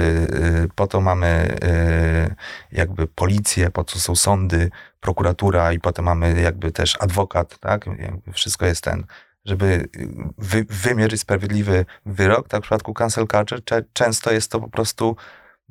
y, 0.65 0.69
po 0.75 0.87
to 0.87 1.01
mamy 1.01 1.59
y, 1.65 2.35
jakby 2.73 3.07
policję, 3.07 3.71
po 3.71 3.85
to 3.85 3.99
są 3.99 4.17
sądy, 4.17 4.71
prokuratura 5.01 5.73
i 5.73 5.81
potem 5.81 6.05
mamy 6.05 6.41
jakby 6.41 6.73
też 6.73 6.97
adwokat, 7.01 7.59
tak? 7.59 7.85
Wszystko 8.33 8.67
jest 8.67 8.85
ten, 8.85 9.05
żeby 9.45 9.89
wy, 10.39 10.65
wymierzyć 10.69 11.21
sprawiedliwy 11.21 11.85
wyrok, 12.07 12.49
tak 12.49 12.61
w 12.61 12.63
przypadku 12.63 12.95
cancel 12.95 13.27
culture 13.27 13.63
często 13.93 14.33
jest 14.33 14.51
to 14.51 14.61
po 14.61 14.69
prostu 14.69 15.17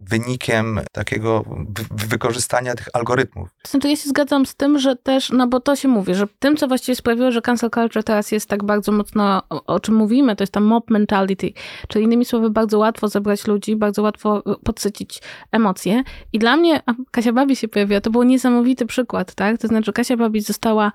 wynikiem 0.01 0.79
takiego 0.91 1.45
wykorzystania 1.91 2.75
tych 2.75 2.87
algorytmów. 2.93 3.49
To 3.81 3.87
ja 3.87 3.95
się 3.95 4.09
zgadzam 4.09 4.45
z 4.45 4.55
tym, 4.55 4.79
że 4.79 4.95
też, 4.95 5.29
no 5.29 5.47
bo 5.47 5.59
to 5.59 5.75
się 5.75 5.87
mówi, 5.87 6.15
że 6.15 6.27
tym, 6.39 6.57
co 6.57 6.67
właściwie 6.67 6.95
sprawiło, 6.95 7.31
że 7.31 7.41
cancel 7.41 7.69
culture 7.69 8.03
teraz 8.03 8.31
jest 8.31 8.49
tak 8.49 8.63
bardzo 8.63 8.91
mocno, 8.91 9.41
o, 9.49 9.79
czym 9.79 9.95
mówimy, 9.95 10.35
to 10.35 10.43
jest 10.43 10.53
ta 10.53 10.59
mob 10.59 10.89
mentality, 10.89 11.53
czyli 11.87 12.05
innymi 12.05 12.25
słowy 12.25 12.49
bardzo 12.49 12.79
łatwo 12.79 13.07
zebrać 13.07 13.47
ludzi, 13.47 13.75
bardzo 13.75 14.01
łatwo 14.01 14.43
e, 14.45 14.55
podsycić 14.63 15.21
emocje 15.51 16.03
i 16.33 16.39
dla 16.39 16.57
mnie, 16.57 16.81
Kasia 17.11 17.33
Babi 17.33 17.55
się 17.55 17.67
pojawiła, 17.67 18.01
to 18.01 18.09
był 18.09 18.23
niesamowity 18.23 18.85
przykład, 18.85 19.35
tak? 19.35 19.57
To 19.57 19.67
znaczy 19.67 19.93
Kasia 19.93 20.17
Babi 20.17 20.41
została 20.41 20.91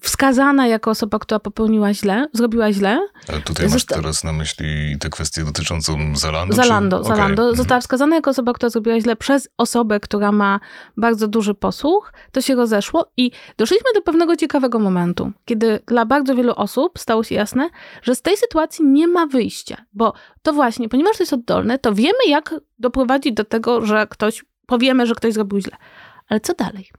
wskazana 0.00 0.66
jako 0.66 0.90
osoba, 0.90 1.18
która 1.18 1.40
popełniła 1.40 1.94
źle, 1.94 2.26
zrobiła 2.32 2.72
źle. 2.72 3.08
Ale 3.28 3.40
tutaj 3.40 3.68
masz 3.68 3.84
teraz 3.84 4.24
na 4.24 4.32
myśli 4.32 4.98
tę 5.00 5.10
kwestię 5.10 5.44
dotyczącą 5.44 6.16
Zalando? 6.16 6.54
Zalando, 6.54 6.98
czy... 6.98 7.08
Zalando. 7.08 7.44
Okay. 7.44 7.56
Została 7.56 7.80
wskazana 7.80 8.16
jako 8.16 8.30
osoba, 8.30 8.52
która 8.52 8.70
zrobiła 8.70 9.00
źle 9.00 9.16
przez 9.16 9.48
osobę, 9.56 10.00
która 10.00 10.32
ma 10.32 10.60
bardzo 10.96 11.28
duży 11.28 11.54
posłuch. 11.54 12.12
To 12.32 12.40
się 12.40 12.54
rozeszło 12.54 13.12
i 13.16 13.30
doszliśmy 13.56 13.90
do 13.94 14.02
pewnego 14.02 14.36
ciekawego 14.36 14.78
momentu, 14.78 15.32
kiedy 15.44 15.80
dla 15.86 16.06
bardzo 16.06 16.34
wielu 16.34 16.52
osób 16.56 16.98
stało 16.98 17.24
się 17.24 17.34
jasne, 17.34 17.70
że 18.02 18.14
z 18.14 18.22
tej 18.22 18.36
sytuacji 18.36 18.84
nie 18.84 19.08
ma 19.08 19.26
wyjścia, 19.26 19.76
bo 19.92 20.12
to 20.42 20.52
właśnie, 20.52 20.88
ponieważ 20.88 21.16
to 21.16 21.22
jest 21.22 21.32
oddolne, 21.32 21.78
to 21.78 21.94
wiemy, 21.94 22.18
jak 22.28 22.54
doprowadzić 22.78 23.34
do 23.34 23.44
tego, 23.44 23.86
że 23.86 24.06
ktoś, 24.06 24.44
powiemy, 24.66 25.06
że 25.06 25.14
ktoś 25.14 25.34
zrobił 25.34 25.60
źle. 25.60 25.76
Ale 26.28 26.40
co 26.40 26.54
dalej? 26.54 26.90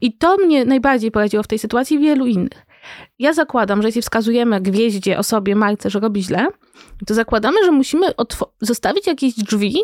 I 0.00 0.12
to 0.12 0.36
mnie 0.36 0.64
najbardziej 0.64 1.10
poradziło 1.10 1.42
w 1.42 1.46
tej 1.46 1.58
sytuacji 1.58 1.98
wielu 1.98 2.26
innych. 2.26 2.66
Ja 3.18 3.32
zakładam, 3.32 3.82
że 3.82 3.88
jeśli 3.88 4.02
wskazujemy 4.02 4.60
gwieździe, 4.60 5.18
osobie, 5.18 5.56
marce, 5.56 5.90
że 5.90 6.00
robi 6.00 6.22
źle, 6.22 6.46
to 7.06 7.14
zakładamy, 7.14 7.64
że 7.64 7.72
musimy 7.72 8.06
zostawić 8.60 9.06
jakieś 9.06 9.34
drzwi 9.34 9.76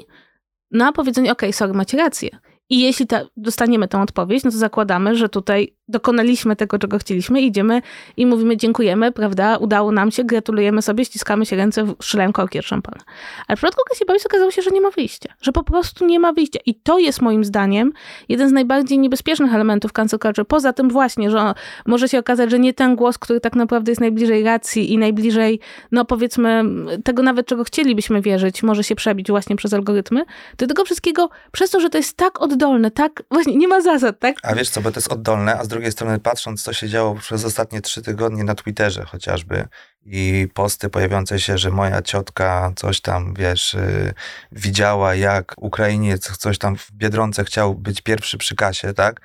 na 0.70 0.92
powiedzenie, 0.92 1.32
ok, 1.32 1.42
sorry, 1.52 1.72
macie 1.72 1.96
rację. 1.96 2.30
I 2.70 2.80
jeśli 2.80 3.06
ta, 3.06 3.20
dostaniemy 3.36 3.88
tę 3.88 4.02
odpowiedź, 4.02 4.44
no 4.44 4.50
to 4.50 4.56
zakładamy, 4.56 5.16
że 5.16 5.28
tutaj 5.28 5.76
dokonaliśmy 5.88 6.56
tego, 6.56 6.78
czego 6.78 6.98
chcieliśmy, 6.98 7.40
idziemy 7.40 7.82
i 8.16 8.26
mówimy 8.26 8.56
dziękujemy, 8.56 9.12
prawda, 9.12 9.56
udało 9.56 9.92
nam 9.92 10.10
się, 10.10 10.24
gratulujemy 10.24 10.82
sobie, 10.82 11.04
ściskamy 11.04 11.46
się 11.46 11.56
ręce, 11.56 11.86
strzelają 12.02 12.32
korki 12.32 12.58
od 12.58 12.64
szampana. 12.64 13.04
Ale 13.48 13.56
w 13.56 13.58
przypadku 13.58 13.82
Cassie 13.90 14.04
Boyce 14.06 14.28
okazało 14.28 14.50
się, 14.50 14.62
że 14.62 14.70
nie 14.70 14.80
ma 14.80 14.90
wyjścia, 14.90 15.34
że 15.40 15.52
po 15.52 15.64
prostu 15.64 16.06
nie 16.06 16.20
ma 16.20 16.32
wyjścia. 16.32 16.60
I 16.66 16.74
to 16.74 16.98
jest 16.98 17.22
moim 17.22 17.44
zdaniem 17.44 17.92
jeden 18.28 18.48
z 18.48 18.52
najbardziej 18.52 18.98
niebezpiecznych 18.98 19.54
elementów 19.54 19.92
cancel 19.92 20.18
culture. 20.18 20.46
Poza 20.46 20.72
tym 20.72 20.88
właśnie, 20.88 21.30
że 21.30 21.54
może 21.86 22.08
się 22.08 22.18
okazać, 22.18 22.50
że 22.50 22.58
nie 22.58 22.74
ten 22.74 22.96
głos, 22.96 23.18
który 23.18 23.40
tak 23.40 23.56
naprawdę 23.56 23.92
jest 23.92 24.00
najbliżej 24.00 24.44
racji 24.44 24.92
i 24.92 24.98
najbliżej, 24.98 25.60
no 25.92 26.04
powiedzmy, 26.04 26.64
tego 27.04 27.22
nawet, 27.22 27.46
czego 27.46 27.64
chcielibyśmy 27.64 28.20
wierzyć, 28.20 28.62
może 28.62 28.84
się 28.84 28.94
przebić 28.94 29.30
właśnie 29.30 29.56
przez 29.56 29.72
algorytmy, 29.72 30.24
do 30.58 30.66
tego 30.66 30.84
wszystkiego, 30.84 31.30
przez 31.52 31.70
to, 31.70 31.80
że 31.80 31.90
to 31.90 31.98
jest 31.98 32.16
tak 32.16 32.42
oddolne, 32.42 32.90
tak, 32.90 33.22
właśnie 33.30 33.56
nie 33.56 33.68
ma 33.68 33.80
zasad, 33.80 34.18
tak? 34.18 34.36
A 34.42 34.54
wiesz 34.54 34.70
co, 34.70 34.80
bo 34.80 34.90
to 34.90 34.98
jest 34.98 35.12
oddolne, 35.12 35.58
a 35.58 35.64
z 35.64 35.73
drugiej 35.74 35.92
strony 35.92 36.20
patrząc, 36.20 36.62
co 36.62 36.72
się 36.72 36.88
działo 36.88 37.14
przez 37.14 37.44
ostatnie 37.44 37.80
trzy 37.80 38.02
tygodnie 38.02 38.44
na 38.44 38.54
Twitterze 38.54 39.04
chociażby 39.04 39.68
i 40.06 40.48
posty 40.54 40.90
pojawiające 40.90 41.40
się, 41.40 41.58
że 41.58 41.70
moja 41.70 42.02
ciotka 42.02 42.72
coś 42.76 43.00
tam, 43.00 43.34
wiesz, 43.34 43.74
yy, 43.74 44.14
widziała, 44.52 45.14
jak 45.14 45.54
Ukrainiec 45.56 46.36
coś 46.36 46.58
tam 46.58 46.76
w 46.76 46.92
Biedronce 46.92 47.44
chciał 47.44 47.74
być 47.74 48.00
pierwszy 48.00 48.38
przy 48.38 48.56
kasie, 48.56 48.94
tak? 48.94 49.20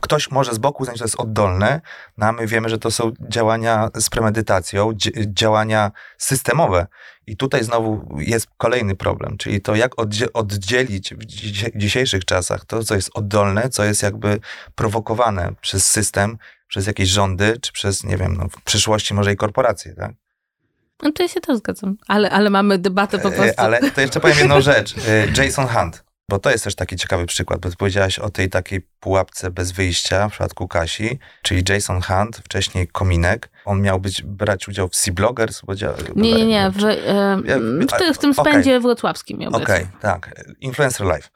Ktoś 0.00 0.30
może 0.30 0.54
z 0.54 0.58
boku 0.58 0.82
uznać, 0.82 0.96
że 0.96 1.04
to 1.04 1.08
jest 1.08 1.20
oddolne, 1.20 1.80
no 2.18 2.26
a 2.26 2.32
my 2.32 2.46
wiemy, 2.46 2.68
że 2.68 2.78
to 2.78 2.90
są 2.90 3.12
działania 3.28 3.88
z 3.94 4.10
premedytacją, 4.10 4.92
działania 5.26 5.90
systemowe. 6.18 6.86
I 7.28 7.36
tutaj 7.36 7.64
znowu 7.64 8.18
jest 8.18 8.46
kolejny 8.56 8.94
problem, 8.94 9.36
czyli 9.38 9.60
to, 9.60 9.76
jak 9.76 9.92
oddzielić 10.34 11.14
w 11.14 11.24
dzisiejszych 11.78 12.24
czasach 12.24 12.64
to, 12.64 12.84
co 12.84 12.94
jest 12.94 13.10
oddolne, 13.14 13.68
co 13.68 13.84
jest 13.84 14.02
jakby 14.02 14.40
prowokowane 14.74 15.52
przez 15.60 15.90
system, 15.90 16.38
przez 16.68 16.86
jakieś 16.86 17.08
rządy, 17.08 17.58
czy 17.60 17.72
przez, 17.72 18.04
nie 18.04 18.16
wiem, 18.16 18.36
no, 18.36 18.48
w 18.48 18.62
przyszłości 18.62 19.14
może 19.14 19.32
i 19.32 19.36
korporacje, 19.36 19.94
tak? 19.94 20.12
No 21.02 21.12
to 21.12 21.22
ja 21.22 21.28
się 21.28 21.40
też 21.40 21.56
zgadzam, 21.56 21.96
ale, 22.08 22.30
ale 22.30 22.50
mamy 22.50 22.78
debatę 22.78 23.18
po 23.18 23.28
e, 23.28 23.32
prostu. 23.32 23.54
Ale 23.56 23.90
to 23.90 24.00
jeszcze 24.00 24.20
powiem 24.20 24.38
jedną 24.38 24.60
rzecz. 24.60 24.94
E, 25.08 25.44
Jason 25.44 25.68
Hunt, 25.68 26.04
bo 26.28 26.38
to 26.38 26.50
jest 26.50 26.64
też 26.64 26.74
taki 26.74 26.96
ciekawy 26.96 27.26
przykład, 27.26 27.60
bo 27.60 27.70
ty 27.70 27.76
powiedziałaś 27.76 28.18
o 28.18 28.30
tej 28.30 28.48
takiej 28.50 28.80
pułapce 29.00 29.50
bez 29.50 29.72
wyjścia 29.72 30.28
w 30.28 30.32
przypadku 30.32 30.68
Kasi, 30.68 31.18
czyli 31.42 31.62
Jason 31.68 32.00
Hunt, 32.02 32.36
wcześniej 32.36 32.88
Kominek. 32.88 33.50
On 33.64 33.82
miał 33.82 34.00
być, 34.00 34.22
brać 34.22 34.68
udział 34.68 34.88
w 34.88 34.96
Sea 34.96 35.14
Bloggers. 35.14 35.62
Nie, 36.16 36.32
nie, 36.32 36.46
nie. 36.46 36.70
W, 36.70 36.84
e, 36.84 37.36
w, 38.12 38.14
w 38.14 38.18
tym 38.18 38.34
spędzie 38.34 38.70
okay. 38.70 38.80
wrocławskim 38.80 39.38
miał 39.38 39.50
Okej, 39.50 39.62
okay, 39.62 39.86
tak. 40.00 40.44
Influencer 40.60 41.06
Live 41.06 41.30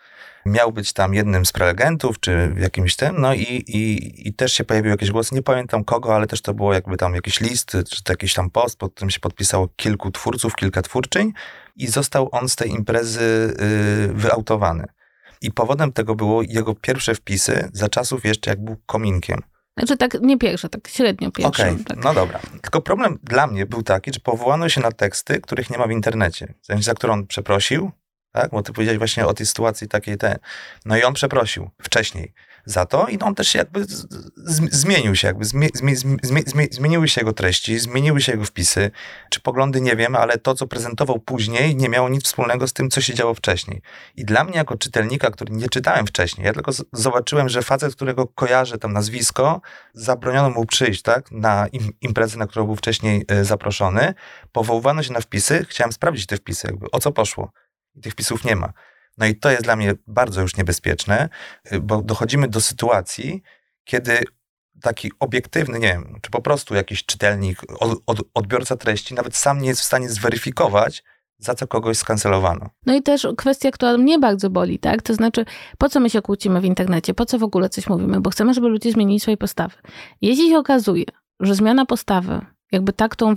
miał 0.47 0.73
być 0.73 0.93
tam 0.93 1.15
jednym 1.15 1.47
z 1.47 1.53
prelegentów, 1.53 2.21
czy 2.21 2.49
w 2.49 2.59
jakimś 2.59 2.97
tym, 2.97 3.21
no 3.21 3.35
i, 3.35 3.43
i, 3.43 4.29
i 4.29 4.35
też 4.35 4.53
się 4.53 4.65
pojawił 4.65 4.91
jakiś 4.91 5.11
głos, 5.11 5.33
nie 5.33 5.43
pamiętam 5.43 5.85
kogo, 5.85 6.17
ale 6.17 6.27
też 6.27 6.43
to 6.43 6.55
było 6.55 6.75
jakby 6.75 6.97
tam 6.97 7.15
jakiś 7.15 7.41
list, 7.41 7.71
czy 7.91 8.05
to 8.05 8.13
jakiś 8.13 8.35
tam 8.35 8.51
post, 8.51 8.79
pod 8.79 8.95
którym 8.95 9.11
się 9.11 9.21
podpisało 9.21 9.69
kilku 9.77 10.11
twórców, 10.11 10.57
kilka 10.57 10.83
twórczyń 10.83 11.33
i 11.77 11.87
został 11.87 12.29
on 12.33 12.49
z 12.49 12.57
tej 12.57 12.71
imprezy 12.71 13.55
yy, 14.09 14.15
wyautowany. 14.15 14.87
I 15.41 15.51
powodem 15.51 15.93
tego 15.93 16.15
było 16.15 16.43
jego 16.43 16.75
pierwsze 16.75 17.15
wpisy 17.15 17.69
za 17.73 17.89
czasów 17.89 18.25
jeszcze 18.25 18.51
jak 18.51 18.65
był 18.65 18.77
kominkiem. 18.87 19.41
Znaczy 19.79 19.97
tak, 19.97 20.21
nie 20.21 20.39
pierwsze, 20.39 20.69
tak 20.69 20.89
średnio 20.89 21.31
pierwsze. 21.31 21.63
Okej, 21.63 21.73
okay, 21.73 21.85
tak. 21.85 22.05
no 22.05 22.15
dobra. 22.15 22.41
Tylko 22.63 22.81
problem 22.81 23.19
dla 23.23 23.47
mnie 23.47 23.67
był 23.67 23.83
taki, 23.83 24.13
że 24.13 24.21
powołano 24.21 24.69
się 24.69 24.81
na 24.81 24.93
teksty, 24.93 25.41
których 25.41 25.71
nie 25.71 25.79
ma 25.79 25.87
w 25.87 25.91
internecie. 25.91 26.55
Za 26.81 26.95
którą 26.95 27.13
on 27.13 27.27
przeprosił, 27.27 27.91
tak? 28.33 28.51
Bo 28.51 28.63
ty 28.63 28.73
powiedziałeś 28.73 28.99
właśnie 28.99 29.27
o 29.27 29.35
tej 29.35 29.47
sytuacji 29.47 29.89
takiej, 29.89 30.19
te. 30.19 30.39
No 30.85 30.97
i 30.97 31.03
on 31.03 31.15
przeprosił 31.15 31.71
wcześniej. 31.83 32.33
za 32.65 32.87
to 32.87 33.07
i 33.09 33.19
on 33.19 33.35
też 33.35 33.49
się 33.49 33.59
jakby 33.59 33.85
zmienił 34.71 35.17
się, 35.17 35.27
jakby 35.27 35.45
zmie, 35.45 35.69
zmie, 35.75 35.97
zmie, 36.45 36.67
zmieniły 36.71 37.09
się 37.09 37.21
jego 37.21 37.33
treści, 37.33 37.79
zmieniły 37.79 38.21
się 38.21 38.33
jego 38.33 38.45
wpisy, 38.45 38.91
czy 39.31 39.41
poglądy 39.41 39.81
nie 39.81 39.97
wiem, 39.97 40.17
ale 40.17 40.39
to, 40.39 40.55
co 40.55 40.67
prezentował 40.67 41.19
później, 41.19 41.77
nie 41.77 41.89
miało 41.89 42.09
nic 42.09 42.25
wspólnego 42.25 42.69
z 42.69 42.73
tym, 42.73 42.91
co 42.91 43.01
się 43.01 43.15
działo 43.15 43.35
wcześniej. 43.35 43.83
I 44.17 44.25
dla 44.25 44.45
mnie, 44.45 44.57
jako 44.57 44.77
czytelnika, 44.77 45.31
który 45.31 45.53
nie 45.53 45.69
czytałem 45.69 46.07
wcześniej, 46.07 46.47
ja 46.47 46.53
tylko 46.53 46.73
zobaczyłem, 46.93 47.49
że 47.49 47.63
facet, 47.63 47.95
którego 47.95 48.27
kojarzę 48.27 48.79
tam 48.79 48.93
nazwisko, 48.93 49.61
zabroniono 49.95 50.51
mu 50.51 50.67
przyjść, 50.67 51.03
tak, 51.03 51.31
na 51.31 51.67
im, 51.67 51.93
imprezę, 52.01 52.39
na 52.39 52.47
którą 52.47 52.67
był 52.67 52.77
wcześniej 52.77 53.25
y, 53.33 53.45
zaproszony, 53.45 54.15
powoływano 54.53 55.03
się 55.03 55.13
na 55.13 55.21
wpisy, 55.21 55.67
chciałem 55.69 55.93
sprawdzić 55.93 56.27
te 56.27 56.37
wpisy, 56.37 56.67
jakby 56.67 56.91
o 56.91 57.01
co 57.01 57.13
poszło. 57.13 57.53
I 57.95 58.01
tych 58.01 58.13
wpisów 58.13 58.45
nie 58.45 58.57
ma. 58.57 58.73
No 59.19 59.27
i 59.27 59.35
to 59.37 59.51
jest 59.51 59.63
dla 59.63 59.77
mnie 59.77 59.95
bardzo 60.07 60.41
już 60.41 60.57
niebezpieczne, 60.57 61.29
y, 61.73 61.81
bo 61.81 62.03
dochodzimy 62.03 62.49
do 62.49 62.61
sytuacji, 62.61 63.43
kiedy 63.85 64.25
taki 64.83 65.11
obiektywny, 65.21 65.79
nie 65.79 65.89
wiem, 65.89 66.19
czy 66.23 66.31
po 66.31 66.43
prostu 66.43 66.75
jakiś 66.75 67.05
czytelnik, 67.05 67.61
od, 67.79 68.03
od, 68.07 68.19
odbiorca 68.35 68.77
treści 68.77 69.15
nawet 69.15 69.37
sam 69.37 69.61
nie 69.61 69.69
jest 69.69 69.81
w 69.81 69.85
stanie 69.85 70.09
zweryfikować, 70.09 71.05
za 71.39 71.55
co 71.55 71.67
kogoś 71.67 71.99
skancelowano. 71.99 72.71
No 72.87 72.95
i 72.95 73.03
też 73.03 73.27
kwestia, 73.37 73.71
która 73.71 73.99
mnie 73.99 74.19
bardzo 74.19 74.51
boli, 74.51 74.79
tak? 74.79 75.03
To 75.03 75.15
znaczy, 75.15 75.45
po 75.79 75.89
co 75.89 76.01
my 76.01 76.11
się 76.11 76.23
kłócimy 76.23 76.61
w 76.61 76.65
internecie? 76.65 77.15
Po 77.15 77.27
co 77.27 77.39
w 77.39 77.43
ogóle 77.43 77.69
coś 77.69 77.89
mówimy? 77.89 78.21
Bo 78.21 78.31
chcemy, 78.31 78.55
żeby 78.55 78.69
ludzie 78.69 78.93
zmienili 78.93 79.21
swoje 79.21 79.37
postawy. 79.37 79.75
Jeśli 80.21 80.51
się 80.51 80.59
okazuje, 80.59 81.05
że 81.41 81.55
zmiana 81.55 81.87
postawy 81.87 82.41
jakby 82.73 82.93
tak, 82.93 83.13
którą 83.13 83.35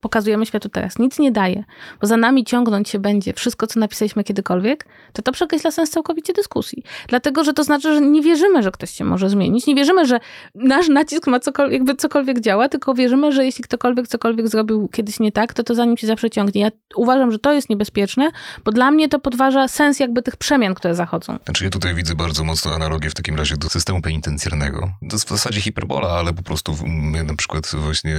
pokazujemy 0.00 0.46
światu 0.46 0.68
teraz, 0.68 0.98
nic 0.98 1.18
nie 1.18 1.32
daje, 1.32 1.64
bo 2.00 2.06
za 2.06 2.16
nami 2.16 2.44
ciągnąć 2.44 2.88
się 2.88 2.98
będzie 2.98 3.32
wszystko, 3.32 3.66
co 3.66 3.80
napisaliśmy 3.80 4.24
kiedykolwiek, 4.24 4.86
to 5.12 5.22
to 5.22 5.32
przekreśla 5.32 5.70
sens 5.70 5.90
całkowicie 5.90 6.32
dyskusji. 6.32 6.82
Dlatego, 7.08 7.44
że 7.44 7.52
to 7.52 7.64
znaczy, 7.64 7.94
że 7.94 8.00
nie 8.00 8.22
wierzymy, 8.22 8.62
że 8.62 8.70
ktoś 8.70 8.90
się 8.90 9.04
może 9.04 9.30
zmienić, 9.30 9.66
nie 9.66 9.74
wierzymy, 9.74 10.06
że 10.06 10.20
nasz 10.54 10.88
nacisk 10.88 11.26
ma 11.26 11.40
cokolwiek, 11.40 11.72
jakby 11.72 11.94
cokolwiek 11.94 12.40
działa, 12.40 12.68
tylko 12.68 12.94
wierzymy, 12.94 13.32
że 13.32 13.44
jeśli 13.44 13.64
ktokolwiek 13.64 14.08
cokolwiek 14.08 14.48
zrobił 14.48 14.88
kiedyś 14.88 15.20
nie 15.20 15.32
tak, 15.32 15.54
to 15.54 15.64
to 15.64 15.74
za 15.74 15.84
nim 15.84 15.96
się 15.96 16.06
zawsze 16.06 16.30
ciągnie. 16.30 16.60
Ja 16.60 16.70
uważam, 16.94 17.32
że 17.32 17.38
to 17.38 17.52
jest 17.52 17.70
niebezpieczne, 17.70 18.30
bo 18.64 18.72
dla 18.72 18.90
mnie 18.90 19.08
to 19.08 19.18
podważa 19.18 19.68
sens 19.68 20.00
jakby 20.00 20.22
tych 20.22 20.36
przemian, 20.36 20.74
które 20.74 20.94
zachodzą. 20.94 21.38
Znaczy 21.44 21.64
ja 21.64 21.70
tutaj 21.70 21.94
widzę 21.94 22.14
bardzo 22.14 22.44
mocno 22.44 22.74
analogię 22.74 23.10
w 23.10 23.14
takim 23.14 23.36
razie 23.36 23.56
do 23.56 23.68
systemu 23.68 24.02
penitencjarnego. 24.02 24.90
To 25.08 25.16
jest 25.16 25.26
w 25.26 25.30
zasadzie 25.30 25.60
hiperbola, 25.60 26.08
ale 26.08 26.32
po 26.32 26.42
prostu 26.42 26.76
my 26.86 27.24
na 27.24 27.36
przykład 27.36 27.72
właśnie 27.74 28.16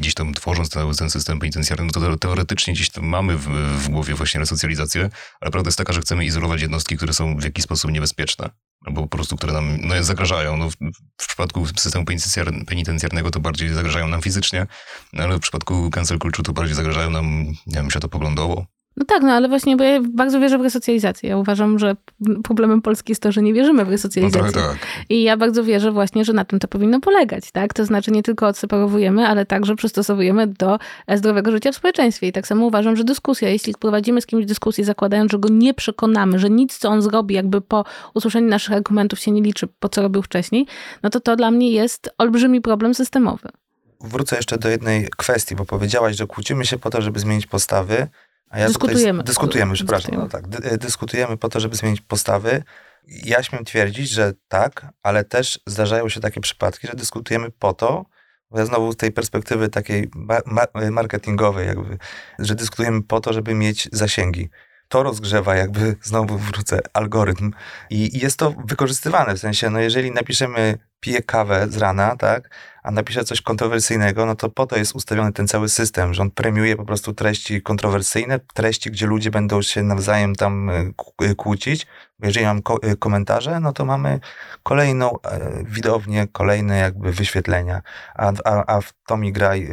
gdzieś 0.00 0.14
tam 0.14 0.34
tworząc 0.34 0.70
ten, 0.98 1.10
system 1.10 1.38
penitencjarny, 1.38 1.84
no 1.84 1.92
to 1.92 2.16
teoretycznie 2.16 2.74
gdzieś 2.74 2.90
tam 2.90 3.04
mamy 3.04 3.36
w, 3.36 3.48
w 3.78 3.88
głowie 3.88 4.14
właśnie 4.14 4.40
resocjalizację, 4.40 5.10
ale 5.40 5.50
prawda 5.50 5.68
jest 5.68 5.78
taka, 5.78 5.92
że 5.92 6.00
chcemy 6.00 6.24
izolować 6.24 6.62
jednostki, 6.62 6.96
które 6.96 7.14
są 7.14 7.36
w 7.36 7.44
jakiś 7.44 7.64
sposób 7.64 7.92
niebezpieczne 7.92 8.50
albo 8.86 9.02
po 9.02 9.08
prostu, 9.08 9.36
które 9.36 9.52
nam 9.52 9.78
no, 9.80 10.04
zagrażają. 10.04 10.56
No, 10.56 10.70
w, 10.70 10.74
w 11.20 11.26
przypadku 11.26 11.66
systemu 11.66 12.04
penitencjarnego 12.66 13.30
to 13.30 13.40
bardziej 13.40 13.68
zagrażają 13.68 14.08
nam 14.08 14.22
fizycznie, 14.22 14.66
no, 15.12 15.24
ale 15.24 15.36
w 15.36 15.40
przypadku 15.40 15.90
cancel 15.90 16.18
culture 16.18 16.44
to 16.44 16.52
bardziej 16.52 16.74
zagrażają 16.74 17.10
nam, 17.10 17.44
nie 17.66 17.74
wiem, 17.74 17.90
światopoglądowo. 17.90 18.66
No 18.96 19.04
tak, 19.04 19.22
no 19.22 19.32
ale 19.32 19.48
właśnie, 19.48 19.76
bo 19.76 19.84
ja 19.84 20.00
bardzo 20.08 20.40
wierzę 20.40 20.58
w 20.58 20.60
resocjalizację. 20.60 21.30
Ja 21.30 21.36
uważam, 21.36 21.78
że 21.78 21.96
problemem 22.44 22.82
Polski 22.82 23.12
jest 23.12 23.22
to, 23.22 23.32
że 23.32 23.42
nie 23.42 23.54
wierzymy 23.54 23.84
w 23.84 23.88
resocjalizację. 23.88 24.62
No 24.62 24.68
tak. 24.68 24.78
I 25.08 25.22
ja 25.22 25.36
bardzo 25.36 25.64
wierzę 25.64 25.92
właśnie, 25.92 26.24
że 26.24 26.32
na 26.32 26.44
tym 26.44 26.58
to 26.58 26.68
powinno 26.68 27.00
polegać, 27.00 27.50
tak? 27.52 27.74
To 27.74 27.84
znaczy 27.84 28.10
nie 28.10 28.22
tylko 28.22 28.46
odseparowujemy, 28.46 29.26
ale 29.26 29.46
także 29.46 29.76
przystosowujemy 29.76 30.46
do 30.46 30.78
zdrowego 31.14 31.50
życia 31.50 31.72
w 31.72 31.76
społeczeństwie. 31.76 32.26
I 32.26 32.32
tak 32.32 32.46
samo 32.46 32.66
uważam, 32.66 32.96
że 32.96 33.04
dyskusja, 33.04 33.48
jeśli 33.48 33.74
prowadzimy 33.80 34.20
z 34.20 34.26
kimś 34.26 34.46
dyskusję, 34.46 34.84
zakładając, 34.84 35.32
że 35.32 35.38
go 35.38 35.48
nie 35.48 35.74
przekonamy, 35.74 36.38
że 36.38 36.50
nic, 36.50 36.78
co 36.78 36.88
on 36.88 37.02
zrobi, 37.02 37.34
jakby 37.34 37.60
po 37.60 37.84
usłyszeniu 38.14 38.48
naszych 38.48 38.74
argumentów 38.74 39.18
się 39.18 39.30
nie 39.30 39.42
liczy, 39.42 39.66
po 39.80 39.88
co 39.88 40.02
robił 40.02 40.22
wcześniej, 40.22 40.66
no 41.02 41.10
to 41.10 41.20
to 41.20 41.36
dla 41.36 41.50
mnie 41.50 41.70
jest 41.70 42.10
olbrzymi 42.18 42.60
problem 42.60 42.94
systemowy. 42.94 43.48
Wrócę 44.00 44.36
jeszcze 44.36 44.58
do 44.58 44.68
jednej 44.68 45.08
kwestii, 45.16 45.54
bo 45.54 45.64
powiedziałaś, 45.64 46.16
że 46.16 46.26
kłócimy 46.26 46.66
się 46.66 46.78
po 46.78 46.90
to, 46.90 47.02
żeby 47.02 47.20
zmienić 47.20 47.46
postawy, 47.46 48.06
ja 48.52 48.66
dyskutujemy. 48.66 49.18
Tutaj, 49.18 49.24
dyskutujemy, 49.24 49.74
przepraszam. 49.74 50.14
No 50.14 50.28
tak, 50.28 50.48
dy, 50.48 50.78
dyskutujemy 50.78 51.36
po 51.36 51.48
to, 51.48 51.60
żeby 51.60 51.76
zmienić 51.76 52.00
postawy. 52.00 52.62
Ja 53.06 53.42
śmiem 53.42 53.64
twierdzić, 53.64 54.10
że 54.10 54.32
tak, 54.48 54.86
ale 55.02 55.24
też 55.24 55.60
zdarzają 55.66 56.08
się 56.08 56.20
takie 56.20 56.40
przypadki, 56.40 56.86
że 56.86 56.94
dyskutujemy 56.94 57.50
po 57.50 57.72
to, 57.72 58.04
bo 58.50 58.58
ja 58.58 58.66
znowu 58.66 58.92
z 58.92 58.96
tej 58.96 59.12
perspektywy 59.12 59.68
takiej 59.68 60.10
marketingowej, 60.90 61.66
jakby, 61.66 61.98
że 62.38 62.54
dyskutujemy 62.54 63.02
po 63.02 63.20
to, 63.20 63.32
żeby 63.32 63.54
mieć 63.54 63.88
zasięgi. 63.92 64.48
To 64.88 65.02
rozgrzewa, 65.02 65.56
jakby 65.56 65.96
znowu 66.02 66.38
wrócę, 66.38 66.80
algorytm. 66.92 67.50
I, 67.90 68.16
i 68.16 68.20
jest 68.20 68.38
to 68.38 68.54
wykorzystywane, 68.64 69.34
w 69.34 69.38
sensie, 69.38 69.70
no 69.70 69.80
jeżeli 69.80 70.10
napiszemy 70.10 70.78
piję 71.00 71.22
kawę 71.22 71.66
z 71.68 71.76
rana, 71.76 72.16
tak, 72.16 72.50
a 72.84 72.90
napisze 72.90 73.24
coś 73.24 73.42
kontrowersyjnego, 73.42 74.26
no 74.26 74.34
to 74.34 74.48
po 74.48 74.66
to 74.66 74.76
jest 74.76 74.94
ustawiony 74.94 75.32
ten 75.32 75.48
cały 75.48 75.68
system, 75.68 76.14
że 76.14 76.22
on 76.22 76.30
premiuje 76.30 76.76
po 76.76 76.84
prostu 76.84 77.14
treści 77.14 77.62
kontrowersyjne, 77.62 78.40
treści, 78.54 78.90
gdzie 78.90 79.06
ludzie 79.06 79.30
będą 79.30 79.62
się 79.62 79.82
nawzajem 79.82 80.34
tam 80.34 80.70
e, 80.70 80.90
e, 81.22 81.34
kłócić. 81.34 81.86
Jeżeli 82.22 82.46
mam 82.46 82.62
ko 82.62 82.78
e, 82.82 82.96
komentarze, 82.96 83.60
no 83.60 83.72
to 83.72 83.84
mamy 83.84 84.20
kolejną 84.62 85.16
widownię, 85.64 86.26
kolejne 86.32 86.78
jakby 86.78 87.12
wyświetlenia, 87.12 87.82
a, 88.14 88.32
a, 88.44 88.76
a 88.76 88.80
w 88.80 88.92
to 89.06 89.16
mi 89.16 89.32
graj 89.32 89.68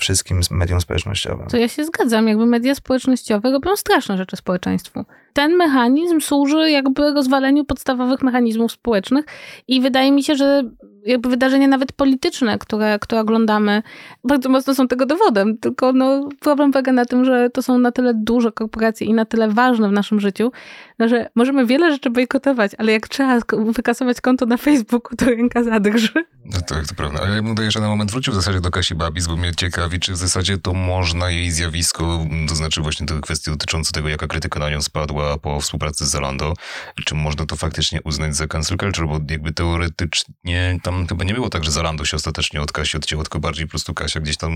wszystkim 0.00 0.40
mediom 0.50 0.80
społecznościowym. 0.80 1.46
To 1.46 1.56
ja 1.56 1.68
się 1.68 1.84
zgadzam, 1.84 2.28
jakby 2.28 2.46
media 2.46 2.74
społecznościowe 2.74 3.50
robią 3.50 3.76
straszne 3.76 4.16
rzeczy 4.16 4.36
społeczeństwu 4.36 5.04
ten 5.34 5.56
mechanizm 5.56 6.20
służy 6.20 6.70
jakby 6.70 7.12
rozwaleniu 7.12 7.64
podstawowych 7.64 8.22
mechanizmów 8.22 8.72
społecznych 8.72 9.24
i 9.68 9.80
wydaje 9.80 10.12
mi 10.12 10.22
się, 10.22 10.36
że 10.36 10.62
jakby 11.06 11.28
wydarzenia 11.28 11.68
nawet 11.68 11.92
polityczne, 11.92 12.43
które, 12.60 12.98
które 12.98 13.20
oglądamy, 13.20 13.82
bardzo 14.24 14.48
mocno 14.48 14.74
są 14.74 14.88
tego 14.88 15.06
dowodem. 15.06 15.58
Tylko 15.58 15.92
no, 15.92 16.28
problem 16.40 16.72
polega 16.72 16.92
na 16.92 17.04
tym, 17.04 17.24
że 17.24 17.50
to 17.50 17.62
są 17.62 17.78
na 17.78 17.92
tyle 17.92 18.14
duże 18.14 18.52
korporacje 18.52 19.06
i 19.06 19.14
na 19.14 19.24
tyle 19.24 19.48
ważne 19.48 19.88
w 19.88 19.92
naszym 19.92 20.20
życiu, 20.20 20.52
no, 20.98 21.08
że 21.08 21.30
możemy 21.34 21.66
wiele 21.66 21.92
rzeczy 21.92 22.10
bojkotować, 22.10 22.72
ale 22.78 22.92
jak 22.92 23.08
trzeba 23.08 23.38
wykasować 23.72 24.20
konto 24.20 24.46
na 24.46 24.56
Facebooku, 24.56 25.16
to 25.16 25.24
ręka 25.24 25.62
zadrży. 25.64 26.24
No 26.44 26.60
tak, 26.60 26.86
to 26.86 26.94
prawda. 26.94 27.20
Ale 27.22 27.36
ja 27.36 27.42
bym 27.42 27.70
że 27.70 27.80
na 27.80 27.88
moment 27.88 28.10
wrócił 28.10 28.32
w 28.32 28.36
zasadzie 28.36 28.60
do 28.60 28.70
Kasi 28.70 28.94
Babis, 28.94 29.26
bo 29.26 29.36
mnie 29.36 29.54
ciekawi, 29.54 30.00
czy 30.00 30.12
w 30.12 30.16
zasadzie 30.16 30.58
to 30.58 30.72
można 30.72 31.30
jej 31.30 31.50
zjawisko, 31.50 32.26
to 32.48 32.54
znaczy 32.54 32.80
właśnie 32.80 33.06
te 33.06 33.20
kwestie 33.20 33.50
dotyczące 33.50 33.92
tego, 33.92 34.08
jaka 34.08 34.26
krytyka 34.26 34.60
na 34.60 34.70
nią 34.70 34.82
spadła 34.82 35.38
po 35.38 35.60
współpracy 35.60 36.06
z 36.06 36.08
Zalando, 36.08 36.54
czy 37.04 37.14
można 37.14 37.46
to 37.46 37.56
faktycznie 37.56 38.02
uznać 38.02 38.36
za 38.36 38.46
cancel 38.46 38.78
culture, 38.78 39.06
bo 39.06 39.20
jakby 39.30 39.52
teoretycznie 39.52 40.78
tam 40.82 41.06
chyba 41.06 41.24
nie 41.24 41.34
było 41.34 41.50
tak, 41.50 41.64
że 41.64 41.70
Zalando 41.70 42.04
się 42.04 42.16
ostatecznie 42.34 42.62
od 42.62 42.72
Kasi 42.72 42.96
odcięło, 42.96 43.22
tylko 43.22 43.40
bardziej 43.40 43.66
po 43.66 43.70
prostu 43.70 43.94
Kasia 43.94 44.20
gdzieś 44.20 44.36
tam... 44.36 44.52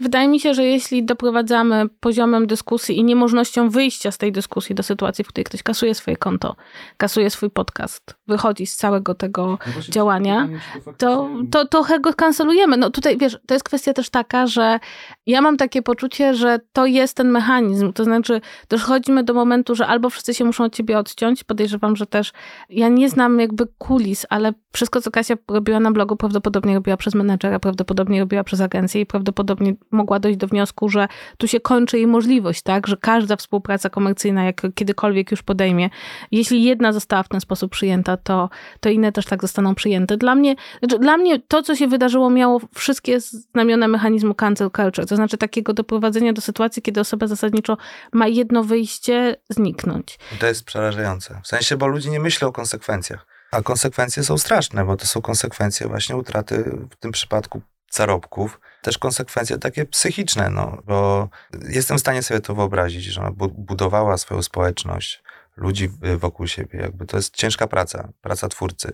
Wydaje 0.00 0.28
mi 0.28 0.40
się, 0.40 0.54
że 0.54 0.64
jeśli 0.64 1.04
doprowadzamy 1.04 1.88
poziomem 2.00 2.46
dyskusji 2.46 2.98
i 2.98 3.04
niemożnością 3.04 3.70
wyjścia 3.70 4.10
z 4.10 4.18
tej 4.18 4.32
dyskusji 4.32 4.74
do 4.74 4.82
sytuacji, 4.82 5.24
w 5.24 5.28
której 5.28 5.44
ktoś 5.44 5.62
kasuje 5.62 5.94
swoje 5.94 6.16
konto, 6.16 6.56
kasuje 6.96 7.30
swój 7.30 7.50
podcast, 7.50 8.14
wychodzi 8.26 8.66
z 8.66 8.76
całego 8.76 9.14
tego 9.14 9.58
no 9.76 9.82
działania, 9.88 10.48
to, 10.84 10.94
to, 10.98 11.28
to 11.50 11.68
trochę 11.68 12.00
go 12.00 12.14
kancelujemy. 12.14 12.76
No 12.76 12.90
tutaj, 12.90 13.18
wiesz, 13.18 13.38
to 13.46 13.54
jest 13.54 13.64
kwestia 13.64 13.92
też 13.92 14.10
taka, 14.10 14.46
że 14.46 14.80
ja 15.26 15.40
mam 15.40 15.56
takie 15.56 15.82
poczucie, 15.82 16.34
że 16.34 16.60
to 16.72 16.86
jest 16.86 17.16
ten 17.16 17.30
mechanizm, 17.30 17.92
to 17.92 18.04
znaczy 18.04 18.40
dochodzimy 18.68 19.24
do 19.24 19.34
momentu, 19.34 19.74
że 19.74 19.86
albo 19.86 20.10
wszyscy 20.10 20.34
się 20.34 20.44
muszą 20.44 20.64
od 20.64 20.74
ciebie 20.74 20.98
odciąć, 20.98 21.44
podejrzewam, 21.44 21.96
że 21.96 22.06
też 22.06 22.32
ja 22.68 22.88
nie 22.88 23.08
znam 23.08 23.40
jakby 23.40 23.66
kulis, 23.78 24.26
ale 24.30 24.52
wszystko, 24.72 25.00
co 25.00 25.10
Kasia 25.10 25.34
robiła 25.48 25.80
na 25.80 25.90
blogu, 25.90 26.16
prawdopodobnie 26.16 26.74
robiła 26.74 26.96
przez 26.96 27.14
menedżera, 27.22 27.58
prawdopodobnie 27.58 28.20
robiła 28.20 28.44
przez 28.44 28.60
agencję 28.60 29.00
i 29.00 29.06
prawdopodobnie 29.06 29.74
mogła 29.90 30.18
dojść 30.18 30.38
do 30.38 30.46
wniosku, 30.46 30.88
że 30.88 31.08
tu 31.38 31.48
się 31.48 31.60
kończy 31.60 31.96
jej 31.96 32.06
możliwość, 32.06 32.62
tak, 32.62 32.86
że 32.86 32.96
każda 32.96 33.36
współpraca 33.36 33.90
komercyjna, 33.90 34.44
jak 34.44 34.62
kiedykolwiek 34.74 35.30
już 35.30 35.42
podejmie, 35.42 35.90
jeśli 36.30 36.64
jedna 36.64 36.92
została 36.92 37.22
w 37.22 37.28
ten 37.28 37.40
sposób 37.40 37.72
przyjęta, 37.72 38.16
to, 38.16 38.50
to 38.80 38.88
inne 38.88 39.12
też 39.12 39.26
tak 39.26 39.42
zostaną 39.42 39.74
przyjęte. 39.74 40.16
Dla 40.16 40.34
mnie, 40.34 40.56
znaczy 40.78 40.98
dla 40.98 41.16
mnie 41.16 41.38
to, 41.38 41.62
co 41.62 41.76
się 41.76 41.88
wydarzyło, 41.88 42.30
miało 42.30 42.60
wszystkie 42.74 43.20
znamiona 43.20 43.88
mechanizmu 43.88 44.34
cancel 44.34 44.70
culture, 44.70 45.06
to 45.06 45.16
znaczy 45.16 45.36
takiego 45.38 45.72
doprowadzenia 45.72 46.32
do 46.32 46.40
sytuacji, 46.40 46.82
kiedy 46.82 47.00
osoba 47.00 47.26
zasadniczo 47.26 47.76
ma 48.12 48.28
jedno 48.28 48.64
wyjście 48.64 49.36
zniknąć. 49.48 50.18
To 50.40 50.46
jest 50.46 50.64
przerażające. 50.64 51.40
W 51.44 51.46
sensie, 51.46 51.76
bo 51.76 51.86
ludzie 51.86 52.10
nie 52.10 52.20
myślą 52.20 52.48
o 52.48 52.52
konsekwencjach. 52.52 53.31
A 53.52 53.62
konsekwencje 53.62 54.24
są 54.24 54.38
straszne, 54.38 54.84
bo 54.84 54.96
to 54.96 55.06
są 55.06 55.22
konsekwencje 55.22 55.88
właśnie 55.88 56.16
utraty 56.16 56.64
w 56.90 56.96
tym 56.96 57.12
przypadku 57.12 57.62
zarobków, 57.90 58.60
też 58.82 58.98
konsekwencje 58.98 59.58
takie 59.58 59.84
psychiczne, 59.84 60.50
no, 60.50 60.82
bo 60.86 61.28
jestem 61.68 61.96
w 61.96 62.00
stanie 62.00 62.22
sobie 62.22 62.40
to 62.40 62.54
wyobrazić, 62.54 63.04
że 63.04 63.20
ona 63.20 63.30
budowała 63.48 64.18
swoją 64.18 64.42
społeczność, 64.42 65.22
ludzi 65.56 65.90
wokół 66.18 66.46
siebie, 66.46 66.78
jakby 66.78 67.06
to 67.06 67.16
jest 67.16 67.36
ciężka 67.36 67.66
praca, 67.66 68.08
praca 68.20 68.48
twórcy. 68.48 68.92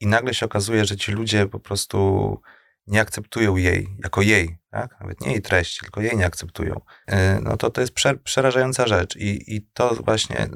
I 0.00 0.06
nagle 0.06 0.34
się 0.34 0.46
okazuje, 0.46 0.84
że 0.84 0.96
ci 0.96 1.12
ludzie 1.12 1.46
po 1.46 1.60
prostu 1.60 2.40
nie 2.86 3.00
akceptują 3.00 3.56
jej, 3.56 3.88
jako 4.04 4.22
jej, 4.22 4.58
tak? 4.70 5.00
Nawet 5.00 5.20
nie 5.20 5.32
jej 5.32 5.42
treści, 5.42 5.80
tylko 5.80 6.00
jej 6.00 6.16
nie 6.16 6.26
akceptują. 6.26 6.80
E, 7.06 7.40
no 7.40 7.56
to 7.56 7.70
to 7.70 7.80
jest 7.80 7.92
przerażająca 8.24 8.86
rzecz 8.86 9.16
i, 9.16 9.56
i 9.56 9.62
to 9.62 9.94
właśnie 9.94 10.48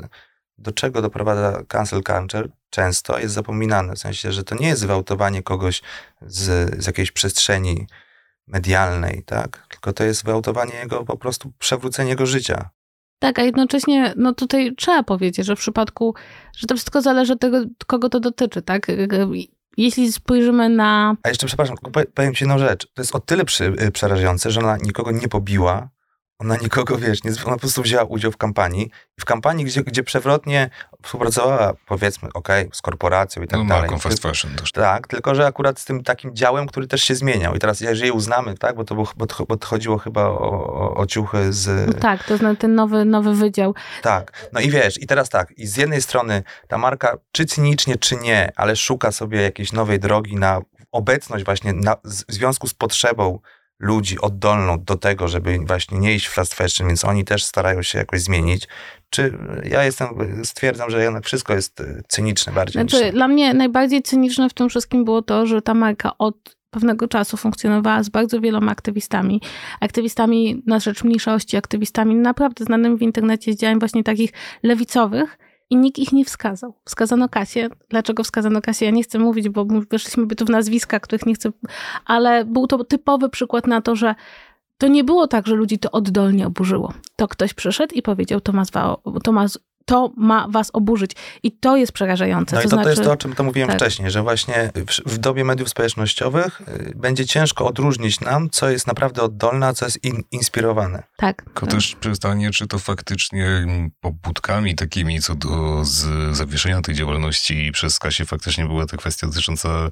do 0.62 0.72
czego 0.72 1.02
doprowadza 1.02 1.62
cancel 1.68 2.02
culture, 2.02 2.48
często 2.70 3.18
jest 3.18 3.34
zapominane. 3.34 3.94
W 3.94 3.98
sensie, 3.98 4.32
że 4.32 4.44
to 4.44 4.54
nie 4.54 4.68
jest 4.68 4.86
wyautowanie 4.86 5.42
kogoś 5.42 5.82
z, 6.22 6.74
z 6.82 6.86
jakiejś 6.86 7.12
przestrzeni 7.12 7.86
medialnej, 8.46 9.22
tak? 9.26 9.66
Tylko 9.70 9.92
to 9.92 10.04
jest 10.04 10.24
wyautowanie 10.24 10.74
jego, 10.74 11.04
po 11.04 11.16
prostu 11.16 11.52
przewrócenie 11.58 12.10
jego 12.10 12.26
życia. 12.26 12.70
Tak, 13.18 13.38
a 13.38 13.42
jednocześnie, 13.42 14.14
no 14.16 14.34
tutaj 14.34 14.74
trzeba 14.76 15.02
powiedzieć, 15.02 15.46
że 15.46 15.56
w 15.56 15.58
przypadku, 15.58 16.14
że 16.56 16.66
to 16.66 16.74
wszystko 16.74 17.02
zależy 17.02 17.32
od 17.32 17.40
tego, 17.40 17.58
kogo 17.86 18.08
to 18.08 18.20
dotyczy, 18.20 18.62
tak? 18.62 18.86
Jeśli 19.76 20.12
spojrzymy 20.12 20.68
na... 20.68 21.16
A 21.22 21.28
jeszcze, 21.28 21.46
przepraszam, 21.46 21.76
powiem 22.14 22.34
ci 22.34 22.44
jedną 22.44 22.58
rzecz. 22.58 22.86
To 22.94 23.02
jest 23.02 23.14
o 23.14 23.20
tyle 23.20 23.44
przy, 23.44 23.64
y, 23.64 23.90
przerażające, 23.90 24.50
że 24.50 24.60
ona 24.60 24.76
nikogo 24.76 25.10
nie 25.10 25.28
pobiła, 25.28 25.88
ona 26.42 26.56
nikogo, 26.56 26.98
wiesz, 26.98 27.24
nie, 27.24 27.30
ona 27.30 27.54
po 27.54 27.60
prostu 27.60 27.82
wzięła 27.82 28.04
udział 28.04 28.32
w 28.32 28.36
kampanii. 28.36 28.90
W 29.20 29.24
kampanii, 29.24 29.64
gdzie, 29.64 29.82
gdzie 29.82 30.02
przewrotnie 30.02 30.70
współpracowała, 31.02 31.72
powiedzmy, 31.86 32.28
ok, 32.34 32.48
z 32.72 32.82
korporacją 32.82 33.42
i 33.42 33.46
tak 33.46 33.60
no, 33.60 33.66
dalej. 33.66 33.82
Marką 33.82 33.98
fast 33.98 34.22
fashion 34.22 34.54
też. 34.54 34.72
Tak, 34.72 35.06
tylko 35.06 35.34
że 35.34 35.46
akurat 35.46 35.80
z 35.80 35.84
tym 35.84 36.02
takim 36.02 36.36
działem, 36.36 36.66
który 36.66 36.86
też 36.86 37.02
się 37.02 37.14
zmieniał. 37.14 37.54
I 37.54 37.58
teraz, 37.58 37.80
jeżeli 37.80 38.10
uznamy, 38.10 38.54
tak, 38.54 38.76
bo 38.76 38.84
to, 38.84 38.94
było, 38.94 39.08
bo 39.16 39.26
to, 39.26 39.44
bo 39.46 39.56
to 39.56 39.66
chodziło 39.66 39.98
chyba 39.98 40.24
o, 40.24 40.50
o, 40.50 40.94
o 40.94 41.06
ciuchy 41.06 41.52
z... 41.52 41.86
No 41.86 41.92
tak, 42.00 42.24
to 42.24 42.36
znaczy 42.36 42.56
ten 42.56 42.74
nowy, 42.74 43.04
nowy 43.04 43.34
wydział. 43.34 43.74
Tak, 44.02 44.48
no 44.52 44.60
i 44.60 44.70
wiesz, 44.70 45.02
i 45.02 45.06
teraz 45.06 45.28
tak, 45.28 45.52
i 45.56 45.66
z 45.66 45.76
jednej 45.76 46.02
strony 46.02 46.42
ta 46.68 46.78
marka, 46.78 47.16
czy 47.32 47.44
cynicznie, 47.44 47.96
czy 47.96 48.16
nie, 48.16 48.52
ale 48.56 48.76
szuka 48.76 49.12
sobie 49.12 49.42
jakiejś 49.42 49.72
nowej 49.72 50.00
drogi 50.00 50.36
na 50.36 50.60
obecność 50.92 51.44
właśnie 51.44 51.72
na, 51.72 51.96
w 52.04 52.32
związku 52.32 52.68
z 52.68 52.74
potrzebą 52.74 53.38
ludzi 53.82 54.20
oddolną 54.20 54.84
do 54.84 54.96
tego, 54.96 55.28
żeby 55.28 55.58
właśnie 55.58 55.98
nie 55.98 56.14
iść 56.14 56.26
w 56.26 56.32
fast 56.32 56.54
fashion, 56.54 56.88
więc 56.88 57.04
oni 57.04 57.24
też 57.24 57.44
starają 57.44 57.82
się 57.82 57.98
jakoś 57.98 58.20
zmienić. 58.20 58.68
Czy 59.10 59.38
ja 59.64 59.84
jestem, 59.84 60.08
stwierdzam, 60.44 60.90
że 60.90 61.02
jednak 61.02 61.24
wszystko 61.24 61.54
jest 61.54 61.80
e, 61.80 62.02
cyniczne 62.08 62.52
bardziej 62.52 62.82
znaczy, 62.82 63.04
niż... 63.04 63.14
Dla 63.14 63.28
mnie 63.28 63.54
najbardziej 63.54 64.02
cyniczne 64.02 64.48
w 64.48 64.54
tym 64.54 64.68
wszystkim 64.68 65.04
było 65.04 65.22
to, 65.22 65.46
że 65.46 65.62
ta 65.62 65.74
marka 65.74 66.10
od 66.18 66.56
pewnego 66.70 67.08
czasu 67.08 67.36
funkcjonowała 67.36 68.02
z 68.02 68.08
bardzo 68.08 68.40
wieloma 68.40 68.72
aktywistami. 68.72 69.40
Aktywistami 69.80 70.62
na 70.66 70.80
rzecz 70.80 71.04
mniejszości, 71.04 71.56
aktywistami 71.56 72.14
naprawdę 72.14 72.64
znanymi 72.64 72.96
w 72.96 73.02
internecie 73.02 73.52
z 73.52 73.56
działań 73.56 73.78
właśnie 73.78 74.04
takich 74.04 74.32
lewicowych, 74.62 75.38
i 75.72 75.76
nikt 75.76 75.98
ich 75.98 76.12
nie 76.12 76.24
wskazał. 76.24 76.74
Wskazano 76.84 77.28
Kasię. 77.28 77.68
Dlaczego 77.88 78.24
wskazano 78.24 78.60
Kasię? 78.60 78.84
Ja 78.86 78.90
nie 78.90 79.02
chcę 79.02 79.18
mówić, 79.18 79.48
bo 79.48 79.64
weszliśmy 79.90 80.26
by 80.26 80.36
tu 80.36 80.44
w 80.44 80.50
nazwiska, 80.50 81.00
których 81.00 81.26
nie 81.26 81.34
chcę, 81.34 81.50
ale 82.04 82.44
był 82.44 82.66
to 82.66 82.84
typowy 82.84 83.28
przykład 83.28 83.66
na 83.66 83.80
to, 83.80 83.96
że 83.96 84.14
to 84.78 84.88
nie 84.88 85.04
było 85.04 85.28
tak, 85.28 85.46
że 85.46 85.54
ludzi 85.54 85.78
to 85.78 85.90
oddolnie 85.90 86.46
oburzyło. 86.46 86.92
To 87.16 87.28
ktoś 87.28 87.54
przyszedł 87.54 87.94
i 87.94 88.02
powiedział, 88.02 88.40
Tomasz, 88.40 88.68
Tomasz 89.22 89.58
to 89.84 90.12
ma 90.16 90.48
was 90.48 90.70
oburzyć. 90.72 91.12
I 91.42 91.52
to 91.52 91.76
jest 91.76 91.92
przerażające. 91.92 92.56
No 92.56 92.62
to 92.62 92.68
i 92.68 92.70
to, 92.70 92.76
znaczy, 92.76 92.84
to 92.84 92.90
jest 92.90 93.02
to, 93.02 93.12
o 93.12 93.16
czym 93.16 93.34
to 93.34 93.44
mówiłem 93.44 93.68
tak. 93.68 93.78
wcześniej, 93.78 94.10
że 94.10 94.22
właśnie 94.22 94.70
w, 94.74 95.12
w, 95.14 95.18
dobie 95.18 95.44
mediów 95.44 95.68
społecznościowych 95.68 96.60
y, 96.60 96.92
będzie 96.96 97.26
ciężko 97.26 97.66
odróżnić 97.66 98.20
nam, 98.20 98.50
co 98.50 98.70
jest 98.70 98.86
naprawdę 98.86 99.22
oddolne, 99.22 99.66
a 99.66 99.72
co 99.72 99.84
jest 99.84 100.04
in, 100.04 100.22
inspirowane. 100.30 101.02
Tak. 101.16 101.42
Tylko 101.42 101.66
też 101.66 101.96
pytanie, 102.00 102.50
czy 102.50 102.66
to 102.66 102.78
faktycznie 102.78 103.66
pobudkami 104.00 104.74
takimi 104.74 105.20
co 105.20 105.34
do 105.34 105.84
z 105.84 106.36
zawieszenia 106.36 106.80
tej 106.80 106.94
działalności 106.94 107.70
przez 107.72 107.98
Kasię 107.98 108.24
faktycznie 108.24 108.66
była 108.66 108.86
ta 108.86 108.96
kwestia 108.96 109.26
dotycząca 109.26 109.90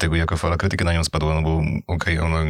tego, 0.00 0.16
jaka 0.16 0.36
fala 0.36 0.56
krytyki 0.56 0.84
na 0.84 0.92
nią 0.92 1.04
spadła, 1.04 1.34
no 1.34 1.42
bo 1.42 1.58
okej, 1.86 2.18
okay, 2.18 2.22
ona 2.22 2.44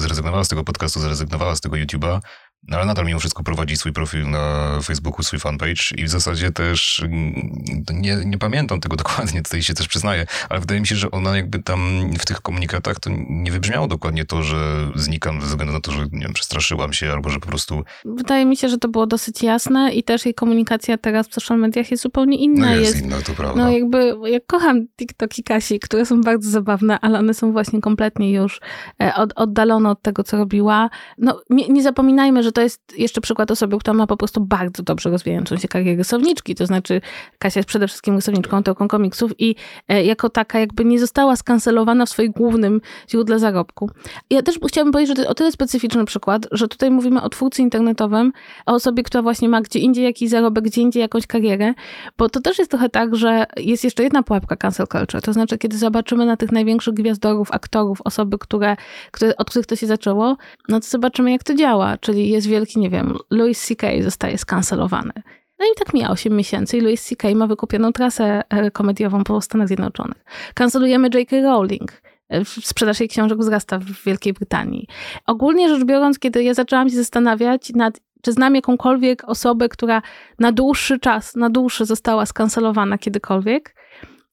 zrezygnowała 0.00 0.44
z 0.44 0.48
tego 0.48 0.64
podcastu, 0.64 1.00
zrezygnowała 1.00 1.56
z 1.56 1.60
tego 1.60 1.76
YouTube'a, 1.76 2.20
no 2.68 2.76
ale 2.76 2.86
nadal 2.86 3.06
mimo 3.06 3.20
wszystko 3.20 3.42
prowadzi 3.42 3.76
swój 3.76 3.92
profil 3.92 4.30
na 4.30 4.78
Facebooku, 4.82 5.22
swój 5.22 5.38
fanpage 5.38 5.82
i 5.96 6.04
w 6.04 6.08
zasadzie 6.08 6.50
też 6.50 7.02
mm, 7.04 7.64
nie, 7.92 8.16
nie 8.24 8.38
pamiętam 8.38 8.80
tego 8.80 8.96
dokładnie, 9.02 9.42
tutaj 9.42 9.62
się 9.62 9.74
też 9.74 9.88
przyznaję, 9.88 10.26
ale 10.48 10.60
wydaje 10.60 10.80
mi 10.80 10.86
się, 10.86 10.96
że 10.96 11.10
ona 11.10 11.36
jakby 11.36 11.62
tam 11.62 12.10
w 12.18 12.26
tych 12.26 12.40
komunikatach 12.40 13.00
to 13.00 13.10
nie 13.28 13.52
wybrzmiało 13.52 13.88
dokładnie 13.88 14.24
to, 14.24 14.42
że 14.42 14.90
znikam 14.94 15.40
ze 15.40 15.46
względu 15.46 15.72
na 15.72 15.80
to, 15.80 15.92
że 15.92 16.02
nie 16.12 16.20
wiem, 16.20 16.32
przestraszyłam 16.32 16.92
się 16.92 17.12
albo 17.12 17.30
że 17.30 17.40
po 17.40 17.46
prostu... 17.46 17.84
Wydaje 18.04 18.44
mi 18.46 18.56
się, 18.56 18.68
że 18.68 18.78
to 18.78 18.88
było 18.88 19.06
dosyć 19.06 19.42
jasne 19.42 19.92
i 19.92 20.02
też 20.02 20.24
jej 20.24 20.34
komunikacja 20.34 20.98
teraz 20.98 21.28
w 21.28 21.34
social 21.34 21.58
mediach 21.58 21.90
jest 21.90 22.02
zupełnie 22.02 22.36
inna. 22.36 22.66
No 22.66 22.74
jest, 22.74 22.94
jest 22.94 23.06
inna, 23.06 23.16
to 23.22 23.32
prawda. 23.32 23.64
No 23.64 23.70
jakby, 23.70 24.14
ja 24.24 24.38
kocham 24.46 24.86
TikToki 24.98 25.42
Kasi, 25.42 25.80
które 25.80 26.06
są 26.06 26.20
bardzo 26.20 26.50
zabawne, 26.50 27.00
ale 27.00 27.18
one 27.18 27.34
są 27.34 27.52
właśnie 27.52 27.80
kompletnie 27.80 28.32
już 28.32 28.60
e, 29.02 29.14
od, 29.14 29.32
oddalone 29.36 29.90
od 29.90 30.02
tego, 30.02 30.24
co 30.24 30.36
robiła. 30.36 30.90
No 31.18 31.42
nie, 31.50 31.68
nie 31.68 31.82
zapominajmy, 31.82 32.42
że 32.42 32.51
to 32.52 32.60
jest 32.60 32.80
jeszcze 32.98 33.20
przykład 33.20 33.50
osoby, 33.50 33.78
która 33.78 33.94
ma 33.94 34.06
po 34.06 34.16
prostu 34.16 34.40
bardzo 34.40 34.82
dobrze 34.82 35.10
rozwijającą 35.10 35.56
się 35.56 35.68
karierę 35.68 35.96
rysowniczki. 35.96 36.54
To 36.54 36.66
znaczy, 36.66 37.00
Kasia 37.38 37.60
jest 37.60 37.68
przede 37.68 37.88
wszystkim 37.88 38.16
rysowniczką, 38.16 38.56
autorką 38.56 38.88
komiksów 38.88 39.32
i 39.38 39.54
e, 39.88 40.04
jako 40.04 40.30
taka 40.30 40.58
jakby 40.58 40.84
nie 40.84 41.00
została 41.00 41.36
skancelowana 41.36 42.06
w 42.06 42.10
swoim 42.10 42.32
głównym 42.32 42.80
źródle 43.10 43.38
zarobku. 43.38 43.90
Ja 44.30 44.42
też 44.42 44.58
chciałabym 44.68 44.92
powiedzieć, 44.92 45.08
że 45.08 45.14
to 45.14 45.20
jest 45.20 45.30
o 45.30 45.34
tyle 45.34 45.52
specyficzny 45.52 46.04
przykład, 46.04 46.46
że 46.50 46.68
tutaj 46.68 46.90
mówimy 46.90 47.22
o 47.22 47.28
twórcy 47.28 47.62
internetowym, 47.62 48.32
o 48.66 48.72
osobie, 48.72 49.02
która 49.02 49.22
właśnie 49.22 49.48
ma 49.48 49.60
gdzie 49.60 49.78
indziej 49.78 50.04
jakiś 50.04 50.30
zarobek, 50.30 50.64
gdzie 50.64 50.80
indziej 50.80 51.00
jakąś 51.00 51.26
karierę, 51.26 51.74
bo 52.18 52.28
to 52.28 52.40
też 52.40 52.58
jest 52.58 52.70
trochę 52.70 52.88
tak, 52.88 53.16
że 53.16 53.46
jest 53.56 53.84
jeszcze 53.84 54.02
jedna 54.02 54.22
pułapka 54.22 54.56
cancel 54.56 54.86
culture. 54.86 55.22
To 55.22 55.32
znaczy, 55.32 55.58
kiedy 55.58 55.78
zobaczymy 55.78 56.26
na 56.26 56.36
tych 56.36 56.52
największych 56.52 56.94
gwiazdorów, 56.94 57.52
aktorów, 57.52 58.00
osoby, 58.04 58.38
które, 58.38 58.76
które, 59.10 59.36
od 59.36 59.50
których 59.50 59.66
to 59.66 59.76
się 59.76 59.86
zaczęło, 59.86 60.36
no 60.68 60.80
to 60.80 60.86
zobaczymy, 60.86 61.32
jak 61.32 61.44
to 61.44 61.54
działa. 61.54 61.98
Czyli 61.98 62.28
jest 62.28 62.41
wielki, 62.46 62.80
nie 62.80 62.90
wiem, 62.90 63.18
Louis 63.30 63.66
C.K. 63.66 63.88
zostaje 64.02 64.38
skancelowany. 64.38 65.12
No 65.58 65.66
i 65.66 65.74
tak 65.78 65.94
mija 65.94 66.10
8 66.10 66.36
miesięcy 66.36 66.76
i 66.76 66.80
Louis 66.80 67.04
C.K. 67.04 67.34
ma 67.34 67.46
wykupioną 67.46 67.92
trasę 67.92 68.42
e, 68.48 68.70
komediową 68.70 69.24
po 69.24 69.40
Stanach 69.40 69.68
Zjednoczonych. 69.68 70.24
Kancelujemy 70.54 71.08
J.K. 71.14 71.40
Rowling. 71.42 72.02
E, 72.28 72.44
sprzedaż 72.44 73.00
jej 73.00 73.08
książek 73.08 73.38
wzrasta 73.38 73.78
w 73.78 74.04
Wielkiej 74.04 74.32
Brytanii. 74.32 74.86
Ogólnie 75.26 75.68
rzecz 75.68 75.84
biorąc, 75.84 76.18
kiedy 76.18 76.44
ja 76.44 76.54
zaczęłam 76.54 76.90
się 76.90 76.96
zastanawiać 76.96 77.70
nad 77.74 78.00
czy 78.22 78.32
znam 78.32 78.54
jakąkolwiek 78.54 79.28
osobę, 79.28 79.68
która 79.68 80.02
na 80.38 80.52
dłuższy 80.52 80.98
czas, 80.98 81.36
na 81.36 81.50
dłuższy 81.50 81.84
została 81.84 82.26
skancelowana 82.26 82.98
kiedykolwiek, 82.98 83.74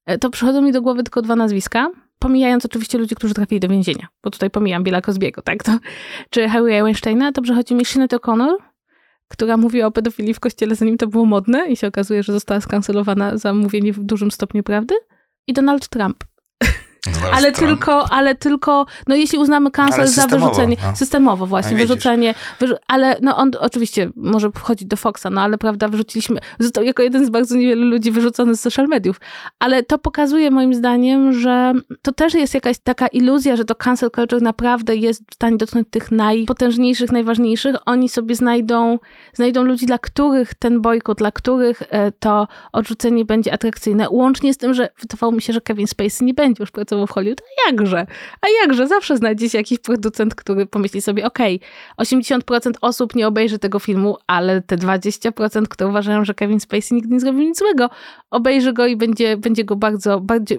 e, 0.05 0.17
to 0.17 0.29
przychodzą 0.29 0.61
mi 0.61 0.71
do 0.71 0.81
głowy 0.81 1.03
tylko 1.03 1.21
dwa 1.21 1.35
nazwiska 1.35 1.89
pomijając 2.19 2.65
oczywiście 2.65 2.97
ludzi, 2.97 3.15
którzy 3.15 3.34
trafili 3.34 3.60
do 3.60 3.67
więzienia, 3.67 4.08
bo 4.23 4.29
tutaj 4.29 4.49
pomijam 4.49 4.84
Billa 4.84 5.01
Cosbiego, 5.01 5.41
tak, 5.41 5.63
to, 5.63 5.77
czy 6.29 6.47
Harry 6.47 6.84
Weinsteina, 6.84 7.32
to 7.32 7.41
przychodzi 7.41 7.75
mi 7.75 7.86
Sinead 7.86 8.13
O'Connor, 8.13 8.53
która 9.27 9.58
mówiła 9.58 9.88
o 9.88 9.91
pedofilii 9.91 10.34
w 10.34 10.39
kościele, 10.39 10.75
zanim 10.75 10.97
to 10.97 11.08
było 11.08 11.25
modne 11.25 11.67
i 11.67 11.77
się 11.77 11.88
okazuje, 11.88 12.23
że 12.23 12.34
została 12.34 12.62
skancelowana 12.62 13.38
za 13.38 13.53
mówienie 13.53 13.93
w 13.93 14.03
dużym 14.03 14.32
stopniu 14.32 14.63
prawdy, 14.63 14.95
i 15.47 15.53
Donald 15.53 15.88
Trump 15.88 16.23
ale 17.33 17.51
tylko, 17.51 18.12
ale 18.12 18.35
tylko, 18.35 18.85
no 19.07 19.15
jeśli 19.15 19.39
uznamy 19.39 19.71
cancel 19.71 20.07
za 20.07 20.27
wyrzucenie, 20.27 20.77
no. 20.83 20.95
systemowo 20.95 21.45
właśnie, 21.45 21.77
wyrzucenie, 21.77 22.35
wyrzu 22.59 22.75
ale 22.88 23.17
no 23.21 23.38
on 23.38 23.51
oczywiście 23.59 24.09
może 24.15 24.51
wchodzić 24.51 24.88
do 24.88 24.97
Foxa, 24.97 25.25
no 25.31 25.41
ale 25.41 25.57
prawda, 25.57 25.88
wyrzuciliśmy, 25.88 26.39
został 26.59 26.83
jako 26.83 27.03
jeden 27.03 27.25
z 27.25 27.29
bardzo 27.29 27.55
niewielu 27.55 27.89
ludzi 27.89 28.12
wyrzucony 28.12 28.55
z 28.55 28.62
social 28.62 28.88
mediów, 28.88 29.19
ale 29.59 29.83
to 29.83 29.97
pokazuje 29.97 30.51
moim 30.51 30.73
zdaniem, 30.73 31.33
że 31.33 31.73
to 32.01 32.12
też 32.12 32.33
jest 32.33 32.53
jakaś 32.53 32.77
taka 32.79 33.07
iluzja, 33.07 33.55
że 33.55 33.65
to 33.65 33.75
cancel 33.75 34.12
culture 34.12 34.41
naprawdę 34.41 34.95
jest 34.95 35.21
w 35.31 35.35
stanie 35.35 35.57
dotknąć 35.57 35.88
tych 35.91 36.12
najpotężniejszych, 36.12 37.12
najważniejszych, 37.12 37.75
oni 37.85 38.09
sobie 38.09 38.35
znajdą, 38.35 38.99
znajdą 39.33 39.63
ludzi, 39.63 39.85
dla 39.85 39.97
których 39.97 40.53
ten 40.53 40.81
bojkot, 40.81 41.17
dla 41.17 41.31
których 41.31 41.83
e, 41.89 42.12
to 42.12 42.47
odrzucenie 42.71 43.25
będzie 43.25 43.53
atrakcyjne, 43.53 44.09
łącznie 44.09 44.53
z 44.53 44.57
tym, 44.57 44.73
że 44.73 44.89
wydawało 45.01 45.31
mi 45.31 45.41
się, 45.41 45.53
że 45.53 45.62
Kevin 45.62 45.88
Spacey 45.88 46.25
nie 46.25 46.33
będzie 46.33 46.63
już 46.63 46.71
pracował 46.89 47.08
w 47.08 47.12
Hollywood, 47.12 47.41
a 47.41 47.69
jakże? 47.69 48.06
A 48.41 48.47
jakże? 48.62 48.88
Zawsze 48.88 49.17
znajdzie 49.17 49.49
się 49.49 49.58
jakiś 49.58 49.80
producent, 49.80 50.36
który 50.36 50.65
pomyśli 50.65 51.02
sobie, 51.02 51.25
okej, 51.25 51.60
okay, 51.97 52.06
80% 52.06 52.71
osób 52.82 53.15
nie 53.15 53.28
obejrzy 53.28 53.60
tego 53.60 53.80
filmu, 53.80 54.17
ale 54.28 54.62
te 54.62 54.78
20%, 54.78 55.67
które 55.67 55.89
uważają, 55.89 56.25
że 56.25 56.34
Kevin 56.34 56.60
Spacey 56.60 56.95
nigdy 56.95 57.13
nie 57.13 57.19
zrobił 57.19 57.41
nic 57.41 57.60
złego, 57.60 57.89
obejrzy 58.32 58.73
go 58.73 58.88
i 58.88 58.95
będzie, 58.95 59.38
będzie 59.38 59.65
go 59.65 59.75
bardzo, 59.75 60.19
bardzo, 60.19 60.56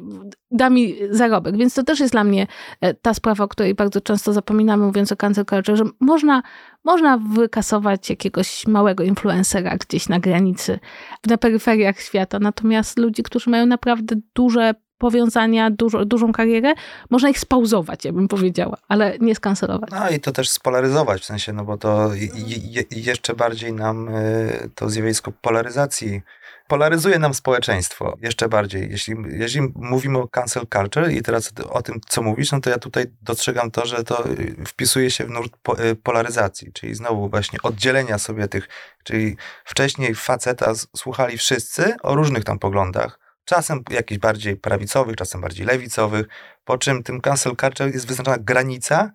da 0.51 0.71
mi 0.71 0.97
zarobek. 1.11 1.57
Więc 1.57 1.75
to 1.75 1.83
też 1.83 2.01
jest 2.01 2.13
dla 2.13 2.25
mnie 2.25 2.47
e, 2.81 2.95
ta 2.95 3.15
sprawa, 3.15 3.45
o 3.45 3.49
której 3.49 3.75
bardzo 3.75 4.01
często 4.01 4.33
zapominamy, 4.33 4.87
mówiąc 4.87 5.13
o 5.13 5.17
cancel 5.17 5.45
culture, 5.45 5.77
że 5.77 5.85
można, 6.01 6.43
można 6.85 7.19
wykasować 7.19 8.11
jakiegoś 8.11 8.67
małego 8.67 9.05
influencera 9.05 9.77
gdzieś 9.77 10.09
na 10.09 10.21
granicy, 10.21 10.79
na 11.27 11.39
peryferiach 11.39 12.01
świata, 12.01 12.39
natomiast 12.39 12.99
ludzi, 12.99 13.23
którzy 13.23 13.51
mają 13.51 13.67
naprawdę 13.67 14.17
duże 14.35 14.75
powiązania, 15.01 15.71
dużo, 15.71 16.05
dużą 16.05 16.33
karierę, 16.33 16.75
można 17.11 17.29
ich 17.29 17.39
spauzować, 17.39 18.05
ja 18.05 18.13
bym 18.13 18.29
powiedziała, 18.29 18.77
ale 18.89 19.19
nie 19.19 19.35
skancelować. 19.35 19.91
No 19.91 20.11
i 20.11 20.21
to 20.21 20.33
też 20.33 20.51
spolaryzować, 20.51 21.23
w 21.23 21.25
sensie, 21.25 21.53
no 21.53 21.65
bo 21.65 21.77
to 21.77 22.11
je, 22.15 22.83
jeszcze 22.91 23.35
bardziej 23.35 23.73
nam 23.73 24.09
y, 24.09 24.71
to 24.75 24.91
zjawisko 24.91 25.33
polaryzacji 25.43 26.23
polaryzuje 26.71 27.19
nam 27.19 27.35
społeczeństwo 27.35 28.17
jeszcze 28.23 28.49
bardziej. 28.49 28.91
Jeśli, 28.91 29.15
jeśli 29.31 29.61
mówimy 29.75 30.19
o 30.19 30.29
cancel 30.29 30.67
culture 30.75 31.13
i 31.13 31.23
teraz 31.23 31.53
o 31.71 31.83
tym, 31.83 32.01
co 32.09 32.23
mówisz, 32.23 32.53
no 32.53 32.61
to 32.61 32.71
ja 32.71 32.79
tutaj 32.79 33.07
dostrzegam 33.23 33.71
to, 33.71 33.87
że 33.87 34.05
to 34.05 34.29
y, 34.29 34.65
wpisuje 34.67 35.11
się 35.11 35.25
w 35.25 35.31
nurt 35.31 35.53
y, 35.81 35.97
polaryzacji, 35.97 36.73
czyli 36.73 36.95
znowu 36.95 37.29
właśnie 37.29 37.59
oddzielenia 37.63 38.19
sobie 38.19 38.49
tych, 38.49 38.69
czyli 39.05 39.37
wcześniej 39.65 40.15
faceta 40.15 40.73
słuchali 40.97 41.39
wszyscy 41.39 41.95
o 42.03 42.15
różnych 42.15 42.45
tam 42.45 42.59
poglądach, 42.59 43.20
czasem 43.45 43.83
jakichś 43.91 44.19
bardziej 44.19 44.57
prawicowych, 44.57 45.17
czasem 45.17 45.41
bardziej 45.41 45.67
lewicowych, 45.67 46.27
po 46.65 46.79
czym 46.79 47.03
tym 47.03 47.21
cancel 47.21 47.57
culture 47.57 47.95
jest 47.95 48.07
wyznaczona 48.07 48.39
granica, 48.39 49.11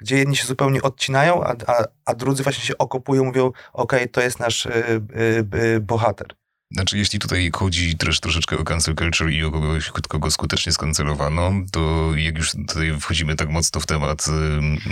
gdzie 0.00 0.16
jedni 0.16 0.36
się 0.36 0.46
zupełnie 0.46 0.82
odcinają, 0.82 1.44
a, 1.44 1.54
a, 1.66 1.84
a 2.04 2.14
drudzy 2.14 2.42
właśnie 2.42 2.64
się 2.64 2.78
okopują, 2.78 3.24
mówią, 3.24 3.52
ok, 3.72 3.92
to 4.12 4.20
jest 4.20 4.38
nasz 4.38 4.66
y, 4.66 4.70
y, 4.70 5.56
y, 5.76 5.80
bohater. 5.80 6.26
Znaczy, 6.72 6.98
jeśli 6.98 7.18
tutaj 7.18 7.50
chodzi 7.54 7.96
też 7.96 8.20
troszeczkę 8.20 8.58
o 8.58 8.64
cancel 8.64 8.94
culture 8.94 9.30
i 9.30 9.44
o 9.44 9.50
kogoś, 9.50 9.90
kogo 9.90 10.30
skutecznie 10.30 10.72
skancelowano, 10.72 11.52
to 11.72 12.10
jak 12.16 12.38
już 12.38 12.50
tutaj 12.50 13.00
wchodzimy 13.00 13.36
tak 13.36 13.48
mocno 13.48 13.80
w 13.80 13.86
temat 13.86 14.26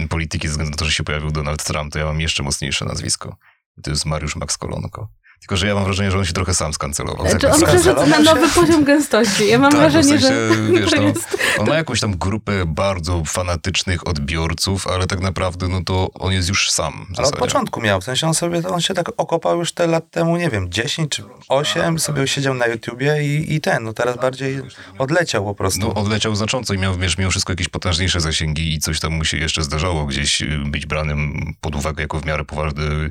y, 0.05 0.09
polityki 0.09 0.49
ze 0.49 0.51
względu 0.51 0.71
na 0.71 0.77
to, 0.77 0.85
że 0.85 0.93
się 0.93 1.05
pojawił 1.05 1.31
Donald 1.31 1.64
Trump, 1.64 1.93
to 1.93 1.99
ja 1.99 2.05
mam 2.05 2.21
jeszcze 2.21 2.43
mocniejsze 2.43 2.85
nazwisko. 2.85 3.37
To 3.83 3.91
jest 3.91 4.07
Mariusz 4.07 4.37
Max 4.37 4.59
Kolonko. 4.59 5.09
Tylko, 5.40 5.57
że 5.57 5.66
ja 5.66 5.74
mam 5.74 5.85
wrażenie, 5.85 6.11
że 6.11 6.18
on 6.18 6.24
się 6.24 6.33
trochę 6.33 6.55
sam 6.55 6.72
skancelował. 6.72 7.24
Czy 7.24 7.31
znaczy, 7.31 7.48
on 7.48 7.62
przeszedł 7.62 8.07
na 8.07 8.18
nowy 8.18 8.48
poziom 8.48 8.85
gęstości. 8.85 9.48
Ja 9.48 9.59
mam 9.59 9.72
tak, 9.72 9.81
wrażenie, 9.81 10.18
w 10.18 10.22
sensie, 10.22 10.55
że 10.55 10.72
wiesz, 10.72 10.90
no, 11.57 11.62
on 11.62 11.68
ma 11.68 11.74
jakąś 11.74 12.01
tam 12.01 12.16
grupę 12.16 12.66
bardzo 12.66 13.22
fanatycznych 13.27 14.07
odbiorców, 14.07 14.87
ale 14.87 15.07
tak 15.07 15.20
naprawdę 15.20 15.68
no 15.68 15.81
to 15.85 16.11
on 16.14 16.33
jest 16.33 16.48
już 16.48 16.70
sam. 16.70 17.07
Ale 17.16 17.27
od 17.27 17.37
początku 17.37 17.81
miał, 17.81 18.01
w 18.01 18.05
sensie 18.05 18.27
on 18.27 18.35
sobie, 18.35 18.68
on 18.68 18.81
się 18.81 18.94
tak 18.94 19.09
okopał 19.16 19.59
już 19.59 19.72
te 19.72 19.87
lat 19.87 20.11
temu, 20.11 20.37
nie 20.37 20.51
wiem, 20.51 20.70
10 20.70 21.11
czy 21.11 21.22
8, 21.48 21.98
sobie 21.98 22.29
siedział 22.29 22.55
na 22.55 22.66
YouTubie 22.66 23.22
i, 23.22 23.55
i 23.55 23.61
ten, 23.61 23.85
no 23.85 23.92
teraz 23.92 24.16
bardziej 24.16 24.62
odleciał 24.98 25.44
po 25.44 25.55
prostu. 25.55 25.81
No 25.81 25.94
odleciał 25.94 26.35
znacząco 26.35 26.74
i 26.74 26.79
miał, 26.79 26.96
wiesz, 26.96 27.18
mimo 27.18 27.31
wszystko 27.31 27.53
jakieś 27.53 27.68
potężniejsze 27.68 28.20
zasięgi 28.20 28.74
i 28.74 28.79
coś 28.79 29.01
tam 29.01 29.12
mu 29.12 29.24
się 29.24 29.37
jeszcze 29.37 29.62
zdarzało 29.62 30.07
gdzieś 30.07 30.42
y, 30.42 30.59
być 30.66 30.87
branym 30.87 31.53
pod 31.61 31.77
uwagę 31.77 32.03
jako 32.03 32.20
w 32.20 32.24
miarę 32.24 32.44
poważny 32.44 33.11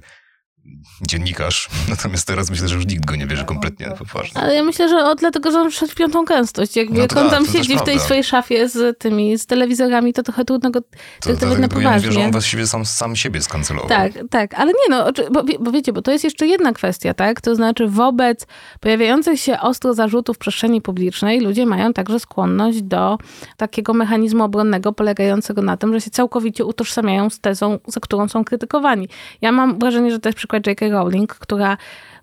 dziennikarz, 1.01 1.69
natomiast 1.89 2.27
teraz 2.27 2.49
myślę, 2.49 2.67
że 2.67 2.75
już 2.75 2.85
nikt 2.85 3.05
go 3.05 3.15
nie 3.15 3.27
bierze 3.27 3.45
kompletnie 3.45 3.91
poważnie. 3.97 4.41
Ale 4.41 4.55
ja 4.55 4.63
myślę, 4.63 4.89
że 4.89 5.05
od 5.05 5.19
dlatego, 5.19 5.51
że 5.51 5.59
on 5.59 5.71
wszedł 5.71 5.91
w 5.91 5.95
piątą 5.95 6.25
gęstość. 6.25 6.75
Jak, 6.75 6.89
no 6.89 6.99
jak 6.99 7.17
on 7.17 7.29
tam 7.29 7.45
siedzi 7.45 7.77
w 7.77 7.81
tej 7.81 7.99
swojej 7.99 8.23
szafie 8.23 8.69
z 8.69 8.99
tymi, 8.99 9.37
z 9.37 9.45
telewizorami, 9.45 10.13
to 10.13 10.23
trochę 10.23 10.45
trudno 10.45 10.71
go 10.71 10.79
traktować 11.19 11.59
na 11.59 11.67
poważnie. 11.67 11.89
Ja 11.89 11.97
mówię, 11.97 12.11
że 12.11 12.25
on 12.25 12.31
właściwie 12.31 12.67
sam, 12.67 12.85
sam 12.85 13.15
siebie 13.15 13.41
skancelował. 13.41 13.89
Tak, 13.89 14.11
tak, 14.29 14.53
ale 14.53 14.71
nie 14.71 14.89
no, 14.89 15.05
bo, 15.31 15.43
bo 15.59 15.71
wiecie, 15.71 15.93
bo 15.93 16.01
to 16.01 16.11
jest 16.11 16.23
jeszcze 16.23 16.47
jedna 16.47 16.73
kwestia, 16.73 17.13
tak? 17.13 17.41
To 17.41 17.55
znaczy 17.55 17.87
wobec 17.87 18.47
pojawiających 18.79 19.39
się 19.39 19.59
ostro 19.59 19.93
zarzutów 19.93 20.35
w 20.35 20.39
przestrzeni 20.39 20.81
publicznej 20.81 21.41
ludzie 21.41 21.65
mają 21.65 21.93
także 21.93 22.19
skłonność 22.19 22.81
do 22.81 23.17
takiego 23.57 23.93
mechanizmu 23.93 24.43
obronnego 24.43 24.93
polegającego 24.93 25.61
na 25.61 25.77
tym, 25.77 25.93
że 25.93 26.01
się 26.01 26.11
całkowicie 26.11 26.65
utożsamiają 26.65 27.29
z 27.29 27.39
tezą, 27.39 27.79
za 27.87 27.99
którą 27.99 28.27
są 28.27 28.43
krytykowani. 28.43 29.09
Ja 29.41 29.51
mam 29.51 29.79
wrażenie, 29.79 30.11
że 30.11 30.19
to 30.19 30.29
jest 30.29 30.37
przykład 30.37 30.56
przykład 30.61 30.81
J.K. 30.81 30.97
Rowling, 30.97 31.35
która 31.35 31.77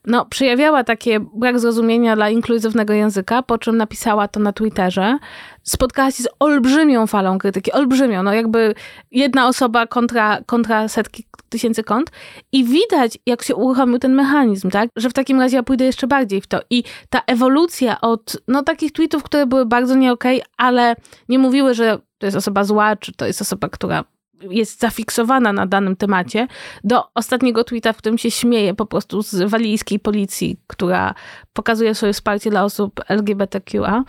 no, 0.06 0.26
przejawiała 0.26 0.84
takie 0.84 1.20
brak 1.20 1.60
zrozumienia 1.60 2.16
dla 2.16 2.30
inkluzywnego 2.30 2.92
języka, 2.92 3.42
po 3.42 3.58
czym 3.58 3.76
napisała 3.76 4.28
to 4.28 4.40
na 4.40 4.52
Twitterze. 4.52 5.18
Spotkała 5.62 6.10
się 6.10 6.22
z 6.22 6.28
olbrzymią 6.38 7.06
falą 7.06 7.38
krytyki, 7.38 7.72
olbrzymią, 7.72 8.22
no 8.22 8.32
jakby 8.32 8.74
jedna 9.10 9.48
osoba 9.48 9.86
kontra, 9.86 10.38
kontra 10.46 10.88
setki 10.88 11.26
tysięcy 11.48 11.84
kont 11.84 12.10
i 12.52 12.64
widać, 12.64 13.18
jak 13.26 13.42
się 13.42 13.54
uruchomił 13.54 13.98
ten 13.98 14.14
mechanizm, 14.14 14.70
tak, 14.70 14.88
że 14.96 15.10
w 15.10 15.12
takim 15.12 15.40
razie 15.40 15.56
ja 15.56 15.62
pójdę 15.62 15.84
jeszcze 15.84 16.06
bardziej 16.06 16.40
w 16.40 16.46
to 16.46 16.60
i 16.70 16.84
ta 17.10 17.20
ewolucja 17.26 18.00
od, 18.00 18.36
no 18.48 18.62
takich 18.62 18.92
tweetów, 18.92 19.22
które 19.22 19.46
były 19.46 19.66
bardzo 19.66 19.94
nie 19.94 20.12
okay, 20.12 20.40
ale 20.56 20.96
nie 21.28 21.38
mówiły, 21.38 21.74
że 21.74 21.98
to 22.18 22.26
jest 22.26 22.36
osoba 22.36 22.64
zła, 22.64 22.96
czy 22.96 23.12
to 23.12 23.26
jest 23.26 23.40
osoba, 23.40 23.68
która 23.68 24.04
jest 24.50 24.80
zafiksowana 24.80 25.52
na 25.52 25.66
danym 25.66 25.96
temacie, 25.96 26.46
do 26.84 27.14
ostatniego 27.14 27.64
tweeta, 27.64 27.92
w 27.92 27.96
którym 27.96 28.18
się 28.18 28.30
śmieje 28.30 28.74
po 28.74 28.86
prostu 28.86 29.22
z 29.22 29.50
walijskiej 29.50 29.98
policji, 29.98 30.56
która 30.66 31.14
pokazuje 31.52 31.94
swoje 31.94 32.12
wsparcie 32.12 32.50
dla 32.50 32.64
osób 32.64 33.00
LGBTQA. 33.08 34.04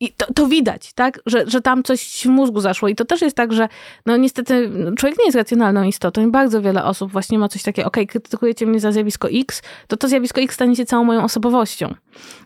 I 0.00 0.12
to, 0.12 0.32
to, 0.34 0.46
widać, 0.46 0.92
tak? 0.92 1.20
Że, 1.26 1.44
że 1.46 1.60
tam 1.60 1.82
coś 1.82 2.22
w 2.22 2.26
mózgu 2.26 2.60
zaszło. 2.60 2.88
I 2.88 2.94
to 2.94 3.04
też 3.04 3.22
jest 3.22 3.36
tak, 3.36 3.52
że 3.52 3.68
no 4.06 4.16
niestety 4.16 4.70
człowiek 4.96 5.18
nie 5.18 5.24
jest 5.24 5.36
racjonalną 5.36 5.82
istotą 5.82 6.26
i 6.26 6.30
bardzo 6.30 6.62
wiele 6.62 6.84
osób 6.84 7.12
właśnie 7.12 7.38
ma 7.38 7.48
coś 7.48 7.62
takiego, 7.62 7.88
okej, 7.88 8.04
okay, 8.04 8.20
krytykujecie 8.20 8.66
mnie 8.66 8.80
za 8.80 8.92
zjawisko 8.92 9.28
X, 9.32 9.62
to 9.86 9.96
to 9.96 10.08
zjawisko 10.08 10.40
X 10.40 10.54
stanie 10.54 10.76
się 10.76 10.84
całą 10.84 11.04
moją 11.04 11.24
osobowością. 11.24 11.94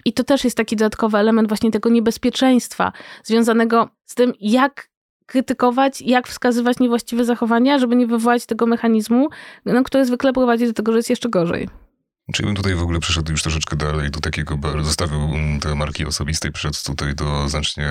I 0.04 0.12
to 0.12 0.24
też 0.24 0.44
jest 0.44 0.56
taki 0.56 0.76
dodatkowy 0.76 1.18
element 1.18 1.48
właśnie 1.48 1.70
tego 1.70 1.90
niebezpieczeństwa 1.90 2.92
związanego 3.24 3.88
z 4.06 4.14
tym, 4.14 4.32
jak 4.40 4.91
krytykować, 5.32 6.00
jak 6.00 6.28
wskazywać 6.28 6.78
niewłaściwe 6.78 7.24
zachowania, 7.24 7.78
żeby 7.78 7.96
nie 7.96 8.06
wywołać 8.06 8.46
tego 8.46 8.66
mechanizmu, 8.66 9.28
no, 9.64 9.82
który 9.82 10.04
zwykle 10.04 10.32
prowadzi 10.32 10.66
do 10.66 10.72
tego, 10.72 10.92
że 10.92 10.98
jest 10.98 11.10
jeszcze 11.10 11.28
gorzej. 11.28 11.68
Czy 12.32 12.42
bym 12.42 12.54
tutaj 12.54 12.74
w 12.74 12.82
ogóle 12.82 13.00
przeszedł 13.00 13.32
już 13.32 13.42
troszeczkę 13.42 13.76
dalej 13.76 14.10
do 14.10 14.20
takiego, 14.20 14.58
zostawił 14.82 15.18
te 15.60 15.74
marki 15.74 16.06
osobistej, 16.06 16.52
przeszedł 16.52 16.76
tutaj 16.86 17.14
do 17.14 17.48
znacznie, 17.48 17.88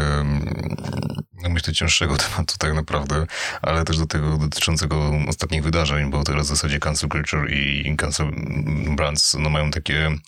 no 1.44 1.50
myślę, 1.50 1.74
cięższego 1.74 2.18
tematu 2.30 2.56
tak 2.60 2.74
naprawdę, 2.74 3.26
ale 3.62 3.84
też 3.84 3.98
do 3.98 4.06
tego 4.06 4.38
dotyczącego 4.38 5.12
ostatnich 5.28 5.64
wydarzeń, 5.64 6.12
bo 6.12 6.24
teraz 6.24 6.46
w 6.46 6.50
zasadzie 6.50 6.80
cancel 6.80 7.10
culture 7.10 7.52
i 7.52 7.96
cancel 7.98 8.32
brands 8.96 9.36
no, 9.40 9.50
mają 9.50 9.72
takie 9.72 9.96
Mm, 10.06 10.20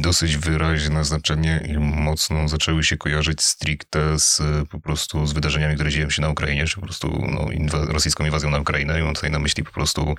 dosyć 0.00 0.36
wyraźne 0.36 1.04
znaczenie 1.04 1.64
i 1.68 1.78
mocno 1.78 2.48
zaczęły 2.48 2.84
się 2.84 2.96
kojarzyć 2.96 3.42
stricte 3.42 4.18
z 4.18 4.40
po 4.70 4.80
prostu 4.80 5.26
z 5.26 5.32
wydarzeniami, 5.32 5.74
które 5.74 5.90
dzieją 5.90 6.10
się 6.10 6.22
na 6.22 6.28
Ukrainie, 6.28 6.66
czy 6.66 6.74
po 6.74 6.82
prostu 6.82 7.26
no, 7.30 7.40
inwa- 7.40 7.92
rosyjską 7.92 8.24
inwazją 8.24 8.50
na 8.50 8.58
Ukrainę. 8.58 9.00
I 9.00 9.02
mam 9.02 9.14
tutaj 9.14 9.30
na 9.30 9.38
myśli 9.38 9.64
po 9.64 9.72
prostu 9.72 10.14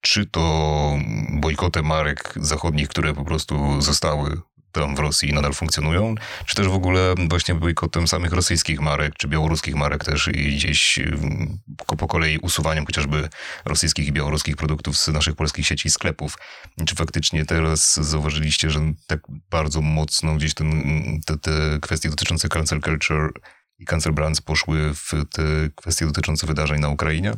czy 0.00 0.26
to 0.26 0.98
bojkoty 1.30 1.82
marek 1.82 2.34
zachodnich, 2.36 2.88
które 2.88 3.14
po 3.14 3.24
prostu 3.24 3.80
zostały 3.80 4.40
tam 4.72 4.96
w 4.96 4.98
Rosji 4.98 5.32
nadal 5.32 5.54
funkcjonują, 5.54 6.14
czy 6.46 6.56
też 6.56 6.68
w 6.68 6.74
ogóle 6.74 7.14
właśnie 7.28 7.54
bojkotem 7.54 8.08
samych 8.08 8.32
rosyjskich 8.32 8.80
marek, 8.80 9.14
czy 9.16 9.28
białoruskich 9.28 9.74
marek 9.74 10.04
też 10.04 10.28
i 10.28 10.56
gdzieś 10.56 10.98
po 11.98 12.08
kolei 12.08 12.38
usuwaniem 12.38 12.86
chociażby 12.86 13.28
rosyjskich 13.64 14.08
i 14.08 14.12
białoruskich 14.12 14.56
produktów 14.56 14.98
z 14.98 15.08
naszych 15.08 15.36
polskich 15.36 15.66
sieci 15.66 15.90
sklepów. 15.90 16.38
Czy 16.86 16.94
faktycznie 16.94 17.44
teraz 17.44 17.96
zauważyliście, 17.96 18.70
że 18.70 18.80
tak 19.06 19.20
bardzo 19.50 19.80
mocno 19.80 20.34
gdzieś 20.34 20.54
ten, 20.54 20.82
te, 21.26 21.38
te 21.38 21.78
kwestie 21.82 22.08
dotyczące 22.08 22.48
cancel 22.48 22.80
culture 22.80 23.32
i 23.78 23.84
cancel 23.84 24.12
brands 24.12 24.40
poszły 24.40 24.94
w 24.94 25.12
te 25.32 25.42
kwestie 25.76 26.06
dotyczące 26.06 26.46
wydarzeń 26.46 26.80
na 26.80 26.88
Ukrainie? 26.88 27.32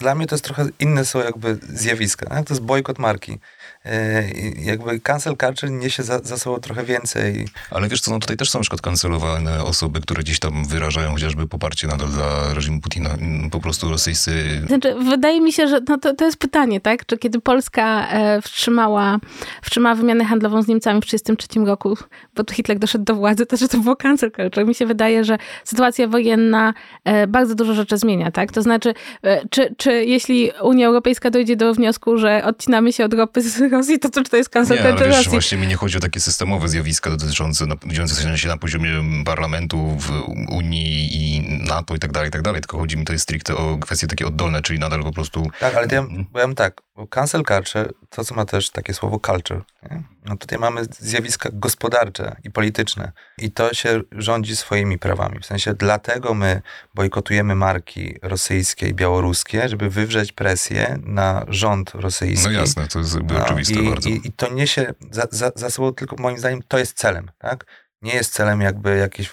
Dla 0.00 0.14
mnie 0.14 0.26
to 0.26 0.34
jest 0.34 0.44
trochę 0.44 0.66
inne 0.80 1.04
są 1.04 1.18
jakby 1.18 1.58
zjawiska. 1.68 2.26
Tak? 2.26 2.46
To 2.46 2.54
jest 2.54 2.62
bojkot 2.62 2.98
marki. 2.98 3.38
E, 3.84 4.24
jakby 4.58 5.00
cancel 5.00 5.36
culture 5.36 5.70
niesie 5.70 6.02
za, 6.02 6.18
za 6.18 6.38
sobą 6.38 6.60
trochę 6.60 6.84
więcej. 6.84 7.48
Ale 7.70 7.88
wiesz 7.88 8.00
co, 8.00 8.10
no 8.10 8.18
tutaj 8.18 8.36
też 8.36 8.50
są 8.50 8.58
na 8.58 8.60
przykład 8.62 8.80
kancelowane 8.80 9.64
osoby, 9.64 10.00
które 10.00 10.22
gdzieś 10.22 10.38
tam 10.38 10.64
wyrażają 10.64 11.12
chociażby 11.12 11.48
poparcie 11.48 11.86
nadal 11.86 12.08
dla 12.08 12.54
reżimu 12.54 12.80
Putina, 12.80 13.10
po 13.50 13.60
prostu 13.60 13.90
rosyjscy. 13.90 14.62
Znaczy, 14.66 14.94
wydaje 14.94 15.40
mi 15.40 15.52
się, 15.52 15.68
że 15.68 15.80
no 15.88 15.98
to, 15.98 16.14
to 16.14 16.24
jest 16.24 16.38
pytanie, 16.38 16.80
tak? 16.80 17.06
Czy 17.06 17.18
kiedy 17.18 17.40
Polska 17.40 18.08
e, 18.08 18.42
wstrzymała, 18.42 19.18
wstrzymała 19.62 19.94
wymianę 19.94 20.24
handlową 20.24 20.62
z 20.62 20.68
Niemcami 20.68 21.00
w 21.00 21.04
1933 21.04 21.66
roku, 21.66 21.96
bo 22.34 22.52
Hitler 22.52 22.78
doszedł 22.78 23.04
do 23.04 23.14
władzy, 23.14 23.46
to 23.46 23.56
że 23.56 23.68
to 23.68 23.78
było 23.78 23.96
cancel 23.96 24.30
culture. 24.30 24.66
Mi 24.66 24.74
się 24.74 24.86
wydaje, 24.86 25.24
że 25.24 25.38
sytuacja 25.64 26.08
wojenna 26.08 26.74
e, 27.04 27.26
bardzo 27.26 27.54
dużo 27.54 27.74
rzeczy 27.74 27.98
zmienia, 27.98 28.30
tak? 28.30 28.52
To 28.52 28.62
znaczy, 28.62 28.94
e, 29.22 29.48
czy, 29.48 29.74
czy 29.76 29.87
jeśli 29.92 30.50
Unia 30.62 30.86
Europejska 30.86 31.30
dojdzie 31.30 31.56
do 31.56 31.74
wniosku, 31.74 32.18
że 32.18 32.44
odcinamy 32.44 32.92
się 32.92 33.04
od 33.04 33.14
ropy 33.14 33.42
z 33.42 33.72
Rosji, 33.72 33.98
to, 33.98 34.10
to 34.10 34.24
czy 34.24 34.30
to 34.30 34.36
jest 34.36 34.50
cancel 34.50 34.78
Nie, 34.84 35.06
wiesz, 35.06 35.28
właśnie 35.28 35.58
mi 35.58 35.66
nie 35.66 35.76
chodzi 35.76 35.96
o 35.96 36.00
takie 36.00 36.20
systemowe 36.20 36.68
zjawiska 36.68 37.10
dotyczące, 37.10 37.66
dziejące 37.86 38.38
się 38.38 38.48
na 38.48 38.56
poziomie 38.56 38.90
parlamentu 39.24 39.96
w 39.98 40.10
Unii 40.50 41.08
i 41.12 41.42
NATO 41.68 41.94
i 41.94 41.98
tak 41.98 42.12
dalej, 42.12 42.28
i 42.28 42.32
tak 42.32 42.42
dalej, 42.42 42.60
tylko 42.60 42.78
chodzi 42.78 42.96
mi 42.96 43.04
to 43.04 43.18
stricte 43.18 43.56
o 43.56 43.78
kwestie 43.78 44.06
takie 44.06 44.26
oddolne, 44.26 44.62
czyli 44.62 44.78
nadal 44.78 45.02
po 45.02 45.12
prostu... 45.12 45.50
Tak, 45.60 45.74
ale 45.74 45.86
ja 45.90 46.06
powiem 46.32 46.54
tak, 46.54 46.82
cancel 47.06 47.44
culture, 47.44 47.92
to 48.10 48.24
co 48.24 48.34
ma 48.34 48.44
też 48.44 48.70
takie 48.70 48.94
słowo 48.94 49.20
culture, 49.20 49.62
nie? 49.90 50.02
no 50.24 50.36
tutaj 50.36 50.58
mamy 50.58 50.84
zjawiska 50.84 51.48
gospodarcze 51.52 52.36
i 52.44 52.50
polityczne 52.50 53.12
i 53.38 53.50
to 53.50 53.74
się 53.74 54.00
rządzi 54.12 54.56
swoimi 54.56 54.98
prawami. 54.98 55.40
W 55.40 55.46
sensie 55.46 55.74
dlatego 55.74 56.34
my 56.34 56.62
bojkotujemy 56.94 57.54
marki 57.54 58.18
rosyjskie 58.22 58.88
i 58.88 58.94
białoruskie, 58.94 59.68
żeby 59.68 59.90
wywrzeć 59.90 60.32
presję 60.32 60.98
na 61.02 61.44
rząd 61.48 61.90
rosyjski. 61.94 62.46
No 62.46 62.60
jasne, 62.60 62.88
to 62.88 62.98
jest 62.98 63.18
no, 63.28 63.44
oczywiste 63.44 63.80
i, 63.80 63.88
bardzo. 63.88 64.08
I, 64.08 64.20
I, 64.24 64.32
to 64.32 64.52
niesie 64.52 64.94
za, 65.10 65.26
za, 65.30 65.52
za 65.54 65.70
sobą 65.70 65.94
tylko 65.94 66.16
moim 66.18 66.38
zdaniem 66.38 66.60
to 66.68 66.78
jest 66.78 66.96
celem, 66.96 67.30
tak? 67.38 67.64
nie 68.02 68.14
jest 68.14 68.32
celem 68.32 68.60
jakby 68.60 68.96
jakieś 68.96 69.32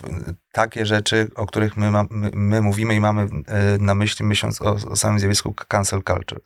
takie 0.51 0.85
rzeczy, 0.85 1.27
o 1.35 1.45
których 1.45 1.77
my, 1.77 1.91
ma, 1.91 2.05
my, 2.09 2.31
my 2.33 2.61
mówimy 2.61 2.95
i 2.95 2.99
mamy 2.99 3.21
e, 3.47 3.77
na 3.77 3.95
myśli, 3.95 4.25
myśląc 4.25 4.61
o, 4.61 4.71
o 4.89 4.95
samym 4.95 5.19
zjawisku 5.19 5.53
cancel 5.67 6.03
culture. 6.03 6.41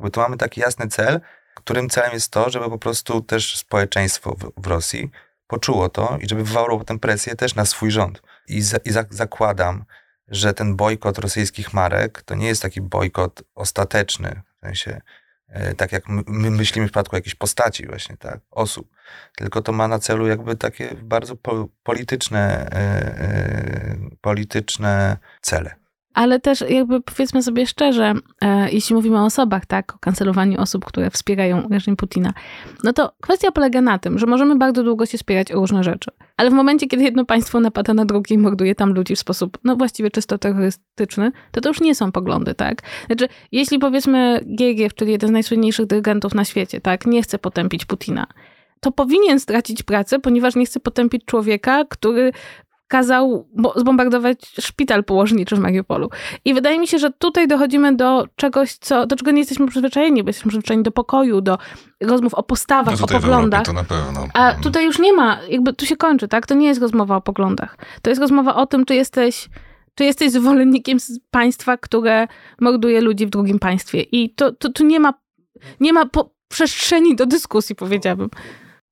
Bo 0.00 0.10
tu 0.10 0.20
mamy 0.20 0.36
taki 0.36 0.60
jasny 0.60 0.88
cel, 0.88 1.20
którym 1.54 1.90
celem 1.90 2.12
jest 2.12 2.30
to, 2.30 2.50
żeby 2.50 2.70
po 2.70 2.78
prostu 2.78 3.20
też 3.20 3.56
społeczeństwo 3.56 4.36
w, 4.38 4.62
w 4.62 4.66
Rosji 4.66 5.10
poczuło 5.46 5.88
to 5.88 6.18
i 6.20 6.28
żeby 6.28 6.44
wywarło 6.44 6.78
potem 6.78 6.98
presję 6.98 7.36
też 7.36 7.54
na 7.54 7.64
swój 7.64 7.90
rząd. 7.90 8.22
I, 8.48 8.62
za, 8.62 8.76
i 8.84 8.90
za, 8.90 9.04
zakładam, 9.10 9.84
że 10.28 10.54
ten 10.54 10.76
bojkot 10.76 11.18
rosyjskich 11.18 11.72
marek 11.72 12.22
to 12.22 12.34
nie 12.34 12.46
jest 12.46 12.62
taki 12.62 12.80
bojkot 12.80 13.42
ostateczny, 13.54 14.42
w 14.56 14.60
sensie 14.60 15.00
e, 15.48 15.74
tak 15.74 15.92
jak 15.92 16.08
my 16.08 16.50
myślimy 16.50 16.86
w 16.86 16.90
przypadku 16.90 17.16
jakiejś 17.16 17.34
postaci 17.34 17.86
właśnie, 17.86 18.16
tak, 18.16 18.40
osób, 18.50 18.90
tylko 19.36 19.62
to 19.62 19.72
ma 19.72 19.88
na 19.88 19.98
celu 19.98 20.26
jakby 20.26 20.56
takie 20.56 20.94
bardzo 21.02 21.36
po, 21.36 21.68
polityczne, 21.82 22.68
e, 22.72 22.76
e, 22.76 23.96
polityczne 24.20 25.16
cele. 25.40 25.79
Ale 26.14 26.40
też 26.40 26.64
jakby 26.68 27.00
powiedzmy 27.00 27.42
sobie 27.42 27.66
szczerze, 27.66 28.14
e, 28.40 28.70
jeśli 28.70 28.94
mówimy 28.94 29.20
o 29.20 29.24
osobach, 29.24 29.66
tak, 29.66 29.94
o 29.94 29.98
kancelowaniu 29.98 30.60
osób, 30.60 30.84
które 30.84 31.10
wspierają 31.10 31.68
reżim 31.70 31.96
Putina, 31.96 32.32
no 32.84 32.92
to 32.92 33.12
kwestia 33.20 33.52
polega 33.52 33.80
na 33.80 33.98
tym, 33.98 34.18
że 34.18 34.26
możemy 34.26 34.56
bardzo 34.56 34.84
długo 34.84 35.06
się 35.06 35.18
spierać 35.18 35.52
o 35.52 35.54
różne 35.54 35.84
rzeczy. 35.84 36.10
Ale 36.36 36.50
w 36.50 36.52
momencie, 36.52 36.86
kiedy 36.86 37.04
jedno 37.04 37.24
państwo 37.24 37.60
napada 37.60 37.94
na 37.94 38.04
drugie 38.04 38.34
i 38.34 38.38
morduje 38.38 38.74
tam 38.74 38.94
ludzi 38.94 39.16
w 39.16 39.18
sposób, 39.18 39.58
no 39.64 39.76
właściwie 39.76 40.10
czysto 40.10 40.38
terrorystyczny, 40.38 41.32
to 41.50 41.60
to 41.60 41.68
już 41.68 41.80
nie 41.80 41.94
są 41.94 42.12
poglądy, 42.12 42.54
tak? 42.54 42.82
Znaczy, 43.06 43.28
jeśli 43.52 43.78
powiedzmy 43.78 44.40
Giergiew, 44.56 44.94
czyli 44.94 45.12
jeden 45.12 45.28
z 45.28 45.32
najsłynniejszych 45.32 45.86
dyrygentów 45.86 46.34
na 46.34 46.44
świecie, 46.44 46.80
tak, 46.80 47.06
nie 47.06 47.22
chce 47.22 47.38
potępić 47.38 47.84
Putina, 47.84 48.26
to 48.80 48.92
powinien 48.92 49.40
stracić 49.40 49.82
pracę, 49.82 50.18
ponieważ 50.18 50.56
nie 50.56 50.66
chce 50.66 50.80
potępić 50.80 51.24
człowieka, 51.24 51.84
który 51.84 52.32
kazał 52.90 53.48
zbombardować 53.76 54.38
szpital 54.60 55.04
położniczy 55.04 55.56
w 55.56 55.58
Mariupolu. 55.58 56.10
I 56.44 56.54
wydaje 56.54 56.78
mi 56.78 56.88
się, 56.88 56.98
że 56.98 57.10
tutaj 57.10 57.48
dochodzimy 57.48 57.96
do 57.96 58.26
czegoś, 58.36 58.74
co, 58.74 59.06
do 59.06 59.16
czego 59.16 59.30
nie 59.30 59.38
jesteśmy 59.38 59.68
przyzwyczajeni, 59.68 60.22
bo 60.22 60.28
jesteśmy 60.28 60.48
przyzwyczajeni 60.48 60.82
do 60.82 60.90
pokoju, 60.90 61.40
do 61.40 61.58
rozmów 62.00 62.34
o 62.34 62.42
postawach, 62.42 62.98
no 63.00 63.04
o 63.04 63.20
poglądach. 63.20 63.64
to. 63.64 63.72
A 64.34 64.46
mhm. 64.46 64.62
tutaj 64.62 64.84
już 64.84 64.98
nie 64.98 65.12
ma, 65.12 65.38
jakby 65.48 65.72
tu 65.72 65.86
się 65.86 65.96
kończy, 65.96 66.28
tak? 66.28 66.46
To 66.46 66.54
nie 66.54 66.68
jest 66.68 66.80
rozmowa 66.80 67.16
o 67.16 67.20
poglądach. 67.20 67.76
To 68.02 68.10
jest 68.10 68.20
rozmowa 68.20 68.54
o 68.54 68.66
tym, 68.66 68.84
czy 68.84 68.94
jesteś 68.94 69.48
czy 69.94 70.04
jesteś 70.04 70.30
zwolennikiem 70.30 70.98
państwa, 71.30 71.76
które 71.76 72.28
morduje 72.60 73.00
ludzi 73.00 73.26
w 73.26 73.30
drugim 73.30 73.58
państwie. 73.58 74.02
I 74.02 74.34
to, 74.34 74.52
to 74.52 74.72
tu 74.72 74.84
nie 74.84 75.00
ma, 75.00 75.14
nie 75.80 75.92
ma 75.92 76.06
po, 76.06 76.30
przestrzeni 76.48 77.16
do 77.16 77.26
dyskusji, 77.26 77.76
powiedziałabym 77.76 78.30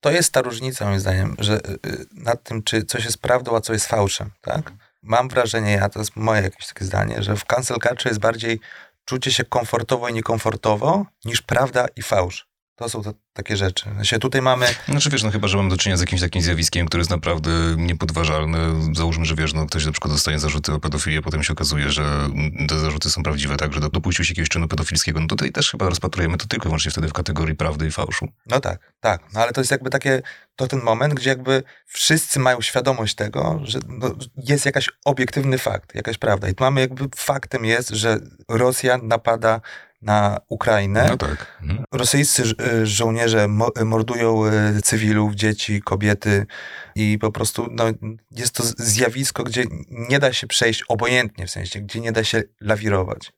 to 0.01 0.11
jest 0.11 0.33
ta 0.33 0.43
różnica, 0.43 0.85
moim 0.85 1.01
zdaniem, 1.01 1.37
że 1.39 1.55
y, 1.55 1.73
y, 1.87 2.07
nad 2.13 2.43
tym, 2.43 2.63
czy 2.63 2.85
coś 2.85 3.05
jest 3.05 3.19
prawdą, 3.19 3.57
a 3.57 3.61
co 3.61 3.73
jest 3.73 3.87
fałszem, 3.87 4.31
tak? 4.41 4.73
Mam 5.03 5.29
wrażenie, 5.29 5.73
ja 5.73 5.89
to 5.89 5.99
jest 5.99 6.17
moje 6.17 6.43
jakieś 6.43 6.67
takie 6.67 6.85
zdanie, 6.85 7.23
że 7.23 7.37
w 7.37 7.45
cancel 7.45 7.77
culture 7.77 8.07
jest 8.07 8.21
bardziej 8.21 8.61
czucie 9.05 9.33
się 9.33 9.45
komfortowo 9.45 10.09
i 10.09 10.13
niekomfortowo 10.13 11.07
niż 11.25 11.43
prawda 11.43 11.87
i 11.97 12.03
fałsz. 12.03 12.48
To 12.79 12.89
są 12.89 13.03
to, 13.03 13.15
takie 13.33 13.57
rzeczy. 13.57 13.91
Znaczy, 13.95 14.19
tutaj 14.19 14.43
mamy... 14.43 14.67
Znaczy 14.89 15.11
wiesz, 15.11 15.23
no 15.23 15.31
chyba, 15.31 15.49
że 15.49 15.57
mamy 15.57 15.71
do 15.71 15.77
czynienia 15.77 15.97
z 15.97 16.01
jakimś 16.01 16.21
takim 16.21 16.43
zjawiskiem, 16.43 16.87
które 16.87 17.01
jest 17.01 17.11
naprawdę 17.11 17.51
niepodważalne. 17.77 18.59
Załóżmy, 18.95 19.25
że 19.25 19.35
wiesz, 19.35 19.55
no 19.55 19.67
ktoś 19.67 19.87
na 19.87 19.93
przykład 19.93 20.15
dostaje 20.15 20.39
zarzuty 20.39 20.73
o 20.73 20.81
pedofilię, 20.81 21.23
potem 21.23 21.43
się 21.43 21.53
okazuje, 21.53 21.91
że 21.91 22.29
te 22.69 22.79
zarzuty 22.79 23.11
są 23.11 23.23
prawdziwe, 23.23 23.57
tak, 23.57 23.73
że 23.73 23.81
dopuścił 23.81 24.25
się 24.25 24.33
jakiegoś 24.33 24.49
czynu 24.49 24.69
pedofilskiego. 24.69 25.21
No 25.21 25.27
tutaj 25.27 25.53
też 25.53 25.71
chyba 25.71 25.89
rozpatrujemy 25.89 26.37
to 26.39 26.47
tylko 26.47 26.69
wyłącznie 26.69 26.91
wtedy 26.91 27.09
w 27.09 27.13
kategorii 27.13 27.57
prawdy 27.57 27.87
i 27.87 27.91
fałszu. 27.91 28.29
No 28.47 28.61
tak, 28.61 28.93
tak. 29.01 29.23
No 29.35 29.41
ale 29.41 29.53
to 29.53 29.61
jest 29.61 29.71
jakby 29.71 29.91
takie, 29.91 30.23
to 30.57 30.67
ten 30.67 30.83
moment, 30.83 31.15
gdzie 31.15 31.31
jakby 31.31 31.63
wszyscy 31.87 32.41
mają 32.41 32.61
świadomość 32.61 33.15
tego, 33.15 33.61
że 33.63 33.79
no, 33.89 34.15
jest 34.37 34.67
jakaś 34.67 34.91
obiektywny 35.05 35.59
fakt, 35.59 35.95
jakaś 35.95 36.19
prawda. 36.19 36.49
I 36.49 36.55
tu 36.55 36.65
mamy 36.65 36.81
jakby 36.81 37.05
faktem 37.17 37.65
jest, 37.65 37.89
że 37.89 38.19
Rosja 38.49 38.99
napada 39.03 39.61
na 40.03 40.41
Ukrainę. 40.49 41.07
No 41.09 41.17
tak. 41.17 41.59
Mhm. 41.63 41.85
Rosyjscy 41.93 42.43
e, 42.43 42.87
żołnierze 42.87 43.49
mordują 43.85 44.45
e, 44.45 44.83
cywilów, 44.83 45.35
dzieci, 45.35 45.83
kobiety 45.83 46.47
i 46.95 47.19
po 47.19 47.33
prostu 47.33 47.69
no, 47.71 47.85
jest 48.31 48.55
to 48.55 48.63
zjawisko, 48.77 49.45
gdzie 49.45 49.65
nie 49.89 50.19
da 50.19 50.33
się 50.33 50.47
przejść 50.47 50.85
obojętnie, 50.89 51.47
w 51.47 51.51
sensie, 51.51 51.81
gdzie 51.81 52.01
nie 52.01 52.13
da 52.13 52.25
się 52.25 52.43
lawirować. 52.61 53.33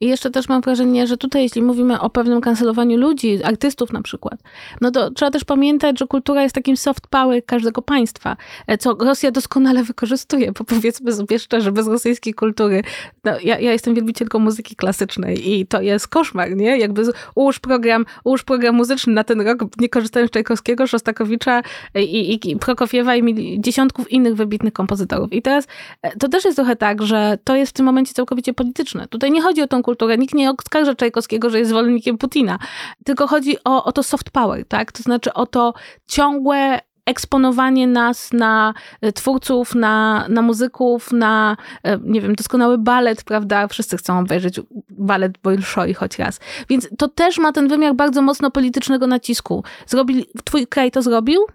I 0.00 0.06
jeszcze 0.06 0.30
też 0.30 0.48
mam 0.48 0.60
wrażenie, 0.60 1.06
że 1.06 1.16
tutaj, 1.16 1.42
jeśli 1.42 1.62
mówimy 1.62 2.00
o 2.00 2.10
pewnym 2.10 2.40
kancelowaniu 2.40 2.96
ludzi, 2.96 3.44
artystów 3.44 3.92
na 3.92 4.02
przykład, 4.02 4.40
no 4.80 4.90
to 4.90 5.10
trzeba 5.10 5.30
też 5.30 5.44
pamiętać, 5.44 5.98
że 5.98 6.06
kultura 6.06 6.42
jest 6.42 6.54
takim 6.54 6.76
soft 6.76 7.06
power 7.06 7.44
każdego 7.46 7.82
państwa, 7.82 8.36
e, 8.66 8.78
co 8.78 8.94
Rosja 8.94 9.30
doskonale 9.30 9.84
wykorzystuje, 9.92 10.52
bo 10.52 10.64
powiedzmy 10.64 11.12
sobie 11.12 11.38
szczerze, 11.38 11.72
bez 11.72 11.88
rosyjskiej 11.88 12.34
kultury, 12.34 12.82
no 13.24 13.32
ja, 13.42 13.58
ja 13.58 13.72
jestem 13.72 13.94
wielbicielką 13.94 14.38
muzyki 14.38 14.76
klasycznej 14.76 15.52
i 15.52 15.66
to 15.66 15.80
jest 15.80 16.08
koszmar, 16.08 16.56
nie? 16.56 16.78
Jakby 16.78 17.02
ułóż 17.34 17.58
program, 17.58 18.06
ułóż 18.24 18.42
program 18.42 18.74
muzyczny 18.74 19.12
na 19.12 19.24
ten 19.24 19.40
rok, 19.40 19.58
nie 19.78 19.88
korzystając 19.88 20.30
z 20.30 20.34
Czajkowskiego, 20.34 20.86
Szostakowicza 20.86 21.62
i, 21.94 22.00
i, 22.00 22.50
i 22.50 22.56
Prokofiewa 22.56 23.16
i 23.16 23.60
dziesiątków 23.60 24.12
innych 24.12 24.34
wybitnych 24.34 24.72
kompozytorów. 24.72 25.32
I 25.32 25.42
teraz 25.42 25.66
e, 26.02 26.16
to 26.16 26.28
też 26.28 26.44
jest 26.44 26.56
trochę 26.56 26.76
tak, 26.76 27.02
że 27.02 27.38
to 27.44 27.56
jest 27.56 27.72
w 27.72 27.74
tym 27.74 27.86
momencie 27.86 28.14
całkowicie 28.14 28.54
polityczne. 28.54 29.08
Tutaj 29.08 29.30
nie 29.30 29.42
chodzi 29.42 29.62
o 29.62 29.66
tą 29.66 29.82
kulturę. 29.86 30.18
Nikt 30.18 30.34
nie 30.34 30.50
oskarża 30.50 30.94
Czajkowskiego, 30.94 31.50
że 31.50 31.58
jest 31.58 31.70
zwolennikiem 31.70 32.18
Putina. 32.18 32.58
Tylko 33.04 33.26
chodzi 33.26 33.56
o, 33.64 33.84
o 33.84 33.92
to 33.92 34.02
soft 34.02 34.30
power, 34.30 34.64
tak? 34.68 34.92
To 34.92 35.02
znaczy 35.02 35.32
o 35.32 35.46
to 35.46 35.74
ciągłe 36.06 36.80
eksponowanie 37.06 37.86
nas 37.86 38.32
na 38.32 38.74
e, 39.00 39.12
twórców, 39.12 39.74
na, 39.74 40.26
na 40.28 40.42
muzyków, 40.42 41.12
na, 41.12 41.56
e, 41.82 41.98
nie 42.02 42.20
wiem, 42.20 42.34
doskonały 42.34 42.78
balet, 42.78 43.24
prawda? 43.24 43.68
Wszyscy 43.68 43.96
chcą 43.96 44.18
obejrzeć 44.18 44.60
balet 44.90 45.38
Bolszoi 45.38 45.94
choć 45.94 46.18
raz. 46.18 46.40
Więc 46.68 46.88
to 46.98 47.08
też 47.08 47.38
ma 47.38 47.52
ten 47.52 47.68
wymiar 47.68 47.94
bardzo 47.94 48.22
mocno 48.22 48.50
politycznego 48.50 49.06
nacisku. 49.06 49.64
Zrobili, 49.86 50.26
twój 50.44 50.66
kraj 50.66 50.90
to 50.90 51.02
zrobił? 51.02 51.46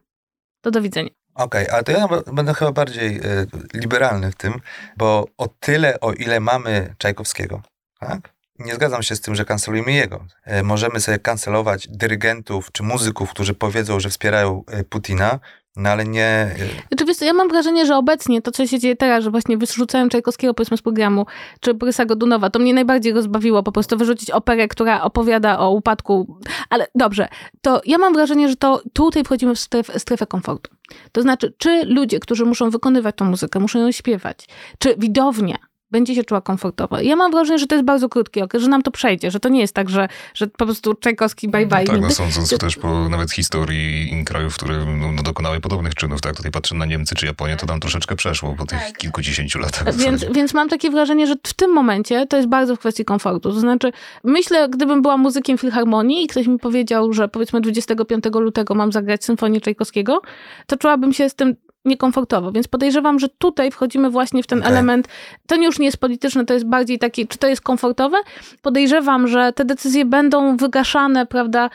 To 0.61 0.71
do 0.71 0.81
widzenia. 0.81 1.09
Okej, 1.35 1.63
okay, 1.63 1.73
ale 1.73 1.83
to 1.83 1.91
ja 1.91 2.07
będę 2.33 2.53
chyba 2.53 2.71
bardziej 2.71 3.17
y, 3.17 3.47
liberalny 3.73 4.31
w 4.31 4.35
tym, 4.35 4.53
bo 4.97 5.25
o 5.37 5.47
tyle, 5.47 5.99
o 5.99 6.13
ile 6.13 6.39
mamy 6.39 6.95
Czajkowskiego, 6.97 7.61
tak? 8.01 8.33
Nie 8.59 8.75
zgadzam 8.75 9.03
się 9.03 9.15
z 9.15 9.21
tym, 9.21 9.35
że 9.35 9.45
kancelujemy 9.45 9.91
jego. 9.91 10.25
E, 10.45 10.63
możemy 10.63 10.99
sobie 10.99 11.19
kancelować 11.19 11.87
dyrygentów 11.87 12.71
czy 12.71 12.83
muzyków, 12.83 13.29
którzy 13.29 13.53
powiedzą, 13.53 13.99
że 13.99 14.09
wspierają 14.09 14.63
e, 14.67 14.83
Putina, 14.83 15.39
no 15.75 15.89
ale 15.89 16.05
nie... 16.05 16.55
Oczywiście, 16.93 17.25
ja 17.25 17.33
mam 17.33 17.49
wrażenie, 17.49 17.85
że 17.85 17.97
obecnie 17.97 18.41
to, 18.41 18.51
co 18.51 18.67
się 18.67 18.79
dzieje 18.79 18.95
teraz, 18.95 19.23
że 19.23 19.31
właśnie 19.31 19.57
wyrzucałem 19.57 20.09
Czajkowskiego 20.09 20.53
powiedzmy 20.53 20.77
z 20.77 20.81
programu, 20.81 21.25
czy 21.59 21.73
Borysa 21.73 22.05
Godunowa, 22.05 22.49
to 22.49 22.59
mnie 22.59 22.73
najbardziej 22.73 23.13
rozbawiło 23.13 23.63
po 23.63 23.71
prostu 23.71 23.97
wyrzucić 23.97 24.31
operę, 24.31 24.67
która 24.67 25.01
opowiada 25.01 25.59
o 25.59 25.71
upadku. 25.71 26.39
Ale 26.69 26.87
dobrze, 26.95 27.27
to 27.61 27.81
ja 27.85 27.97
mam 27.97 28.13
wrażenie, 28.13 28.49
że 28.49 28.55
to 28.55 28.81
tutaj 28.93 29.23
wchodzimy 29.23 29.55
w 29.55 29.59
strefę, 29.59 29.99
strefę 29.99 30.27
komfortu. 30.27 30.75
To 31.11 31.21
znaczy, 31.21 31.53
czy 31.57 31.85
ludzie, 31.85 32.19
którzy 32.19 32.45
muszą 32.45 32.69
wykonywać 32.69 33.15
tą 33.15 33.25
muzykę, 33.25 33.59
muszą 33.59 33.79
ją 33.79 33.91
śpiewać, 33.91 34.47
czy 34.79 34.95
widownia 34.97 35.70
będzie 35.91 36.15
się 36.15 36.23
czuła 36.23 36.41
komfortowo. 36.41 36.99
Ja 37.01 37.15
mam 37.15 37.31
wrażenie, 37.31 37.59
że 37.59 37.67
to 37.67 37.75
jest 37.75 37.85
bardzo 37.85 38.09
krótki 38.09 38.41
okres, 38.41 38.63
że 38.63 38.69
nam 38.69 38.81
to 38.81 38.91
przejdzie, 38.91 39.31
że 39.31 39.39
to 39.39 39.49
nie 39.49 39.59
jest 39.59 39.73
tak, 39.73 39.89
że, 39.89 40.07
że 40.33 40.47
po 40.47 40.65
prostu 40.65 40.93
Czajkowski 40.93 41.47
bye 41.47 41.65
bye. 41.65 41.83
No 41.83 41.93
tak, 41.93 42.01
no 42.01 42.09
sądząc 42.09 42.49
to... 42.49 42.57
też 42.57 42.75
po 42.75 43.09
nawet 43.09 43.31
historii 43.31 44.23
krajów, 44.25 44.55
które 44.55 44.85
no, 44.85 45.11
no, 45.11 45.23
dokonały 45.23 45.59
podobnych 45.59 45.95
czynów, 45.95 46.21
tak, 46.21 46.35
tutaj 46.35 46.51
patrzę 46.51 46.75
na 46.75 46.85
Niemcy 46.85 47.15
czy 47.15 47.25
Japonię, 47.25 47.57
to 47.57 47.65
tam 47.65 47.79
troszeczkę 47.79 48.15
przeszło 48.15 48.55
po 48.55 48.65
tych 48.65 48.79
tak. 48.79 48.97
kilkudziesięciu 48.97 49.59
latach. 49.59 49.95
Więc, 49.95 50.25
więc 50.33 50.53
mam 50.53 50.69
takie 50.69 50.89
wrażenie, 50.89 51.27
że 51.27 51.35
w 51.47 51.53
tym 51.53 51.73
momencie 51.73 52.27
to 52.27 52.37
jest 52.37 52.49
bardzo 52.49 52.75
w 52.75 52.79
kwestii 52.79 53.05
komfortu. 53.05 53.51
To 53.51 53.59
znaczy, 53.59 53.91
myślę, 54.23 54.69
gdybym 54.69 55.01
była 55.01 55.17
muzykiem 55.17 55.57
filharmonii 55.57 56.23
i 56.23 56.27
ktoś 56.27 56.47
mi 56.47 56.59
powiedział, 56.59 57.13
że 57.13 57.27
powiedzmy 57.27 57.61
25 57.61 58.23
lutego 58.33 58.75
mam 58.75 58.91
zagrać 58.91 59.25
symfonię 59.25 59.61
Czajkowskiego, 59.61 60.21
to 60.67 60.77
czułabym 60.77 61.13
się 61.13 61.29
z 61.29 61.35
tym 61.35 61.55
niekomfortowo. 61.85 62.51
Więc 62.51 62.67
podejrzewam, 62.67 63.19
że 63.19 63.29
tutaj 63.29 63.71
wchodzimy 63.71 64.09
właśnie 64.09 64.43
w 64.43 64.47
ten 64.47 64.59
okay. 64.59 64.71
element. 64.71 65.07
To 65.47 65.55
już 65.55 65.79
nie 65.79 65.85
jest 65.85 65.97
polityczne, 65.97 66.45
to 66.45 66.53
jest 66.53 66.65
bardziej 66.65 66.99
taki, 66.99 67.27
czy 67.27 67.37
to 67.37 67.47
jest 67.47 67.61
komfortowe? 67.61 68.17
Podejrzewam, 68.61 69.27
że 69.27 69.53
te 69.53 69.65
decyzje 69.65 70.05
będą 70.05 70.57
wygaszane, 70.57 71.25
prawda, 71.25 71.69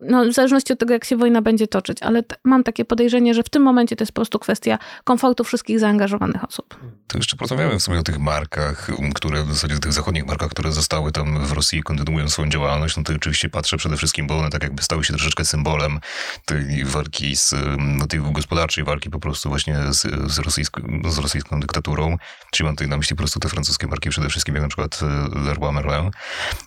no, 0.00 0.24
w 0.24 0.32
zależności 0.32 0.72
od 0.72 0.78
tego, 0.78 0.92
jak 0.92 1.04
się 1.04 1.16
wojna 1.16 1.42
będzie 1.42 1.66
toczyć, 1.66 2.02
ale 2.02 2.22
mam 2.44 2.64
takie 2.64 2.84
podejrzenie, 2.84 3.34
że 3.34 3.42
w 3.42 3.48
tym 3.48 3.62
momencie 3.62 3.96
to 3.96 4.02
jest 4.02 4.12
po 4.12 4.16
prostu 4.16 4.38
kwestia 4.38 4.78
komfortu 5.04 5.44
wszystkich 5.44 5.80
zaangażowanych 5.80 6.44
osób. 6.44 6.76
To 7.06 7.18
jeszcze 7.18 7.36
porozmawiamy 7.36 7.78
w 7.78 7.82
sumie 7.82 7.98
o 7.98 8.02
tych 8.02 8.18
markach, 8.18 8.90
które 9.14 9.44
w 9.44 9.52
zasadzie 9.52 9.78
tych 9.78 9.92
zachodnich 9.92 10.26
markach, 10.26 10.50
które 10.50 10.72
zostały 10.72 11.12
tam 11.12 11.46
w 11.46 11.52
Rosji 11.52 11.78
i 11.78 11.82
kontynuują 11.82 12.28
swoją 12.28 12.48
działalność. 12.48 12.96
No 12.96 13.02
to 13.02 13.12
oczywiście 13.12 13.48
patrzę 13.48 13.76
przede 13.76 13.96
wszystkim, 13.96 14.26
bo 14.26 14.38
one 14.38 14.50
tak 14.50 14.62
jakby 14.62 14.82
stały 14.82 15.04
się 15.04 15.12
troszeczkę 15.12 15.44
symbolem 15.44 16.00
tej 16.44 16.84
walki 16.84 17.36
z, 17.36 17.54
no, 17.78 18.06
tej 18.06 18.20
gospodarczej 18.20 18.84
walki 18.84 19.10
po 19.10 19.20
prostu 19.20 19.45
prostu 19.48 19.72
właśnie 19.72 19.92
z, 19.92 20.32
z, 20.32 20.38
rosyjską, 20.38 20.82
z 21.04 21.18
rosyjską 21.18 21.60
dyktaturą. 21.60 22.16
Czyli 22.50 22.66
mam 22.66 22.76
tutaj 22.76 22.88
na 22.88 22.96
myśli 22.96 23.16
po 23.16 23.20
prostu 23.20 23.40
te 23.40 23.48
francuskie 23.48 23.86
marki 23.86 24.10
przede 24.10 24.28
wszystkim, 24.28 24.54
jak 24.54 24.62
na 24.62 24.68
przykład 24.68 25.00
e, 25.02 25.38
Leroy 25.40 25.72
Merlin. 25.72 26.10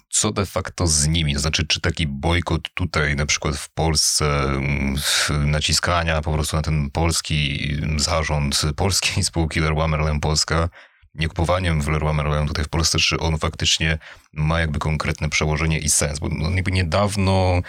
Co 0.10 0.32
de 0.32 0.46
facto 0.46 0.88
z 0.88 1.08
nimi? 1.08 1.34
To 1.34 1.40
znaczy, 1.40 1.68
czy 1.68 1.82
taki 1.82 2.08
bojkot 2.08 2.62
tutaj 2.74 3.16
na 3.16 3.26
przykład 3.26 3.56
w 3.56 3.70
Polsce 3.70 4.44
mm, 4.44 4.96
naciskania 5.30 6.22
po 6.22 6.34
prostu 6.34 6.56
na 6.56 6.62
ten 6.62 6.90
polski 6.90 7.72
zarząd 7.98 8.62
polskiej 8.76 9.24
spółki 9.30 9.60
Leroy 9.60 9.88
Merlin 9.88 10.20
Polska 10.20 10.70
niekupowaniem 11.16 11.82
w 11.82 11.88
Leroy 11.88 12.14
Merlin 12.14 12.48
tutaj 12.48 12.66
w 12.66 12.70
Polsce, 12.70 13.00
czy 13.00 13.20
on 13.20 13.38
faktycznie 13.38 13.98
ma 14.34 14.60
jakby 14.60 14.80
konkretne 14.80 15.30
przełożenie 15.30 15.80
i 15.80 15.90
sens? 15.90 16.20
Bo 16.20 16.30
no, 16.32 16.50
niedawno 16.72 17.62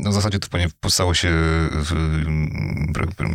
no 0.00 0.10
w 0.10 0.14
zasadzie 0.14 0.38
to 0.38 0.48
powstało 0.80 1.14
się 1.14 1.28
w, 1.72 2.22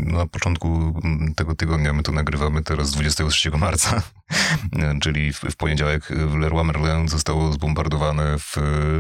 na 0.05 0.27
początku 0.27 1.01
tego 1.35 1.55
tygodnia. 1.55 1.93
My 1.93 2.03
to 2.03 2.11
nagrywamy 2.11 2.63
teraz 2.63 2.91
23 2.91 3.51
marca, 3.51 4.01
czyli 5.03 5.33
w, 5.33 5.39
w 5.39 5.55
poniedziałek 5.55 6.09
Leroy 6.39 6.63
Merlin 6.63 7.07
zostało 7.07 7.53
zbombardowane 7.53 8.39
w, 8.39 8.55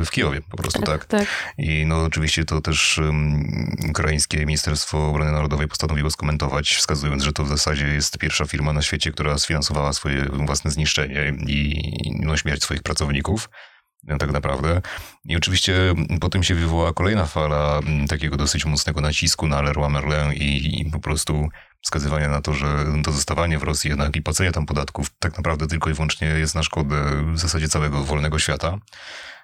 w 0.05 0.11
Kijowie 0.11 0.41
po 0.41 0.57
prostu, 0.57 0.81
tak, 0.81 1.05
tak? 1.05 1.19
tak? 1.19 1.27
I 1.57 1.85
no 1.85 2.03
oczywiście 2.03 2.45
to 2.45 2.61
też 2.61 2.97
um, 2.97 3.75
ukraińskie 3.89 4.45
Ministerstwo 4.45 5.09
Obrony 5.09 5.31
Narodowej 5.31 5.67
postanowiło 5.67 6.11
skomentować, 6.11 6.75
wskazując, 6.75 7.23
że 7.23 7.33
to 7.33 7.43
w 7.43 7.49
zasadzie 7.49 7.87
jest 7.87 8.17
pierwsza 8.17 8.45
firma 8.45 8.73
na 8.73 8.81
świecie, 8.81 9.11
która 9.11 9.37
sfinansowała 9.37 9.93
swoje 9.93 10.25
własne 10.25 10.71
zniszczenie 10.71 11.33
i 11.47 11.81
no, 12.19 12.37
śmierć 12.37 12.63
swoich 12.63 12.83
pracowników 12.83 13.49
tak 14.19 14.31
naprawdę. 14.31 14.81
I 15.25 15.35
oczywiście 15.35 15.93
po 16.21 16.29
tym 16.29 16.43
się 16.43 16.55
wywołała 16.55 16.93
kolejna 16.93 17.25
fala 17.25 17.79
takiego 18.09 18.37
dosyć 18.37 18.65
mocnego 18.65 19.01
nacisku 19.01 19.47
na 19.47 19.61
Leroy 19.61 19.89
Merlin 19.89 20.33
i, 20.33 20.81
i 20.81 20.91
po 20.91 20.99
prostu 20.99 21.49
wskazywania 21.81 22.29
na 22.29 22.41
to, 22.41 22.53
że 22.53 22.85
to 23.03 23.11
zostawanie 23.11 23.59
w 23.59 23.63
Rosji 23.63 23.89
jednak 23.89 24.15
i 24.15 24.21
płacenie 24.21 24.51
tam 24.51 24.65
podatków 24.65 25.09
tak 25.19 25.37
naprawdę 25.37 25.67
tylko 25.67 25.89
i 25.89 25.93
wyłącznie 25.93 26.27
jest 26.27 26.55
na 26.55 26.63
szkodę 26.63 26.95
w 27.33 27.39
zasadzie 27.39 27.67
całego 27.67 28.03
wolnego 28.03 28.39
świata. 28.39 28.77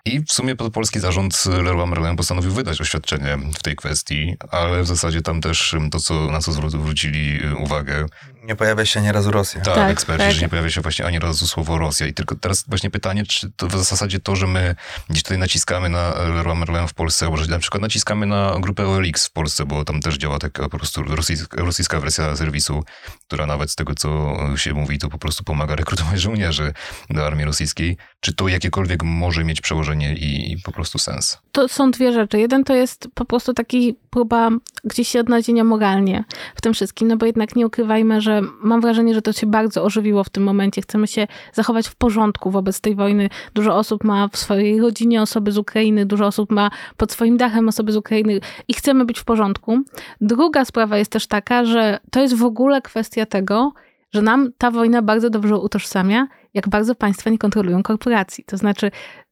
I 0.06 0.20
w 0.26 0.32
sumie 0.32 0.56
polski 0.56 1.00
zarząd 1.00 1.46
Leroy 1.46 1.88
Merlin 1.88 2.16
postanowił 2.16 2.52
wydać 2.52 2.82
oświadczenie 2.82 3.38
w 3.38 3.64
tej 3.64 3.76
kwestii, 3.76 4.36
ale 4.52 4.84
w 4.84 4.88
zasadzie 4.88 5.22
tam 5.22 5.42
też 5.42 5.76
to, 5.92 6.00
co, 6.00 6.32
na 6.32 6.40
co 6.40 6.52
zwrócili 6.52 7.40
uwagę. 7.56 8.06
Nie 8.44 8.56
pojawia 8.56 8.86
się 8.86 9.00
ani 9.00 9.12
razu 9.12 9.32
Rosja. 9.32 9.62
Tak, 9.62 9.76
tak 9.76 9.92
eksperci, 9.92 10.26
tak. 10.26 10.34
że 10.34 10.42
nie 10.42 10.50
pojawia 10.50 10.70
się 10.70 10.82
właśnie 10.82 11.06
ani 11.06 11.20
razu 11.20 11.48
słowo 11.48 11.78
Rosja. 11.78 12.08
I 12.08 12.14
tylko 12.14 12.36
teraz 12.36 12.66
właśnie 12.68 12.90
pytanie, 12.90 13.24
czy 13.26 13.52
to 13.52 13.68
w 13.68 13.86
zasadzie 13.86 14.20
to, 14.20 14.36
że 14.36 14.48
my 14.48 14.76
gdzieś 15.10 15.24
tutaj 15.24 15.38
naciskamy 15.38 15.90
na 15.90 16.10
Leroy 16.10 16.56
Merlin 16.56 16.88
w 16.88 16.94
Polsce, 16.94 17.26
albo 17.26 17.38
że 17.38 17.48
na 17.48 17.60
przykład 17.60 17.82
naciskamy 17.82 18.26
na 18.26 18.56
grupę 18.60 18.88
OLX 18.88 19.26
w 19.26 19.32
Polsce, 19.32 19.66
bo 19.66 19.86
tam 19.86 20.00
też 20.02 20.18
działa 20.18 20.40
taka 20.40 20.70
po 20.70 20.78
prostu 20.78 21.04
rosyjska, 21.04 21.62
rosyjska 21.62 22.00
wersja 22.00 22.36
serwisu, 22.36 22.84
która 23.28 23.46
nawet 23.46 23.72
z 23.72 23.76
tego, 23.76 23.96
co 23.96 24.38
się 24.56 24.74
mówi, 24.74 24.98
to 24.98 25.10
po 25.10 25.18
prostu 25.18 25.44
pomaga 25.44 25.76
rekrutować 25.76 26.22
żołnierzy 26.30 26.74
do 27.10 27.28
armii 27.28 27.46
rosyjskiej. 27.46 27.98
Czy 28.20 28.34
to 28.34 28.48
jakiekolwiek 28.48 29.04
może 29.04 29.44
mieć 29.44 29.62
przełożenie 29.62 29.89
i, 29.94 30.52
i 30.52 30.58
po 30.64 30.72
prostu 30.72 30.98
sens? 30.98 31.38
To 31.52 31.68
są 31.68 31.92
dwie 31.92 32.14
rzeczy. 32.14 32.40
Jeden 32.40 32.64
to 32.64 32.74
jest 32.74 33.08
po 33.14 33.26
prostu 33.26 33.54
taki 33.54 33.96
próba 34.10 34.50
gdzieś 34.84 35.08
się 35.08 35.20
odnalezienia 35.20 35.64
moralnie 35.64 36.24
w 36.56 36.62
tym 36.62 36.74
wszystkim, 36.74 37.08
no 37.08 37.18
bo 37.18 37.26
jednak 37.26 37.56
nie 37.56 37.68
ukrywajmy, 37.68 38.22
że 38.22 38.42
mam 38.62 38.82
wrażenie, 38.82 39.14
że 39.14 39.22
to 39.22 39.34
się 39.34 39.48
bardzo 39.48 39.84
ożywiło 39.84 40.24
w 40.24 40.30
tym 40.30 40.44
momencie. 40.44 40.82
Chcemy 40.82 41.08
się 41.08 41.28
zachować 41.54 41.88
w 41.88 41.96
porządku 41.96 42.52
wobec 42.52 42.82
tej 42.82 42.96
wojny. 42.96 43.30
Dużo 43.54 43.76
osób 43.76 44.04
ma 44.04 44.28
w 44.28 44.38
swojej 44.38 44.82
rodzinie 44.82 45.22
osoby 45.22 45.52
z 45.52 45.58
Ukrainy, 45.58 46.06
dużo 46.06 46.28
osób 46.28 46.52
ma 46.52 46.70
pod 46.98 47.12
swoim 47.12 47.38
dachem 47.38 47.68
osoby 47.68 47.92
z 47.92 47.96
Ukrainy 47.96 48.40
i 48.68 48.74
chcemy 48.74 49.06
być 49.06 49.20
w 49.20 49.24
porządku. 49.24 49.80
Druga 50.22 50.66
sprawa 50.66 50.98
jest 50.98 51.12
też 51.12 51.28
taka, 51.28 51.66
że 51.66 52.00
to 52.12 52.22
jest 52.22 52.36
w 52.36 52.44
ogóle 52.44 52.82
kwestia 52.82 53.26
tego, 53.26 53.74
że 54.14 54.22
nam 54.22 54.52
ta 54.58 54.72
wojna 54.72 55.02
bardzo 55.02 55.30
dobrze 55.30 55.58
utożsamia, 55.58 56.28
jak 56.54 56.70
bardzo 56.70 56.96
państwa 56.96 57.30
nie 57.30 57.38
kontrolują 57.38 57.84
korporacji. 57.84 58.44
To 58.44 58.58
znaczy, 58.58 58.92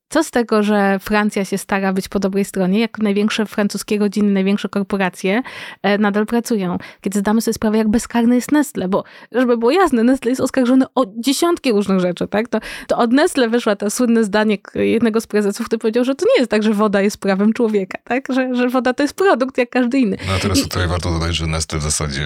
co 0.10 0.24
z 0.24 0.32
tego, 0.32 0.64
że 0.64 1.00
Francja 1.00 1.46
się 1.46 1.58
stara 1.58 1.94
być 1.94 2.10
po 2.10 2.20
dobrej 2.20 2.46
stronie, 2.46 2.80
jak 2.80 3.00
największe 3.00 3.46
francuskie 3.46 4.00
rodziny, 4.00 4.32
największe 4.32 4.70
korporacje 4.70 5.42
e, 5.84 5.98
nadal 5.98 6.26
pracują. 6.26 6.78
Kiedy 7.02 7.20
zdamy 7.20 7.42
sobie 7.42 7.54
sprawę, 7.54 7.78
jak 7.78 7.88
bezkarny 7.88 8.36
jest 8.36 8.52
Nestle, 8.52 8.88
bo 8.88 9.04
żeby 9.32 9.58
było 9.58 9.72
jasne, 9.72 10.04
Nestle 10.04 10.32
jest 10.32 10.42
oskarżony 10.42 10.86
o 10.96 11.06
dziesiątki 11.18 11.72
różnych 11.72 12.00
rzeczy, 12.00 12.28
tak? 12.28 12.48
To, 12.48 12.60
to 12.88 12.98
od 12.98 13.12
Nestle 13.12 13.50
wyszło 13.50 13.76
to 13.76 13.90
słynne 13.90 14.24
zdanie 14.24 14.58
jednego 14.76 15.22
z 15.22 15.28
prezesów, 15.28 15.66
który 15.66 15.80
powiedział, 15.80 16.04
że 16.04 16.16
to 16.16 16.26
nie 16.26 16.40
jest 16.40 16.52
tak, 16.52 16.64
że 16.64 16.74
woda 16.74 17.02
jest 17.02 17.18
prawem 17.18 17.54
człowieka, 17.54 17.98
tak? 18.04 18.24
Że, 18.30 18.56
że 18.56 18.70
woda 18.70 18.94
to 18.94 19.04
jest 19.04 19.16
produkt 19.16 19.58
jak 19.58 19.70
każdy 19.70 20.00
inny. 20.00 20.18
No 20.28 20.34
a 20.34 20.40
teraz 20.40 20.60
I... 20.60 20.62
tutaj 20.62 20.88
warto 20.88 21.12
dodać, 21.12 21.36
że 21.36 21.48
Nestle 21.48 21.80
w 21.80 21.84
zasadzie 21.84 22.26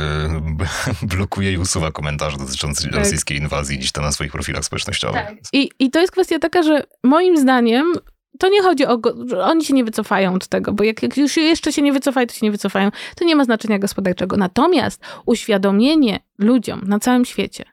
blokuje 1.15 1.53
i 1.53 1.57
usuwa 1.57 1.91
komentarze 1.91 2.37
dotyczące 2.37 2.83
tak. 2.83 2.93
rosyjskiej 2.93 3.37
inwazji 3.37 3.77
gdzieś 3.77 3.91
tam 3.91 4.03
na 4.03 4.11
swoich 4.11 4.31
profilach 4.31 4.65
społecznościowych. 4.65 5.25
Tak. 5.25 5.35
I, 5.53 5.69
I 5.79 5.91
to 5.91 5.99
jest 5.99 6.11
kwestia 6.11 6.39
taka, 6.39 6.63
że 6.63 6.83
moim 7.03 7.37
zdaniem 7.37 7.70
zdaniem 7.71 7.93
to 8.39 8.49
nie 8.49 8.61
chodzi 8.61 8.85
o. 8.85 8.99
Oni 9.43 9.65
się 9.65 9.73
nie 9.73 9.83
wycofają 9.83 10.33
od 10.33 10.47
tego, 10.47 10.73
bo 10.73 10.83
jak, 10.83 11.03
jak, 11.03 11.17
już 11.17 11.37
jeszcze 11.37 11.73
się 11.73 11.81
nie 11.81 11.93
wycofają, 11.93 12.27
to 12.27 12.33
się 12.33 12.45
nie 12.45 12.51
wycofają. 12.51 12.91
To 13.15 13.25
nie 13.25 13.35
ma 13.35 13.43
znaczenia 13.43 13.79
gospodarczego. 13.79 14.37
Natomiast 14.37 15.01
uświadomienie 15.25 16.19
ludziom 16.37 16.81
na 16.85 16.99
całym 16.99 17.25
świecie, 17.25 17.63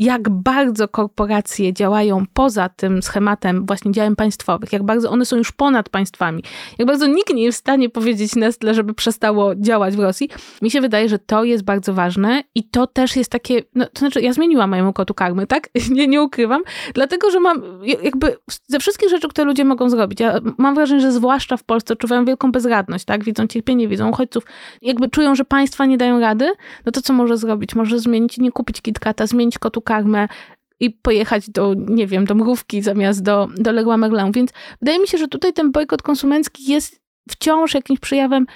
jak 0.00 0.28
bardzo 0.28 0.88
korporacje 0.88 1.72
działają 1.72 2.24
poza 2.34 2.68
tym 2.68 3.02
schematem 3.02 3.66
właśnie 3.66 3.92
działań 3.92 4.16
państwowych, 4.16 4.72
jak 4.72 4.82
bardzo 4.82 5.10
one 5.10 5.24
są 5.24 5.36
już 5.36 5.52
ponad 5.52 5.88
państwami, 5.88 6.42
jak 6.78 6.88
bardzo 6.88 7.06
nikt 7.06 7.34
nie 7.34 7.42
jest 7.42 7.58
w 7.58 7.60
stanie 7.60 7.88
powiedzieć 7.88 8.36
Nestle, 8.36 8.74
żeby 8.74 8.94
przestało 8.94 9.54
działać 9.54 9.96
w 9.96 10.00
Rosji. 10.00 10.30
Mi 10.62 10.70
się 10.70 10.80
wydaje, 10.80 11.08
że 11.08 11.18
to 11.18 11.44
jest 11.44 11.64
bardzo 11.64 11.94
ważne 11.94 12.42
i 12.54 12.64
to 12.64 12.86
też 12.86 13.16
jest 13.16 13.30
takie, 13.30 13.62
no, 13.74 13.86
to 13.86 13.98
znaczy 13.98 14.20
ja 14.20 14.32
zmieniłam 14.32 14.70
mojemu 14.70 14.92
kotu 14.92 15.14
karmy, 15.14 15.46
tak? 15.46 15.68
Nie, 15.90 16.08
nie 16.08 16.22
ukrywam, 16.22 16.62
dlatego, 16.94 17.30
że 17.30 17.40
mam 17.40 17.62
jakby 18.02 18.36
ze 18.66 18.78
wszystkich 18.78 19.10
rzeczy, 19.10 19.28
które 19.28 19.44
ludzie 19.44 19.64
mogą 19.64 19.90
zrobić, 19.90 20.20
ja 20.20 20.40
mam 20.58 20.74
wrażenie, 20.74 21.00
że 21.00 21.12
zwłaszcza 21.12 21.56
w 21.56 21.64
Polsce 21.64 21.94
odczuwają 21.94 22.24
wielką 22.24 22.52
bezradność, 22.52 23.04
tak? 23.04 23.24
Widzą 23.24 23.46
cierpienie, 23.46 23.88
widzą 23.88 24.08
uchodźców, 24.08 24.44
jakby 24.82 25.08
czują, 25.08 25.34
że 25.34 25.44
państwa 25.44 25.86
nie 25.86 25.98
dają 25.98 26.20
rady, 26.20 26.52
no 26.86 26.92
to 26.92 27.02
co 27.02 27.12
może 27.12 27.36
zrobić? 27.36 27.74
Może 27.74 27.98
zmienić, 27.98 28.38
nie 28.38 28.52
kupić 28.52 28.80
KitKata, 28.80 29.26
zmienić 29.26 29.58
kotu 29.58 29.80
i 30.80 30.90
pojechać 30.90 31.50
do, 31.50 31.74
nie 31.74 32.06
wiem, 32.06 32.24
do 32.24 32.34
mrówki 32.34 32.82
zamiast 32.82 33.22
do, 33.22 33.48
do 33.56 33.72
Leroy 33.72 33.96
Merlin. 33.96 34.32
Więc 34.32 34.50
wydaje 34.80 34.98
mi 34.98 35.08
się, 35.08 35.18
że 35.18 35.28
tutaj 35.28 35.52
ten 35.52 35.72
bojkot 35.72 36.02
konsumencki 36.02 36.72
jest 36.72 37.00
wciąż 37.30 37.74
jakimś 37.74 38.00
przejawem 38.00 38.46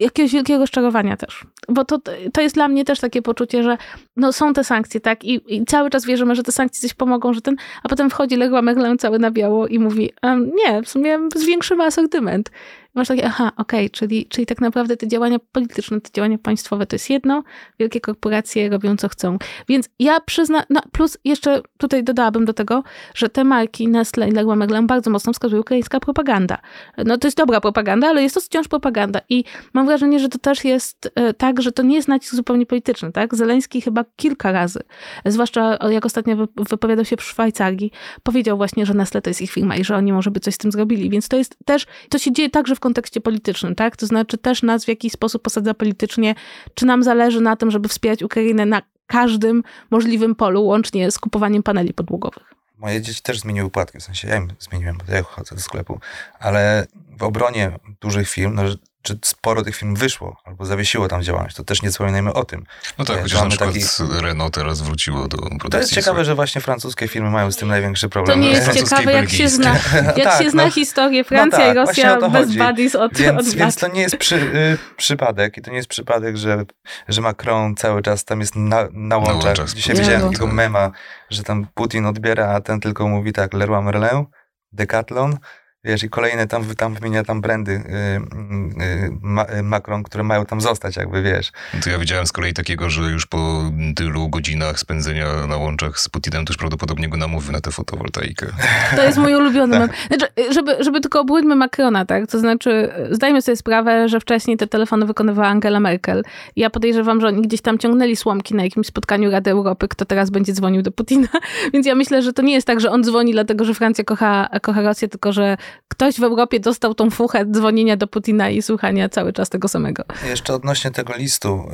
jakiegoś 0.00 0.32
wielkiego 0.32 0.58
rozczarowania 0.58 1.16
też. 1.16 1.44
Bo 1.68 1.84
to, 1.84 1.98
to 2.32 2.40
jest 2.40 2.54
dla 2.54 2.68
mnie 2.68 2.84
też 2.84 3.00
takie 3.00 3.22
poczucie, 3.22 3.62
że 3.62 3.78
no 4.16 4.32
są 4.32 4.52
te 4.52 4.64
sankcje, 4.64 5.00
tak? 5.00 5.24
I, 5.24 5.40
I, 5.56 5.64
cały 5.64 5.90
czas 5.90 6.06
wierzymy, 6.06 6.34
że 6.34 6.42
te 6.42 6.52
sankcje 6.52 6.80
coś 6.80 6.94
pomogą, 6.94 7.32
że 7.32 7.40
ten, 7.40 7.56
a 7.82 7.88
potem 7.88 8.10
wchodzi 8.10 8.36
Leroy 8.36 8.62
Merlin 8.62 8.98
cały 8.98 9.18
na 9.18 9.30
biało 9.30 9.66
i 9.66 9.78
mówi, 9.78 10.12
nie, 10.54 10.82
w 10.82 10.88
sumie 10.88 11.18
zwiększymy 11.34 11.84
asortyment 11.84 12.50
masz 12.94 13.08
takie, 13.08 13.26
aha, 13.26 13.52
okej, 13.56 13.80
okay, 13.80 13.90
czyli, 13.90 14.26
czyli 14.26 14.46
tak 14.46 14.60
naprawdę 14.60 14.96
te 14.96 15.08
działania 15.08 15.38
polityczne, 15.52 16.00
te 16.00 16.10
działania 16.12 16.38
państwowe 16.38 16.86
to 16.86 16.96
jest 16.96 17.10
jedno, 17.10 17.42
wielkie 17.78 18.00
korporacje 18.00 18.68
robią 18.68 18.96
co 18.96 19.08
chcą. 19.08 19.38
Więc 19.68 19.88
ja 19.98 20.20
przyznam, 20.20 20.62
no 20.70 20.80
plus 20.92 21.18
jeszcze 21.24 21.60
tutaj 21.78 22.04
dodałabym 22.04 22.44
do 22.44 22.52
tego, 22.52 22.82
że 23.14 23.28
te 23.28 23.44
marki 23.44 23.88
Nestle 23.88 24.28
i 24.28 24.32
Leroy 24.32 24.56
Merlin 24.56 24.86
bardzo 24.86 25.10
mocno 25.10 25.32
wskazuje 25.32 25.60
ukraińska 25.60 26.00
propaganda. 26.00 26.58
No 27.04 27.18
to 27.18 27.26
jest 27.26 27.36
dobra 27.36 27.60
propaganda, 27.60 28.08
ale 28.08 28.22
jest 28.22 28.34
to 28.34 28.40
wciąż 28.40 28.68
propaganda 28.68 29.20
i 29.28 29.44
mam 29.72 29.86
wrażenie, 29.86 30.18
że 30.18 30.28
to 30.28 30.38
też 30.38 30.64
jest 30.64 31.12
e, 31.14 31.34
tak, 31.34 31.62
że 31.62 31.72
to 31.72 31.82
nie 31.82 31.96
jest 31.96 32.08
nacisk 32.08 32.34
zupełnie 32.34 32.66
polityczny, 32.66 33.12
tak? 33.12 33.34
Zeleński 33.34 33.80
chyba 33.80 34.04
kilka 34.16 34.52
razy, 34.52 34.80
zwłaszcza 35.26 35.78
jak 35.90 36.06
ostatnio 36.06 36.36
wypowiadał 36.56 37.04
się 37.04 37.16
przy 37.16 37.30
Szwajcarii, 37.30 37.92
powiedział 38.22 38.56
właśnie, 38.56 38.86
że 38.86 38.94
Nestle 38.94 39.22
to 39.22 39.30
jest 39.30 39.42
ich 39.42 39.50
firma 39.50 39.76
i 39.76 39.84
że 39.84 39.96
oni 39.96 40.12
może 40.12 40.30
by 40.30 40.40
coś 40.40 40.54
z 40.54 40.58
tym 40.58 40.72
zrobili, 40.72 41.10
więc 41.10 41.28
to 41.28 41.36
jest 41.36 41.56
też, 41.64 41.86
to 42.08 42.18
się 42.18 42.32
dzieje 42.32 42.50
także 42.50 42.74
w 42.74 42.80
kontekście 42.82 43.20
politycznym, 43.20 43.74
tak? 43.74 43.96
To 43.96 44.06
znaczy 44.06 44.38
też 44.38 44.62
nas 44.62 44.84
w 44.84 44.88
jakiś 44.88 45.12
sposób 45.12 45.42
posadza 45.42 45.74
politycznie, 45.74 46.34
czy 46.74 46.86
nam 46.86 47.02
zależy 47.02 47.40
na 47.40 47.56
tym, 47.56 47.70
żeby 47.70 47.88
wspierać 47.88 48.22
Ukrainę 48.22 48.66
na 48.66 48.82
każdym 49.06 49.62
możliwym 49.90 50.34
polu, 50.34 50.64
łącznie 50.64 51.10
z 51.10 51.18
kupowaniem 51.18 51.62
paneli 51.62 51.94
podłogowych. 51.94 52.54
Moje 52.78 53.02
dzieci 53.02 53.22
też 53.22 53.40
zmieniły 53.40 53.70
płatki, 53.70 53.98
w 53.98 54.02
sensie 54.02 54.28
ja 54.28 54.36
im 54.36 54.48
zmieniłem, 54.58 54.98
bo 54.98 55.14
ja 55.14 55.22
chodzę 55.22 55.54
do 55.54 55.60
sklepu, 55.60 56.00
ale 56.38 56.86
w 57.18 57.22
obronie 57.22 57.78
dużych 58.00 58.28
firm, 58.28 58.54
no, 58.54 58.62
czy 59.02 59.18
sporo 59.24 59.62
tych 59.62 59.76
firm 59.76 59.94
wyszło 59.94 60.36
albo 60.44 60.64
zawiesiło 60.64 61.08
tam 61.08 61.22
działalność. 61.22 61.56
To 61.56 61.64
też 61.64 61.82
nie 61.82 61.90
wspominajmy 61.90 62.32
o 62.32 62.44
tym. 62.44 62.64
No 62.98 63.04
tak, 63.04 63.22
chociaż 63.22 63.42
na 63.42 63.48
przykład 63.48 63.72
taki... 63.72 64.22
Renault 64.22 64.54
teraz 64.54 64.82
wróciło 64.82 65.28
do 65.28 65.36
produkcji. 65.36 65.70
To 65.70 65.78
jest 65.78 65.94
ciekawe, 65.94 66.24
że 66.24 66.34
właśnie 66.34 66.60
francuskie 66.60 67.08
firmy 67.08 67.30
mają 67.30 67.52
z 67.52 67.56
tym 67.56 67.68
największy 67.68 68.08
problem. 68.08 68.38
To 68.38 68.44
nie 68.44 68.50
jest 68.50 68.72
ciekawe, 68.72 69.12
jak 69.12 69.30
się 69.30 69.48
zna, 69.48 69.72
jak 70.16 70.24
tak, 70.24 70.42
się 70.42 70.50
zna 70.50 70.64
no, 70.64 70.70
historię 70.70 71.24
Francja 71.24 71.58
no 71.58 71.64
tak, 71.64 71.74
i 71.74 71.78
Rosja 71.78 72.28
bez 72.28 72.56
buddies 72.56 72.94
od, 72.94 73.16
więc, 73.16 73.48
od 73.48 73.54
więc 73.54 73.76
to 73.76 73.88
nie 73.88 74.00
jest 74.00 74.16
przy, 74.16 74.36
y, 74.36 74.78
przypadek 74.96 75.56
i 75.56 75.62
to 75.62 75.70
nie 75.70 75.76
jest 75.76 75.88
przypadek, 75.88 76.36
że, 76.36 76.64
że 77.08 77.20
Macron 77.20 77.76
cały 77.76 78.02
czas 78.02 78.24
tam 78.24 78.40
jest 78.40 78.56
na, 78.56 78.88
na 78.92 79.16
łączach. 79.16 79.42
Na 79.42 79.46
łączach 79.46 79.72
Dzisiaj 79.72 79.96
widziałem 79.96 80.22
takiego 80.22 80.46
mema, 80.46 80.90
że 81.30 81.42
tam 81.42 81.66
Putin 81.74 82.06
odbiera, 82.06 82.48
a 82.48 82.60
ten 82.60 82.80
tylko 82.80 83.08
mówi 83.08 83.32
tak 83.32 83.54
Leroy 83.54 83.82
Merlin, 83.82 84.24
Decathlon, 84.72 85.38
Wiesz, 85.84 86.02
i 86.02 86.10
kolejne 86.10 86.46
tam, 86.46 86.74
tam 86.74 86.94
wymienia 86.94 87.24
tam 87.24 87.40
brandy 87.40 87.72
yy, 87.72 89.54
yy, 89.54 89.62
Macron, 89.62 90.02
które 90.02 90.24
mają 90.24 90.46
tam 90.46 90.60
zostać, 90.60 90.96
jakby 90.96 91.22
wiesz. 91.22 91.52
To 91.84 91.90
ja 91.90 91.98
widziałem 91.98 92.26
z 92.26 92.32
kolei 92.32 92.52
takiego, 92.52 92.90
że 92.90 93.02
już 93.02 93.26
po 93.26 93.62
tylu 93.96 94.28
godzinach 94.28 94.78
spędzenia 94.78 95.46
na 95.46 95.56
łączach 95.56 95.98
z 95.98 96.08
Putinem, 96.08 96.44
to 96.44 96.50
już 96.50 96.56
prawdopodobnie 96.56 97.08
go 97.08 97.16
namówi 97.16 97.50
na 97.50 97.60
tę 97.60 97.70
fotowoltaikę. 97.70 98.46
To 98.96 99.02
jest 99.02 99.18
mój 99.18 99.34
ulubiony 99.34 99.78
tak. 99.78 99.90
Znaczy, 100.08 100.26
żeby, 100.52 100.84
żeby 100.84 101.00
tylko 101.00 101.20
obłudźmy 101.20 101.56
Macrona, 101.56 102.04
tak? 102.04 102.26
To 102.26 102.38
znaczy, 102.38 102.90
zdajmy 103.10 103.42
sobie 103.42 103.56
sprawę, 103.56 104.08
że 104.08 104.20
wcześniej 104.20 104.56
te 104.56 104.66
telefony 104.66 105.06
wykonywała 105.06 105.48
Angela 105.48 105.80
Merkel. 105.80 106.22
Ja 106.56 106.70
podejrzewam, 106.70 107.20
że 107.20 107.26
oni 107.26 107.42
gdzieś 107.42 107.60
tam 107.60 107.78
ciągnęli 107.78 108.16
słomki 108.16 108.54
na 108.54 108.62
jakimś 108.62 108.86
spotkaniu 108.86 109.30
Rady 109.30 109.50
Europy, 109.50 109.88
kto 109.88 110.04
teraz 110.04 110.30
będzie 110.30 110.52
dzwonił 110.52 110.82
do 110.82 110.92
Putina. 110.92 111.28
Więc 111.72 111.86
ja 111.86 111.94
myślę, 111.94 112.22
że 112.22 112.32
to 112.32 112.42
nie 112.42 112.54
jest 112.54 112.66
tak, 112.66 112.80
że 112.80 112.90
on 112.90 113.04
dzwoni 113.04 113.32
dlatego, 113.32 113.64
że 113.64 113.74
Francja 113.74 114.04
kocha, 114.04 114.48
kocha 114.62 114.82
Rosję, 114.82 115.08
tylko 115.08 115.32
że 115.32 115.56
ktoś 115.88 116.20
w 116.20 116.22
Europie 116.22 116.60
dostał 116.60 116.94
tą 116.94 117.10
fuchę 117.10 117.46
dzwonienia 117.46 117.96
do 117.96 118.06
Putina 118.06 118.50
i 118.50 118.62
słuchania 118.62 119.08
cały 119.08 119.32
czas 119.32 119.50
tego 119.50 119.68
samego. 119.68 120.04
Jeszcze 120.28 120.54
odnośnie 120.54 120.90
tego 120.90 121.16
listu 121.16 121.64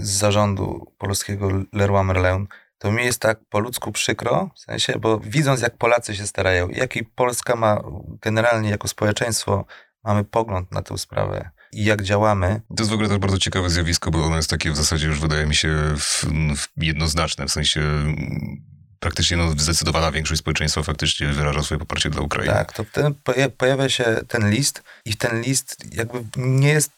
y, 0.00 0.04
z 0.04 0.10
zarządu 0.10 0.92
polskiego 0.98 1.50
Leroy 1.72 2.04
Merlin, 2.04 2.46
to 2.78 2.92
mi 2.92 3.04
jest 3.04 3.20
tak 3.20 3.40
po 3.48 3.60
ludzku 3.60 3.92
przykro, 3.92 4.50
w 4.54 4.60
sensie, 4.60 4.98
bo 4.98 5.18
widząc 5.18 5.60
jak 5.60 5.76
Polacy 5.76 6.16
się 6.16 6.26
starają, 6.26 6.68
jaki 6.68 7.04
Polska 7.04 7.56
ma 7.56 7.82
generalnie 8.22 8.70
jako 8.70 8.88
społeczeństwo, 8.88 9.64
mamy 10.04 10.24
pogląd 10.24 10.72
na 10.72 10.82
tę 10.82 10.98
sprawę 10.98 11.50
i 11.72 11.84
jak 11.84 12.02
działamy. 12.02 12.60
To 12.76 12.82
jest 12.82 12.90
w 12.90 12.94
ogóle 12.94 13.08
też 13.08 13.18
bardzo 13.18 13.38
ciekawe 13.38 13.70
zjawisko, 13.70 14.10
bo 14.10 14.24
ono 14.24 14.36
jest 14.36 14.50
takie 14.50 14.70
w 14.70 14.76
zasadzie 14.76 15.06
już 15.06 15.20
wydaje 15.20 15.46
mi 15.46 15.54
się 15.54 15.68
w, 15.96 16.24
w 16.56 16.84
jednoznaczne, 16.84 17.46
w 17.46 17.50
sensie 17.50 17.80
praktycznie 19.00 19.36
no, 19.36 19.50
zdecydowana 19.56 20.12
większość 20.12 20.38
społeczeństwa 20.38 20.82
faktycznie 20.82 21.28
wyraża 21.28 21.62
swoje 21.62 21.78
poparcie 21.78 22.10
dla 22.10 22.20
Ukrainy. 22.20 22.52
Tak, 22.52 22.72
to 22.72 22.84
ten, 22.84 23.14
pojawia 23.56 23.88
się 23.88 24.20
ten 24.28 24.50
list 24.50 24.82
i 25.04 25.16
ten 25.16 25.40
list 25.40 25.76
jakby 25.94 26.24
nie 26.36 26.68
jest 26.68 26.90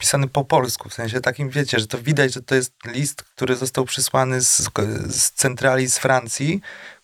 pisany 0.00 0.28
po 0.28 0.44
polsku, 0.44 0.88
w 0.88 0.94
sensie 0.94 1.20
takim, 1.20 1.50
wiecie, 1.50 1.78
że 1.78 1.86
to 1.86 1.98
widać, 1.98 2.34
że 2.34 2.42
to 2.42 2.54
jest 2.54 2.72
list, 2.86 3.22
który 3.22 3.56
został 3.56 3.84
przysłany 3.84 4.40
z, 4.40 4.70
z 5.10 5.30
centrali 5.30 5.90
z 5.90 5.98
Francji, 5.98 6.60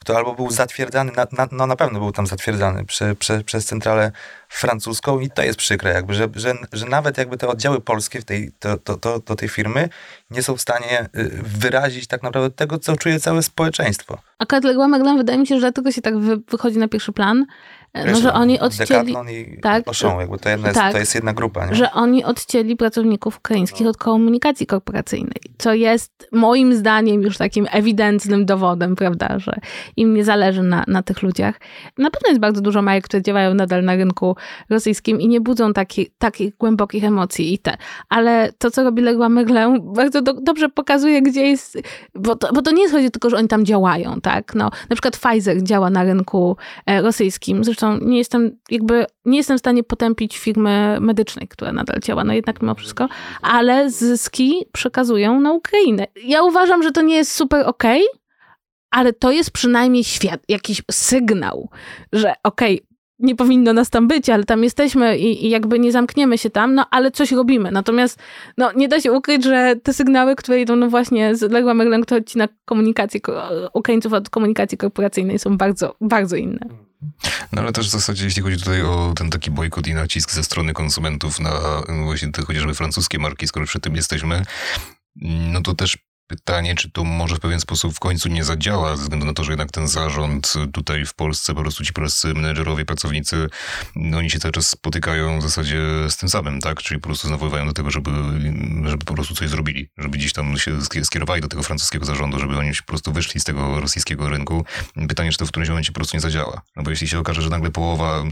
to 0.06 0.16
albo 0.16 0.34
był 0.34 0.50
zatwierdzany, 0.50 1.12
na, 1.16 1.26
na, 1.32 1.48
no 1.52 1.66
na 1.66 1.76
pewno 1.76 1.98
był 1.98 2.12
tam 2.12 2.26
zatwierdzany 2.26 2.84
przy, 2.84 3.16
przy, 3.18 3.44
przez 3.44 3.64
centralę 3.64 4.12
francuską 4.48 5.20
i 5.20 5.30
to 5.30 5.42
jest 5.42 5.58
przykre, 5.58 5.92
jakby, 5.92 6.14
że, 6.14 6.28
że, 6.34 6.54
że 6.72 6.86
nawet 6.86 7.18
jakby 7.18 7.36
te 7.36 7.48
oddziały 7.48 7.80
polskie 7.80 8.20
w 8.20 8.24
tej, 8.24 8.52
to, 8.58 8.76
to, 8.78 8.96
to, 8.96 9.18
do 9.18 9.36
tej 9.36 9.48
firmy 9.48 9.88
nie 10.30 10.42
są 10.42 10.56
w 10.56 10.60
stanie 10.60 11.08
y, 11.16 11.30
wyrazić 11.42 12.06
tak 12.06 12.22
naprawdę 12.22 12.50
tego, 12.50 12.78
co 12.78 12.96
czuje 12.96 13.20
całe 13.20 13.42
społeczeństwo. 13.42 14.18
A 14.38 14.46
Kadległa 14.46 14.88
Maglan 14.88 15.16
wydaje 15.16 15.38
mi 15.38 15.46
się, 15.46 15.54
że 15.54 15.60
dlatego 15.60 15.92
się 15.92 16.02
tak 16.02 16.18
wy, 16.18 16.36
wychodzi 16.36 16.78
na 16.78 16.88
pierwszy 16.88 17.12
plan, 17.12 17.46
no, 18.04 18.20
że 18.20 18.32
oni 18.32 18.60
odcięli... 18.60 19.14
i 19.32 19.60
tak, 19.60 19.88
Oszą, 19.88 20.20
jakby 20.20 20.38
to, 20.38 20.48
jedna 20.48 20.68
jest, 20.68 20.80
tak, 20.80 20.92
to 20.92 20.98
jest 20.98 21.14
jedna 21.14 21.32
grupa. 21.32 21.66
Nie? 21.66 21.74
Że 21.74 21.92
oni 21.92 22.24
odcięli 22.24 22.76
pracowników 22.76 23.36
ukraińskich 23.36 23.86
od 23.86 23.96
komunikacji 23.96 24.66
korporacyjnej, 24.66 25.40
co 25.58 25.74
jest 25.74 26.28
moim 26.32 26.74
zdaniem 26.74 27.22
już 27.22 27.38
takim 27.38 27.66
ewidentnym 27.70 28.46
dowodem, 28.46 28.96
prawda, 28.96 29.38
że 29.38 29.52
im 29.96 30.14
nie 30.14 30.24
zależy 30.24 30.62
na, 30.62 30.84
na 30.86 31.02
tych 31.02 31.22
ludziach. 31.22 31.60
Na 31.98 32.10
pewno 32.10 32.28
jest 32.28 32.40
bardzo 32.40 32.60
dużo 32.60 32.82
marek, 32.82 33.04
które 33.04 33.22
działają 33.22 33.54
nadal 33.54 33.84
na 33.84 33.96
rynku 33.96 34.36
rosyjskim 34.70 35.20
i 35.20 35.28
nie 35.28 35.40
budzą 35.40 35.72
taki, 35.72 36.10
takich 36.18 36.56
głębokich 36.56 37.04
emocji 37.04 37.54
i 37.54 37.58
te. 37.58 37.76
Ale 38.08 38.52
to, 38.58 38.70
co 38.70 38.84
robi 38.84 39.02
Leroy 39.02 39.28
Merlin, 39.28 39.92
bardzo 39.92 40.22
do, 40.22 40.32
dobrze 40.32 40.68
pokazuje, 40.68 41.22
gdzie 41.22 41.46
jest... 41.46 41.78
Bo 42.14 42.36
to, 42.36 42.52
bo 42.52 42.62
to 42.62 42.70
nie 42.70 42.82
jest 42.82 42.94
chodzi 42.94 43.10
tylko, 43.10 43.30
że 43.30 43.36
oni 43.36 43.48
tam 43.48 43.64
działają, 43.64 44.20
tak? 44.20 44.54
No, 44.54 44.64
na 44.64 44.96
przykład 44.96 45.18
Pfizer 45.18 45.62
działa 45.62 45.90
na 45.90 46.04
rynku 46.04 46.56
e, 46.86 47.02
rosyjskim, 47.02 47.64
zresztą 47.64 47.98
nie 47.98 48.18
jestem 48.18 48.58
jakby, 48.70 49.06
nie 49.24 49.36
jestem 49.36 49.56
w 49.56 49.60
stanie 49.60 49.84
potępić 49.84 50.38
firmy 50.38 50.98
medycznej, 51.00 51.48
która 51.48 51.72
nadal 51.72 52.00
działa, 52.00 52.24
no 52.24 52.32
jednak 52.32 52.62
mimo 52.62 52.74
wszystko, 52.74 53.08
ale 53.42 53.90
zyski 53.90 54.66
przekazują 54.72 55.40
na 55.40 55.52
Ukrainę. 55.52 56.06
Ja 56.24 56.42
uważam, 56.42 56.82
że 56.82 56.92
to 56.92 57.02
nie 57.02 57.16
jest 57.16 57.32
super 57.32 57.66
okej, 57.66 58.02
okay, 58.02 58.25
ale 58.96 59.12
to 59.12 59.30
jest 59.30 59.50
przynajmniej 59.50 60.04
świat, 60.04 60.40
jakiś 60.48 60.82
sygnał, 60.90 61.70
że 62.12 62.32
okej, 62.42 62.74
okay, 62.74 62.96
nie 63.18 63.36
powinno 63.36 63.72
nas 63.72 63.90
tam 63.90 64.08
być, 64.08 64.30
ale 64.30 64.44
tam 64.44 64.64
jesteśmy 64.64 65.18
i, 65.18 65.46
i, 65.46 65.50
jakby 65.50 65.78
nie 65.78 65.92
zamkniemy 65.92 66.38
się 66.38 66.50
tam, 66.50 66.74
no 66.74 66.86
ale 66.90 67.10
coś 67.10 67.32
robimy. 67.32 67.70
Natomiast 67.70 68.18
no, 68.58 68.72
nie 68.72 68.88
da 68.88 69.00
się 69.00 69.12
ukryć, 69.12 69.44
że 69.44 69.74
te 69.82 69.94
sygnały, 69.94 70.36
które 70.36 70.60
idą 70.60 70.76
no 70.76 70.88
właśnie 70.90 71.36
z 71.36 71.52
Legła 71.52 71.74
Merlin, 71.74 72.02
kto 72.02 72.16
odcina 72.16 72.48
komunikację 72.64 73.20
Ukraińców 73.74 74.12
od 74.12 74.30
komunikacji 74.30 74.78
korporacyjnej 74.78 75.38
są 75.38 75.56
bardzo, 75.56 75.96
bardzo 76.00 76.36
inne. 76.36 76.60
No 77.52 77.62
ale 77.62 77.72
też 77.72 77.88
w 77.88 77.90
zasadzie, 77.90 78.24
jeśli 78.24 78.42
chodzi 78.42 78.58
tutaj 78.58 78.82
o 78.82 79.12
ten 79.16 79.30
taki 79.30 79.50
bojkot 79.50 79.86
i 79.86 79.94
nacisk 79.94 80.30
ze 80.30 80.44
strony 80.44 80.72
konsumentów 80.72 81.40
na 81.40 81.50
właśnie 82.04 82.32
te 82.32 82.42
chociażby 82.42 82.74
francuskie 82.74 83.18
marki, 83.18 83.48
skoro 83.48 83.66
przy 83.66 83.80
tym 83.80 83.96
jesteśmy, 83.96 84.42
no 85.52 85.62
to 85.62 85.74
też 85.74 85.98
Pytanie, 86.28 86.74
czy 86.74 86.90
to 86.90 87.04
może 87.04 87.36
w 87.36 87.40
pewien 87.40 87.60
sposób 87.60 87.94
w 87.94 87.98
końcu 87.98 88.28
nie 88.28 88.44
zadziała, 88.44 88.96
ze 88.96 89.02
względu 89.02 89.26
na 89.26 89.32
to, 89.32 89.44
że 89.44 89.52
jednak 89.52 89.70
ten 89.70 89.88
zarząd 89.88 90.54
tutaj 90.72 91.06
w 91.06 91.14
Polsce, 91.14 91.54
po 91.54 91.60
prostu 91.60 91.84
ci 91.84 91.92
polscy 91.92 92.34
menedżerowie, 92.34 92.84
pracownicy, 92.84 93.48
no 93.96 94.18
oni 94.18 94.30
się 94.30 94.38
cały 94.38 94.52
czas 94.52 94.68
spotykają 94.68 95.38
w 95.38 95.42
zasadzie 95.42 95.80
z 96.08 96.16
tym 96.16 96.28
samym, 96.28 96.60
tak? 96.60 96.82
Czyli 96.82 97.00
po 97.00 97.08
prostu 97.08 97.30
nawoływają 97.30 97.66
do 97.66 97.72
tego, 97.72 97.90
żeby, 97.90 98.10
żeby 98.84 99.04
po 99.04 99.14
prostu 99.14 99.34
coś 99.34 99.48
zrobili, 99.48 99.88
żeby 99.98 100.18
gdzieś 100.18 100.32
tam 100.32 100.58
się 100.58 100.72
skierowali 101.04 101.42
do 101.42 101.48
tego 101.48 101.62
francuskiego 101.62 102.04
zarządu, 102.04 102.38
żeby 102.38 102.56
oni 102.56 102.70
po 102.74 102.86
prostu 102.86 103.12
wyszli 103.12 103.40
z 103.40 103.44
tego 103.44 103.80
rosyjskiego 103.80 104.28
rynku. 104.28 104.64
Pytanie, 105.08 105.32
czy 105.32 105.38
to 105.38 105.46
w 105.46 105.48
którymś 105.48 105.68
momencie 105.68 105.92
po 105.92 105.94
prostu 105.94 106.16
nie 106.16 106.20
zadziała. 106.20 106.62
No 106.76 106.82
bo 106.82 106.90
jeśli 106.90 107.08
się 107.08 107.18
okaże, 107.18 107.42
że 107.42 107.50
nagle 107.50 107.70
połowa 107.70 108.24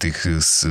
tych 0.00 0.26
z, 0.40 0.66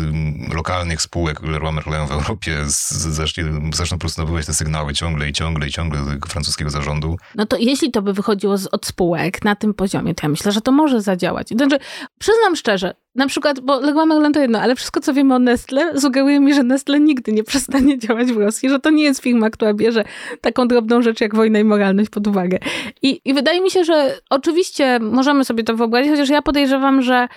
lokalnych 0.54 1.02
spółek 1.02 1.42
Leroy 1.42 1.72
Merlin 1.72 2.08
w 2.08 2.12
Europie 2.12 2.58
zacznie, 2.66 3.44
zaczną 3.74 3.98
po 3.98 4.02
prostu 4.02 4.22
nabywać 4.22 4.46
te 4.46 4.54
sygnały 4.54 4.94
ciągle 4.94 5.30
i 5.30 5.34
ciągle 5.34 5.68
i 5.68 5.72
ciągle 5.72 6.00
do 6.00 6.28
francuskiego 6.28 6.70
zarządu. 6.70 7.18
No 7.36 7.46
to 7.46 7.58
jeśli 7.58 7.92
to 7.92 8.02
by 8.02 8.14
wychodziło 8.14 8.58
z, 8.58 8.68
od 8.68 8.86
spółek 8.86 9.44
na 9.44 9.56
tym 9.56 9.74
poziomie, 9.74 10.16
to 10.16 10.26
ja 10.26 10.30
myślę, 10.30 10.52
że 10.52 10.62
to 10.62 10.72
może 10.72 11.02
zadziałać. 11.02 11.50
Znaczy, 11.50 11.80
przyznam 12.20 12.56
szczerze, 12.56 12.96
na 13.16 13.28
przykład, 13.28 13.60
bo 13.60 13.80
Leroy 13.80 14.06
Merlin 14.06 14.34
to 14.34 14.40
jedno, 14.40 14.60
ale 14.60 14.76
wszystko, 14.76 15.00
co 15.00 15.14
wiemy 15.14 15.36
o 15.36 15.40
Nestle, 15.40 16.00
sugeruje 16.00 16.40
mi, 16.40 16.54
że 16.54 16.64
Nestle 16.64 17.00
nigdy 17.00 17.32
nie 17.32 17.44
przestanie 17.44 18.00
działać 18.00 18.32
w 18.32 18.38
Rosji, 18.38 18.70
że 18.70 18.80
to 18.80 18.90
nie 18.90 19.04
jest 19.04 19.22
firma, 19.22 19.50
która 19.50 19.74
bierze 19.74 20.04
taką 20.42 20.68
drobną 20.68 21.02
rzecz 21.02 21.22
jak 21.22 21.36
wojna 21.36 21.60
i 21.60 21.64
moralność 21.64 22.10
pod 22.10 22.28
uwagę. 22.28 22.60
I, 23.02 23.22
I 23.26 23.34
wydaje 23.34 23.62
mi 23.62 23.72
się, 23.72 23.84
że 23.84 24.20
oczywiście 24.30 25.00
możemy 25.00 25.46
sobie 25.46 25.64
to 25.64 25.76
wyobrazić, 25.76 26.12
chociaż 26.12 26.30
ja 26.30 26.42
podejrzewam, 26.42 27.02
że 27.02 27.28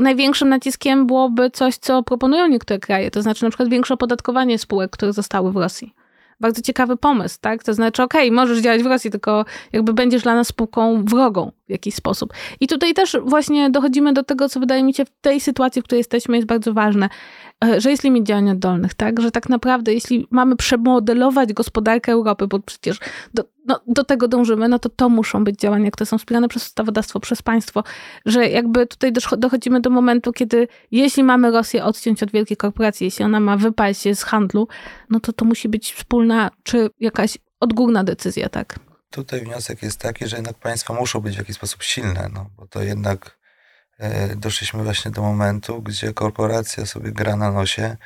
największym 0.00 0.48
naciskiem 0.48 1.06
byłoby 1.06 1.50
coś, 1.50 1.76
co 1.76 2.02
proponują 2.02 2.46
niektóre 2.46 2.78
kraje, 2.78 3.10
to 3.10 3.22
znaczy 3.22 3.44
na 3.44 3.50
przykład 3.50 3.68
większe 3.68 3.94
opodatkowanie 3.94 4.58
spółek, 4.58 4.90
które 4.90 5.12
zostały 5.12 5.52
w 5.52 5.56
Rosji 5.56 5.97
bardzo 6.40 6.62
ciekawy 6.62 6.96
pomysł, 6.96 7.38
tak? 7.40 7.64
To 7.64 7.74
znaczy, 7.74 8.02
okej, 8.02 8.28
okay, 8.28 8.36
możesz 8.36 8.58
działać 8.58 8.82
w 8.82 8.86
Rosji, 8.86 9.10
tylko 9.10 9.44
jakby 9.72 9.92
będziesz 9.92 10.22
dla 10.22 10.34
nas 10.34 10.48
spółką 10.48 11.04
wrogą 11.04 11.52
w 11.66 11.70
jakiś 11.70 11.94
sposób. 11.94 12.32
I 12.60 12.68
tutaj 12.68 12.94
też 12.94 13.16
właśnie 13.24 13.70
dochodzimy 13.70 14.12
do 14.12 14.22
tego, 14.22 14.48
co 14.48 14.60
wydaje 14.60 14.84
mi 14.84 14.94
się 14.94 15.04
w 15.04 15.10
tej 15.20 15.40
sytuacji, 15.40 15.82
w 15.82 15.84
której 15.84 16.00
jesteśmy, 16.00 16.36
jest 16.36 16.48
bardzo 16.48 16.72
ważne. 16.72 17.08
E, 17.64 17.80
że 17.80 17.90
jest 17.90 18.04
limit 18.04 18.26
działań 18.26 18.50
oddolnych, 18.50 18.94
tak? 18.94 19.20
Że 19.20 19.30
tak 19.30 19.48
naprawdę, 19.48 19.94
jeśli 19.94 20.26
mamy 20.30 20.56
przemodelować 20.56 21.52
gospodarkę 21.52 22.12
Europy, 22.12 22.46
bo 22.46 22.60
przecież 22.60 22.98
do, 23.34 23.44
no, 23.66 23.80
do 23.86 24.04
tego 24.04 24.28
dążymy, 24.28 24.68
no 24.68 24.78
to 24.78 24.88
to 24.88 25.08
muszą 25.08 25.44
być 25.44 25.60
działania, 25.60 25.90
które 25.90 26.06
są 26.06 26.18
wspierane 26.18 26.48
przez 26.48 26.62
ustawodawstwo, 26.62 27.20
przez 27.20 27.42
państwo, 27.42 27.84
że 28.26 28.48
jakby 28.48 28.86
tutaj 28.86 29.12
dochodzimy 29.38 29.80
do 29.80 29.90
momentu, 29.90 30.32
kiedy 30.32 30.68
jeśli 30.90 31.24
mamy 31.24 31.50
Rosję 31.50 31.84
odciąć 31.84 32.22
od 32.22 32.30
wielkiej 32.30 32.56
korporacji, 32.56 33.04
jeśli 33.04 33.24
ona 33.24 33.40
ma 33.40 33.56
wypaść 33.56 34.02
z 34.14 34.22
handlu, 34.22 34.68
no 35.10 35.20
to 35.20 35.32
to 35.32 35.44
musi 35.44 35.68
być 35.68 35.92
wspólna, 35.92 36.50
czy 36.62 36.90
jakaś 37.00 37.38
odgórna 37.60 38.04
decyzja, 38.04 38.48
tak? 38.48 38.78
Tutaj 39.10 39.40
wniosek 39.40 39.82
jest 39.82 40.00
taki, 40.00 40.28
że 40.28 40.36
jednak 40.36 40.54
państwa 40.54 40.94
muszą 40.94 41.20
być 41.20 41.34
w 41.34 41.38
jakiś 41.38 41.56
sposób 41.56 41.82
silne, 41.82 42.30
no, 42.34 42.50
bo 42.56 42.66
to 42.66 42.82
jednak 42.82 43.37
doszliśmy 44.36 44.84
właśnie 44.84 45.10
do 45.10 45.22
momentu, 45.22 45.82
gdzie 45.82 46.12
korporacja 46.12 46.86
sobie 46.86 47.12
gra 47.12 47.36
na 47.36 47.52
nosie 47.52 47.96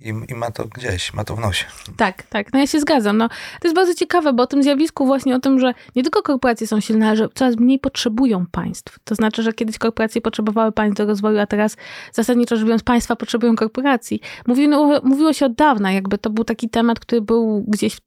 i, 0.00 0.14
i, 0.28 0.34
ma 0.34 0.50
to 0.50 0.64
gdzieś, 0.64 1.14
ma 1.14 1.24
to 1.24 1.36
w 1.36 1.40
nosie. 1.40 1.64
Tak, 1.96 2.22
tak, 2.22 2.52
no 2.52 2.58
ja 2.58 2.66
się 2.66 2.80
zgadzam. 2.80 3.16
No, 3.16 3.28
to 3.28 3.68
jest 3.68 3.74
bardzo 3.74 3.94
ciekawe, 3.94 4.32
bo 4.32 4.42
o 4.42 4.46
tym 4.46 4.62
zjawisku 4.62 5.06
właśnie 5.06 5.36
o 5.36 5.38
tym, 5.38 5.60
że 5.60 5.74
nie 5.96 6.02
tylko 6.02 6.22
korporacje 6.22 6.66
są 6.66 6.80
silne, 6.80 7.06
ale 7.06 7.16
że 7.16 7.28
coraz 7.34 7.56
mniej 7.56 7.78
potrzebują 7.78 8.46
państw. 8.46 8.98
To 9.04 9.14
znaczy, 9.14 9.42
że 9.42 9.52
kiedyś 9.52 9.78
korporacje 9.78 10.20
potrzebowały 10.20 10.72
państw 10.72 10.96
do 10.96 11.06
rozwoju, 11.06 11.38
a 11.38 11.46
teraz 11.46 11.76
zasadniczo 12.12 12.56
rzecz 12.56 12.64
biorąc 12.64 12.82
państwa 12.82 13.16
potrzebują 13.16 13.56
korporacji. 13.56 14.20
Mówiło, 14.46 15.00
mówiło 15.04 15.32
się 15.32 15.46
od 15.46 15.54
dawna, 15.54 15.92
jakby 15.92 16.18
to 16.18 16.30
był 16.30 16.44
taki 16.44 16.70
temat, 16.70 17.00
który 17.00 17.20
był 17.20 17.64
gdzieś 17.68 17.98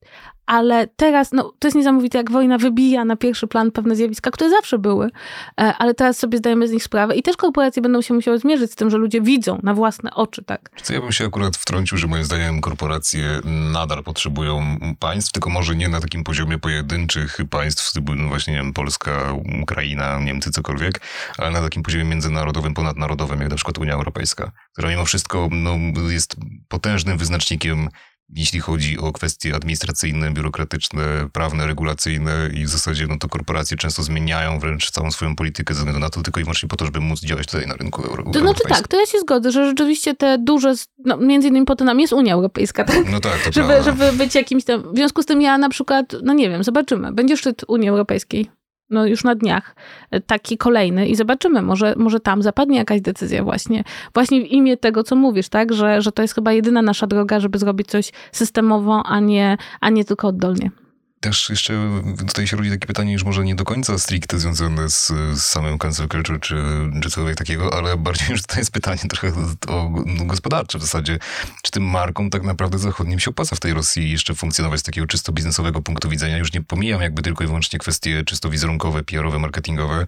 ale 0.52 0.88
teraz, 0.88 1.32
no 1.32 1.54
to 1.60 1.68
jest 1.68 1.78
niesamowite, 1.78 2.18
jak 2.18 2.32
wojna 2.32 2.58
wybija 2.58 3.06
na 3.06 3.16
pierwszy 3.16 3.47
plan 3.47 3.72
pewne 3.72 3.95
zjawiska, 3.95 4.32
które 4.32 4.49
zawsze 4.49 4.80
były, 4.80 5.06
e, 5.06 5.74
ale 5.78 5.93
teraz 5.93 6.18
sobie 6.18 6.38
zdajemy 6.38 6.68
z 6.68 6.72
nich 6.72 6.84
sprawę 6.84 7.16
i 7.16 7.24
też 7.24 7.38
korporacje 7.38 7.82
będą 7.82 8.02
się 8.02 8.14
musiały 8.14 8.39
zmierzyć 8.39 8.72
z 8.72 8.76
tym, 8.76 8.89
że 8.89 8.97
ludzie 8.97 9.22
widzą 9.22 9.60
na 9.64 9.74
własne 9.74 10.14
oczy, 10.14 10.43
tak. 10.43 10.70
Co 10.84 10.93
ja 10.93 11.02
bym 11.02 11.12
się 11.12 11.26
akurat 11.26 11.58
wtrącił, 11.58 11.97
że 11.97 12.08
moim 12.08 12.24
zdaniem 12.24 12.62
korporacje 12.62 13.39
nadal 13.74 14.04
potrzebują 14.04 14.78
państw, 14.99 15.32
tylko 15.32 15.49
może 15.49 15.76
nie 15.76 15.89
na 15.89 15.99
takim 15.99 16.24
poziomie 16.24 16.58
pojedynczych 16.58 17.38
państw, 17.49 17.93
typu 17.93 18.16
no 18.16 18.28
właśnie, 18.28 18.54
nie 18.54 18.60
wiem, 18.60 18.74
Polska, 18.74 19.34
Ukraina, 19.62 20.20
Niemcy, 20.20 20.52
cokolwiek, 20.52 21.02
ale 21.38 21.52
na 21.52 21.62
takim 21.62 21.84
poziomie 21.84 22.04
międzynarodowym, 22.04 22.74
ponadnarodowym, 22.74 23.41
jak 23.41 23.49
na 23.49 23.56
przykład 23.56 23.78
Unia 23.78 23.93
Europejska, 23.93 24.52
która 24.74 24.89
mimo 24.89 25.06
wszystko 25.06 25.49
no, 25.52 25.78
jest 26.10 26.36
potężnym 26.68 27.18
wyznacznikiem 27.18 27.89
jeśli 28.36 28.60
chodzi 28.60 29.00
o 29.00 29.12
kwestie 29.12 29.56
administracyjne, 29.56 30.32
biurokratyczne, 30.32 31.30
prawne, 31.34 31.68
regulacyjne 31.68 32.50
i 32.54 32.66
w 32.66 32.70
zasadzie 32.70 33.08
no 33.08 33.18
to 33.18 33.30
korporacje 33.30 33.78
często 33.78 34.04
zmieniają 34.04 34.60
wręcz 34.60 34.92
całą 34.92 35.12
swoją 35.12 35.36
politykę 35.36 35.74
ze 35.74 35.78
względu 35.78 36.00
na 36.00 36.10
to 36.10 36.22
tylko 36.22 36.40
i 36.40 36.44
wyłącznie 36.44 36.70
po 36.70 36.76
to, 36.76 36.86
żeby 36.86 37.00
móc 37.00 37.20
działać 37.20 37.48
tutaj 37.48 37.68
na 37.68 37.74
rynku 37.74 38.02
europejskim. 38.02 38.34
To 38.34 38.40
znaczy 38.40 38.64
tak, 38.70 38.88
to 38.88 39.00
ja 39.00 39.06
się 39.06 39.20
zgodzę, 39.20 39.52
że 39.52 39.66
rzeczywiście 39.66 40.16
te 40.16 40.38
duże, 40.38 40.74
no 41.06 41.18
między 41.18 41.48
innymi 41.48 41.66
po 41.66 41.76
to 41.76 41.86
nam 41.86 42.00
jest 42.00 42.14
Unia 42.14 42.34
Europejska, 42.34 42.84
tak? 42.84 43.12
No 43.12 43.20
tak, 43.20 43.44
to 43.44 43.52
żeby, 43.52 43.84
żeby 43.84 44.12
być 44.12 44.36
jakimś 44.36 44.64
tam, 44.64 44.94
w 44.94 44.96
związku 44.96 45.24
z 45.24 45.26
tym 45.26 45.42
ja 45.42 45.58
na 45.58 45.70
przykład, 45.70 46.16
no 46.24 46.34
nie 46.34 46.50
wiem, 46.50 46.64
zobaczymy, 46.64 47.12
będzie 47.12 47.38
szczyt 47.38 47.66
Unii 47.68 47.90
Europejskiej 47.90 48.61
no 48.92 49.06
już 49.06 49.24
na 49.24 49.36
dniach, 49.36 49.76
e, 50.12 50.22
taki 50.22 50.58
kolejny 50.58 51.08
i 51.08 51.16
zobaczymy, 51.16 51.62
może, 51.62 51.94
może 51.98 52.20
tam 52.20 52.42
zapadnie 52.42 52.78
jakaś 52.78 53.02
decyzja 53.02 53.44
właśnie, 53.44 53.84
właśnie 54.14 54.42
w 54.42 54.48
imię 54.48 54.78
tego, 54.78 55.04
co 55.04 55.16
mówisz, 55.16 55.50
tak, 55.50 55.74
że, 55.74 56.02
że 56.02 56.12
to 56.12 56.22
jest 56.22 56.36
chyba 56.36 56.54
jedyna 56.54 56.82
nasza 56.82 57.08
droga, 57.08 57.39
żeby 57.39 57.58
zrobić 57.58 57.88
coś 57.88 58.12
systemowo, 58.32 59.04
a 59.06 59.20
nie, 59.20 59.58
a 59.82 59.89
nie 59.89 60.06
tylko 60.06 60.28
oddolnie. 60.28 60.72
Też 61.22 61.50
jeszcze 61.50 62.02
tutaj 62.28 62.48
się 62.48 62.58
rodzi 62.58 62.70
takie 62.70 62.88
pytanie, 62.88 63.14
już 63.14 63.24
może 63.24 63.44
nie 63.44 63.56
do 63.56 63.64
końca 63.64 63.98
stricte 63.98 64.40
związane 64.40 64.90
z, 64.90 65.08
z 65.34 65.42
samym 65.42 65.78
cancel 65.78 66.08
culture 66.08 66.40
czy, 66.40 66.56
czy 67.04 67.10
cokolwiek 67.10 67.38
takiego, 67.38 67.74
ale 67.74 67.98
bardziej 67.98 68.30
już 68.30 68.42
to 68.42 68.58
jest 68.58 68.72
pytanie 68.72 69.02
trochę 69.10 69.34
o, 69.68 69.90
gospodarcze 70.26 70.78
w 70.78 70.82
zasadzie. 70.82 71.20
Czy 71.62 71.72
tym 71.72 71.84
markom 71.84 72.30
tak 72.30 72.44
naprawdę 72.44 72.80
zachodnim 72.80 73.20
się 73.20 73.30
opłaca 73.30 73.56
w 73.56 73.60
tej 73.60 73.74
Rosji 73.74 74.12
jeszcze 74.12 74.36
funkcjonować 74.36 74.80
z 74.80 74.84
takiego 74.84 75.08
czysto 75.08 75.32
biznesowego 75.32 75.82
punktu 75.82 76.10
widzenia? 76.10 76.38
Już 76.38 76.54
nie 76.54 76.62
pomijam 76.62 77.02
jakby 77.02 77.22
tylko 77.22 77.44
i 77.44 77.48
wyłącznie 77.48 77.80
kwestie 77.80 78.24
czysto 78.24 78.50
wizerunkowe, 78.50 79.04
PR-owe, 79.04 79.40
marketingowe, 79.40 80.06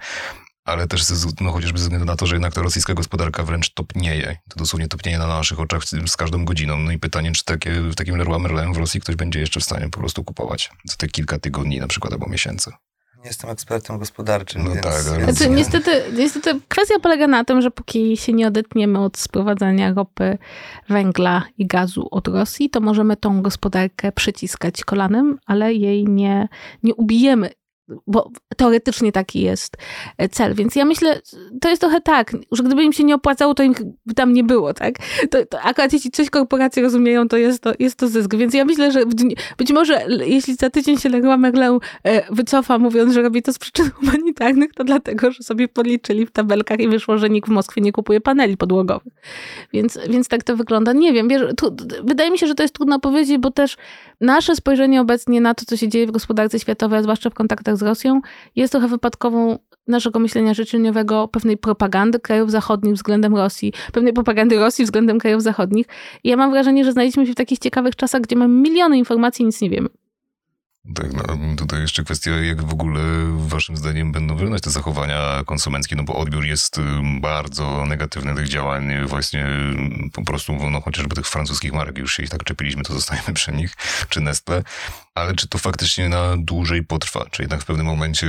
ale 0.66 0.88
też 0.88 1.04
no, 1.42 1.52
chociażby 1.52 1.80
ze 1.80 1.84
względu 1.84 2.06
na 2.06 2.16
to, 2.16 2.26
że 2.26 2.36
jednak 2.36 2.54
ta 2.54 2.62
rosyjska 2.62 2.94
gospodarka 2.94 3.44
wręcz 3.44 3.74
topnieje. 3.74 4.38
To 4.50 4.60
dosłownie 4.60 4.88
topnieje 4.88 5.18
na 5.18 5.28
naszych 5.28 5.60
oczach 5.60 5.84
z 6.08 6.18
każdą 6.18 6.46
godziną. 6.46 6.78
No 6.78 6.92
i 6.92 7.00
pytanie, 7.00 7.32
czy 7.32 7.46
takie, 7.46 7.72
w 7.82 7.96
takim 7.96 8.16
Leroy 8.16 8.40
Merlin 8.40 8.74
w 8.74 8.78
Rosji 8.78 9.02
ktoś 9.02 9.16
będzie 9.16 9.40
jeszcze 9.40 9.60
w 9.60 9.64
stanie 9.64 9.90
po 9.90 10.00
prostu 10.00 10.24
kupować 10.24 10.72
za 10.86 10.96
te 10.96 11.08
kilka 11.08 11.40
tygodni 11.40 11.80
na 11.80 11.88
przykład 11.88 12.14
albo 12.14 12.30
miesięcy. 12.30 12.72
Nie 13.18 13.28
jestem 13.28 13.50
ekspertem 13.50 13.98
gospodarczym, 13.98 14.64
no 14.64 14.72
więc... 14.72 14.84
Tak, 14.84 15.06
ale... 15.08 15.34
znaczy, 15.34 15.50
niestety, 15.50 16.04
niestety 16.14 16.60
kwestia 16.68 17.00
polega 17.02 17.28
na 17.28 17.44
tym, 17.44 17.62
że 17.62 17.72
póki 17.72 18.18
się 18.18 18.34
nie 18.34 18.48
odetniemy 18.48 19.00
od 19.00 19.18
sprowadzania 19.18 19.94
ropy, 19.94 20.38
węgla 20.90 21.44
i 21.58 21.68
gazu 21.68 22.08
od 22.12 22.28
Rosji, 22.28 22.70
to 22.70 22.82
możemy 22.82 23.18
tą 23.18 23.42
gospodarkę 23.42 24.12
przyciskać 24.12 24.84
kolanem, 24.84 25.40
ale 25.46 25.74
jej 25.74 26.06
nie, 26.06 26.48
nie 26.84 26.96
ubijemy 26.96 27.50
bo 28.08 28.32
teoretycznie 28.58 29.12
taki 29.12 29.42
jest 29.42 29.78
e, 30.18 30.30
cel. 30.30 30.54
Więc 30.56 30.76
ja 30.76 30.86
myślę, 30.86 31.22
to 31.62 31.70
jest 31.70 31.82
trochę 31.82 32.02
tak, 32.02 32.32
że 32.52 32.64
gdyby 32.64 32.84
im 32.84 32.94
się 32.94 33.04
nie 33.04 33.16
opłacało, 33.16 33.54
to 33.54 33.64
im 33.64 33.74
tam 34.16 34.34
nie 34.34 34.44
było, 34.44 34.74
tak? 34.74 34.96
To, 35.30 35.46
to 35.46 35.62
akurat 35.62 35.94
jeśli 35.94 36.12
coś 36.12 36.30
korporacje 36.30 36.84
rozumieją, 36.84 37.28
to 37.28 37.38
jest 37.38 37.64
to, 37.64 37.74
jest 37.80 37.96
to 37.96 38.08
zysk. 38.08 38.36
Więc 38.36 38.54
ja 38.54 38.66
myślę, 38.66 38.92
że 38.92 39.06
być 39.58 39.72
może 39.72 40.06
jeśli 40.26 40.56
za 40.56 40.70
tydzień 40.70 40.98
się 40.98 41.10
Leroy 41.10 41.38
Merlin 41.38 41.80
e, 42.04 42.34
wycofa, 42.36 42.78
mówiąc, 42.80 43.14
że 43.14 43.22
robi 43.22 43.42
to 43.42 43.54
z 43.54 43.60
przyczyn 43.60 43.92
humanitarnych, 43.92 44.74
to 44.74 44.84
dlatego, 44.84 45.32
że 45.32 45.44
sobie 45.44 45.68
policzyli 45.68 46.26
w 46.26 46.32
tabelkach 46.32 46.80
i 46.80 46.88
wyszło, 46.88 47.18
że 47.18 47.30
nikt 47.30 47.50
w 47.50 47.52
Moskwie 47.52 47.82
nie 47.82 47.92
kupuje 47.92 48.22
paneli 48.22 48.58
podłogowych. 48.58 49.14
Więc, 49.74 50.00
więc 50.10 50.28
tak 50.28 50.44
to 50.44 50.58
wygląda. 50.58 50.94
Nie 50.94 51.14
wiem, 51.14 51.28
wiesz, 51.28 51.42
tu, 51.58 51.76
wydaje 52.04 52.32
mi 52.32 52.38
się, 52.38 52.48
że 52.48 52.56
to 52.56 52.64
jest 52.64 52.76
trudno 52.76 53.00
powiedzieć, 53.00 53.38
bo 53.38 53.52
też 53.52 53.78
nasze 54.22 54.56
spojrzenie 54.56 55.02
obecnie 55.02 55.42
na 55.42 55.54
to, 55.54 55.66
co 55.66 55.78
się 55.78 55.88
dzieje 55.88 56.08
w 56.08 56.12
gospodarce 56.12 56.60
światowej, 56.60 57.00
a 57.00 57.04
zwłaszcza 57.04 57.30
w 57.30 57.34
kontaktach 57.34 57.78
z 57.78 57.83
Rosją, 57.84 58.22
jest 58.56 58.72
trochę 58.72 58.88
wypadkową 58.88 59.60
naszego 59.88 60.20
myślenia 60.20 60.54
życzeniowego, 60.54 61.28
pewnej 61.28 61.58
propagandy 61.58 62.20
krajów 62.20 62.52
zachodnich 62.52 62.94
względem 62.94 63.36
Rosji, 63.36 63.74
pewnej 63.94 64.14
propagandy 64.14 64.60
Rosji 64.60 64.86
względem 64.86 65.20
krajów 65.20 65.44
zachodnich. 65.44 65.86
I 66.24 66.30
ja 66.30 66.38
mam 66.38 66.52
wrażenie, 66.52 66.86
że 66.86 66.92
znaleźliśmy 66.92 67.26
się 67.26 67.32
w 67.32 67.36
takich 67.36 67.60
ciekawych 67.60 67.96
czasach, 67.96 68.22
gdzie 68.22 68.36
mamy 68.36 68.54
miliony 68.54 68.98
informacji 68.98 69.44
i 69.44 69.46
nic 69.46 69.62
nie 69.62 69.70
wiemy. 69.70 69.90
Tak, 70.96 71.14
no 71.14 71.56
tutaj 71.58 71.82
jeszcze 71.82 72.04
kwestia, 72.04 72.32
jak 72.32 72.64
w 72.64 72.74
ogóle 72.74 73.02
waszym 73.38 73.78
zdaniem 73.78 74.12
będą 74.12 74.36
wyglądać 74.36 74.62
te 74.62 74.70
zachowania 74.70 75.44
konsumenckie, 75.46 75.96
no 75.96 76.04
bo 76.04 76.16
odbiór 76.16 76.46
jest 76.46 76.82
bardzo 77.22 77.86
negatywny 77.86 78.36
tych 78.36 78.48
działań, 78.48 79.06
właśnie 79.06 79.46
po 80.14 80.24
prostu, 80.24 80.54
no 80.72 80.82
chociażby 80.82 81.16
tych 81.16 81.28
francuskich 81.28 81.74
marek 81.74 81.98
już 81.98 82.16
się 82.16 82.24
ich 82.24 82.30
tak 82.30 82.44
czepiliśmy, 82.44 82.84
to 82.84 82.94
zostajemy 82.94 83.34
przy 83.34 83.52
nich, 83.52 83.74
czy 84.10 84.22
Nestle, 84.22 84.64
ale 85.16 85.36
czy 85.36 85.48
to 85.48 85.58
faktycznie 85.58 86.10
na 86.10 86.38
dłużej 86.38 86.84
potrwa, 86.84 87.26
czy 87.32 87.42
jednak 87.42 87.62
w 87.62 87.66
pewnym 87.66 87.86
momencie 87.86 88.28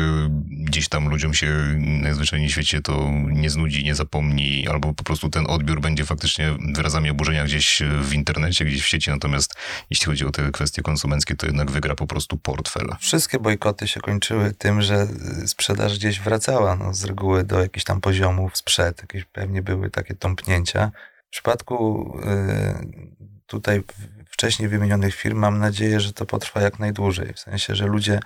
gdzieś 0.49 0.89
tam 0.89 1.09
ludziom 1.09 1.35
się 1.35 1.49
najzwyczajniej 1.79 2.49
w 2.49 2.53
świecie 2.53 2.83
to 2.83 3.11
nie 3.25 3.51
znudzi, 3.51 3.85
nie 3.85 3.95
zapomni, 3.95 4.69
albo 4.69 4.95
po 4.95 5.05
prostu 5.05 5.31
ten 5.31 5.47
odbiór 5.49 5.81
będzie 5.81 6.05
faktycznie 6.05 6.57
wyrazami 6.75 7.11
oburzenia 7.11 7.45
gdzieś 7.45 7.83
w 8.01 8.13
internecie, 8.13 8.65
gdzieś 8.65 8.83
w 8.83 8.87
sieci, 8.87 9.11
natomiast 9.11 9.55
jeśli 9.91 10.07
chodzi 10.07 10.27
o 10.27 10.31
te 10.31 10.51
kwestie 10.51 10.83
konsumenckie, 10.83 11.37
to 11.37 11.47
jednak 11.47 11.71
wygra 11.71 11.95
po 11.95 12.07
prostu 12.07 12.37
portfel. 12.37 12.87
Wszystkie 13.01 13.39
bojkoty 13.39 13.89
się 13.89 14.01
kończyły 14.01 14.53
tym, 14.53 14.83
że 14.83 15.07
sprzedaż 15.47 15.99
gdzieś 15.99 16.21
wracała 16.21 16.77
no, 16.77 16.95
z 16.95 17.05
reguły 17.05 17.45
do 17.45 17.61
jakichś 17.61 17.85
tam 17.85 18.01
poziomów 18.01 18.57
sprzed. 18.57 19.01
Jakieś 19.01 19.25
pewnie 19.25 19.63
były 19.63 19.91
takie 19.91 20.15
tąpnięcia. 20.15 20.91
W 21.27 21.31
przypadku 21.31 22.19
y, 22.19 23.45
tutaj 23.47 23.83
wcześniej 24.35 24.69
wymienionych 24.69 25.15
firm 25.15 25.39
mam 25.39 25.59
nadzieję, 25.59 26.01
że 26.01 26.13
to 26.13 26.27
potrwa 26.27 26.61
jak 26.61 26.79
najdłużej. 26.79 27.33
W 27.35 27.39
sensie, 27.39 27.75
że 27.75 27.87
ludzie 27.87 28.21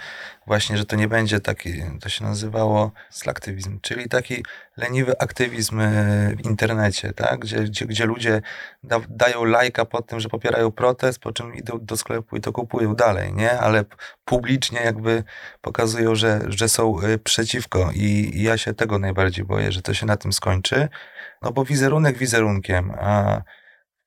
właśnie, 0.47 0.79
że 0.79 0.85
to 0.85 0.97
nie 0.97 1.09
będzie 1.09 1.41
taki, 1.41 1.83
to 2.01 2.09
się 2.09 2.25
nazywało 2.25 2.93
slaktywizm, 3.11 3.81
czyli 3.81 4.09
taki 4.09 4.45
leniwy 4.77 5.19
aktywizm 5.19 5.81
e, 5.81 5.93
w 6.37 6.47
internecie, 6.47 7.13
tak? 7.13 7.41
gdzie, 7.41 7.61
gdzie, 7.61 7.87
gdzie 7.87 8.07
ludzie 8.07 8.43
da, 8.83 9.01
dają 9.09 9.45
lajka 9.45 9.85
pod 9.85 10.07
tym, 10.07 10.21
że 10.21 10.29
popierają 10.29 10.71
protest, 10.73 11.19
po 11.19 11.33
czym 11.33 11.55
idą 11.55 11.79
do 11.83 11.97
sklepu 11.97 12.37
i 12.37 12.41
to 12.41 12.53
kupują 12.53 12.95
dalej, 12.95 13.35
nie? 13.35 13.59
Ale 13.59 13.85
publicznie 14.25 14.81
jakby 14.81 15.25
pokazują, 15.61 16.15
że, 16.15 16.41
że 16.49 16.69
są 16.69 17.01
e, 17.01 17.19
przeciwko 17.19 17.91
i, 17.95 18.31
i 18.35 18.43
ja 18.43 18.59
się 18.59 18.75
tego 18.75 18.99
najbardziej 18.99 19.45
boję, 19.45 19.73
że 19.73 19.83
to 19.83 19.95
się 19.95 20.07
na 20.07 20.17
tym 20.17 20.33
skończy, 20.33 20.89
no 21.43 21.53
bo 21.53 21.65
wizerunek 21.65 22.19
wizerunkiem, 22.19 22.93
a 23.01 23.43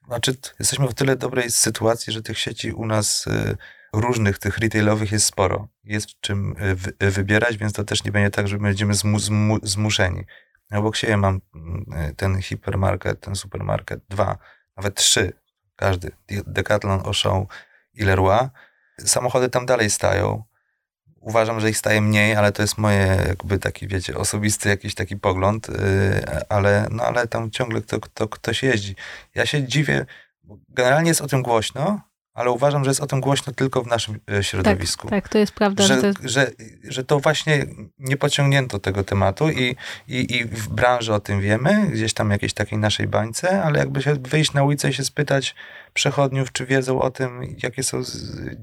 znaczy, 0.07 0.35
jesteśmy 0.59 0.87
w 0.87 0.93
tyle 0.93 1.15
dobrej 1.15 1.51
sytuacji, 1.51 2.13
że 2.13 2.21
tych 2.21 2.39
sieci 2.39 2.71
u 2.71 2.85
nas 2.85 3.27
y, 3.27 3.57
różnych, 3.93 4.39
tych 4.39 4.57
retailowych 4.57 5.11
jest 5.11 5.25
sporo. 5.25 5.67
Jest 5.83 6.11
w 6.11 6.19
czym 6.19 6.55
y, 7.01 7.05
y, 7.05 7.11
wybierać, 7.11 7.57
więc 7.57 7.73
to 7.73 7.83
też 7.83 8.03
nie 8.03 8.11
będzie 8.11 8.29
tak, 8.29 8.47
że 8.47 8.57
będziemy 8.57 8.93
zmu, 8.93 9.19
zmu, 9.19 9.57
zmuszeni. 9.63 10.25
Obok 10.71 10.95
siebie 10.95 11.17
mam 11.17 11.41
ten 12.17 12.41
hipermarket, 12.41 13.19
ten 13.19 13.35
supermarket, 13.35 14.01
dwa, 14.09 14.37
nawet 14.77 14.95
trzy, 14.95 15.33
każdy. 15.75 16.11
Decathlon, 16.47 17.01
Auchan 17.05 17.45
i 17.93 18.03
Leroy. 18.03 18.49
Samochody 18.99 19.49
tam 19.49 19.65
dalej 19.65 19.89
stają. 19.89 20.43
Uważam, 21.21 21.59
że 21.59 21.69
ich 21.69 21.77
staje 21.77 22.01
mniej, 22.01 22.35
ale 22.35 22.51
to 22.51 22.61
jest 22.61 22.77
moje 22.77 23.23
jakby 23.27 23.59
taki, 23.59 23.87
wiecie, 23.87 24.17
osobisty 24.17 24.69
jakiś 24.69 24.95
taki 24.95 25.17
pogląd, 25.17 25.67
yy, 25.69 25.75
ale, 26.49 26.87
no, 26.91 27.03
ale 27.03 27.27
tam 27.27 27.51
ciągle 27.51 27.81
kto, 27.81 27.99
kto, 27.99 28.27
ktoś 28.27 28.63
jeździ. 28.63 28.95
Ja 29.35 29.45
się 29.45 29.63
dziwię, 29.63 30.05
generalnie 30.69 31.09
jest 31.09 31.21
o 31.21 31.27
tym 31.27 31.41
głośno, 31.41 32.01
ale 32.33 32.51
uważam, 32.51 32.83
że 32.83 32.89
jest 32.89 33.01
o 33.01 33.07
tym 33.07 33.21
głośno 33.21 33.53
tylko 33.53 33.83
w 33.83 33.87
naszym 33.87 34.19
e, 34.31 34.43
środowisku. 34.43 35.07
Tak, 35.07 35.23
tak 35.23 35.31
to 35.31 35.37
jest 35.37 35.53
prawda. 35.53 35.83
Że, 35.83 35.95
że, 35.95 36.01
to, 36.01 36.07
jest... 36.07 36.19
Że, 36.23 36.51
że 36.83 37.03
to 37.03 37.19
właśnie 37.19 37.65
nie 37.99 38.17
pociągnięto 38.17 38.79
tego 38.79 39.03
tematu 39.03 39.49
i, 39.49 39.75
i, 40.07 40.35
i 40.35 40.45
w 40.45 40.67
branży 40.67 41.13
o 41.13 41.19
tym 41.19 41.41
wiemy, 41.41 41.87
gdzieś 41.87 42.13
tam 42.13 42.31
jakiejś 42.31 42.53
takiej 42.53 42.79
naszej 42.79 43.07
bańce, 43.07 43.63
ale 43.63 43.79
jakby 43.79 44.01
się 44.01 44.13
wyjść 44.13 44.53
na 44.53 44.63
ulicę 44.63 44.89
i 44.89 44.93
się 44.93 45.03
spytać 45.03 45.55
przechodniów, 45.93 46.51
czy 46.51 46.65
wiedzą 46.65 47.01
o 47.01 47.11
tym, 47.11 47.55
jakie 47.63 47.83
są 47.83 48.01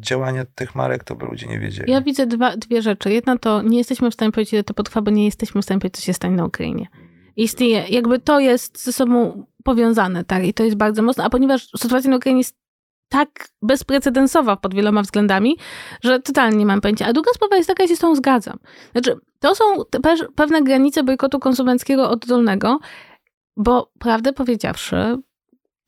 działania 0.01 0.45
tych 0.55 0.75
marek, 0.75 1.05
to 1.05 1.17
by 1.17 1.27
ludzie 1.27 1.47
nie 1.47 1.59
wiedzieli. 1.59 1.93
Ja 1.93 2.01
widzę 2.01 2.27
dwa, 2.27 2.57
dwie 2.57 2.83
rzeczy. 2.83 3.13
Jedna 3.13 3.39
to 3.39 3.63
nie 3.63 3.79
jesteśmy 3.79 4.11
w 4.11 4.15
stanie 4.15 4.33
powiedzieć, 4.33 4.53
że 4.53 4.65
to 4.65 4.75
potrwa, 4.75 5.03
bo 5.03 5.11
nie 5.11 5.25
jesteśmy 5.25 5.63
w 5.63 5.65
stanie 5.65 5.81
powiedzieć, 5.81 6.01
co 6.01 6.07
się 6.07 6.15
stanie 6.15 6.37
na 6.37 6.45
Ukrainie. 6.45 6.87
Istnieje, 7.37 7.85
jakby 7.89 8.19
to 8.19 8.41
jest 8.41 8.85
ze 8.85 8.93
sobą 8.93 9.45
powiązane, 9.65 10.25
tak, 10.25 10.45
i 10.45 10.55
to 10.55 10.65
jest 10.65 10.77
bardzo 10.77 11.03
mocno, 11.03 11.25
a 11.25 11.31
ponieważ 11.31 11.69
sytuacja 11.77 12.11
na 12.11 12.17
Ukrainie 12.17 12.41
jest 12.41 12.57
tak 13.09 13.49
bezprecedensowa 13.63 14.57
pod 14.57 14.75
wieloma 14.75 15.03
względami, 15.03 15.59
że 16.05 16.21
totalnie 16.21 16.57
nie 16.57 16.67
mam 16.67 16.81
pojęcia. 16.81 17.07
A 17.07 17.13
druga 17.13 17.31
sprawa 17.35 17.57
jest 17.57 17.69
taka, 17.69 17.83
ja 17.83 17.89
się 17.89 17.97
z 17.97 17.99
tą 17.99 18.15
zgadzam. 18.15 18.59
Znaczy, 18.93 19.17
to 19.41 19.55
są 19.55 19.65
pewne 20.35 20.63
granice 20.63 21.03
bojkotu 21.03 21.39
konsumenckiego 21.39 22.11
oddolnego, 22.11 22.79
bo 23.57 23.93
prawdę 23.99 24.33
powiedziawszy, 24.33 25.19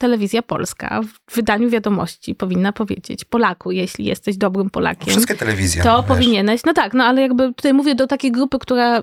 telewizja 0.01 0.43
polska 0.43 1.01
w 1.31 1.35
wydaniu 1.35 1.71
wiadomości 1.71 2.35
powinna 2.35 2.73
powiedzieć 2.73 3.25
Polaku, 3.25 3.71
jeśli 3.71 4.05
jesteś 4.05 4.37
dobrym 4.37 4.71
Polakiem. 4.71 5.09
Wszystkie 5.09 5.35
telewizje. 5.35 5.83
To 5.83 5.99
wiesz. 5.99 6.09
powinieneś, 6.09 6.61
no 6.67 6.73
tak, 6.75 6.95
no 6.95 7.05
ale 7.05 7.23
jakby 7.23 7.55
tutaj 7.55 7.75
mówię 7.75 7.95
do 7.95 8.07
takiej 8.07 8.33
grupy, 8.33 8.59
która, 8.59 9.03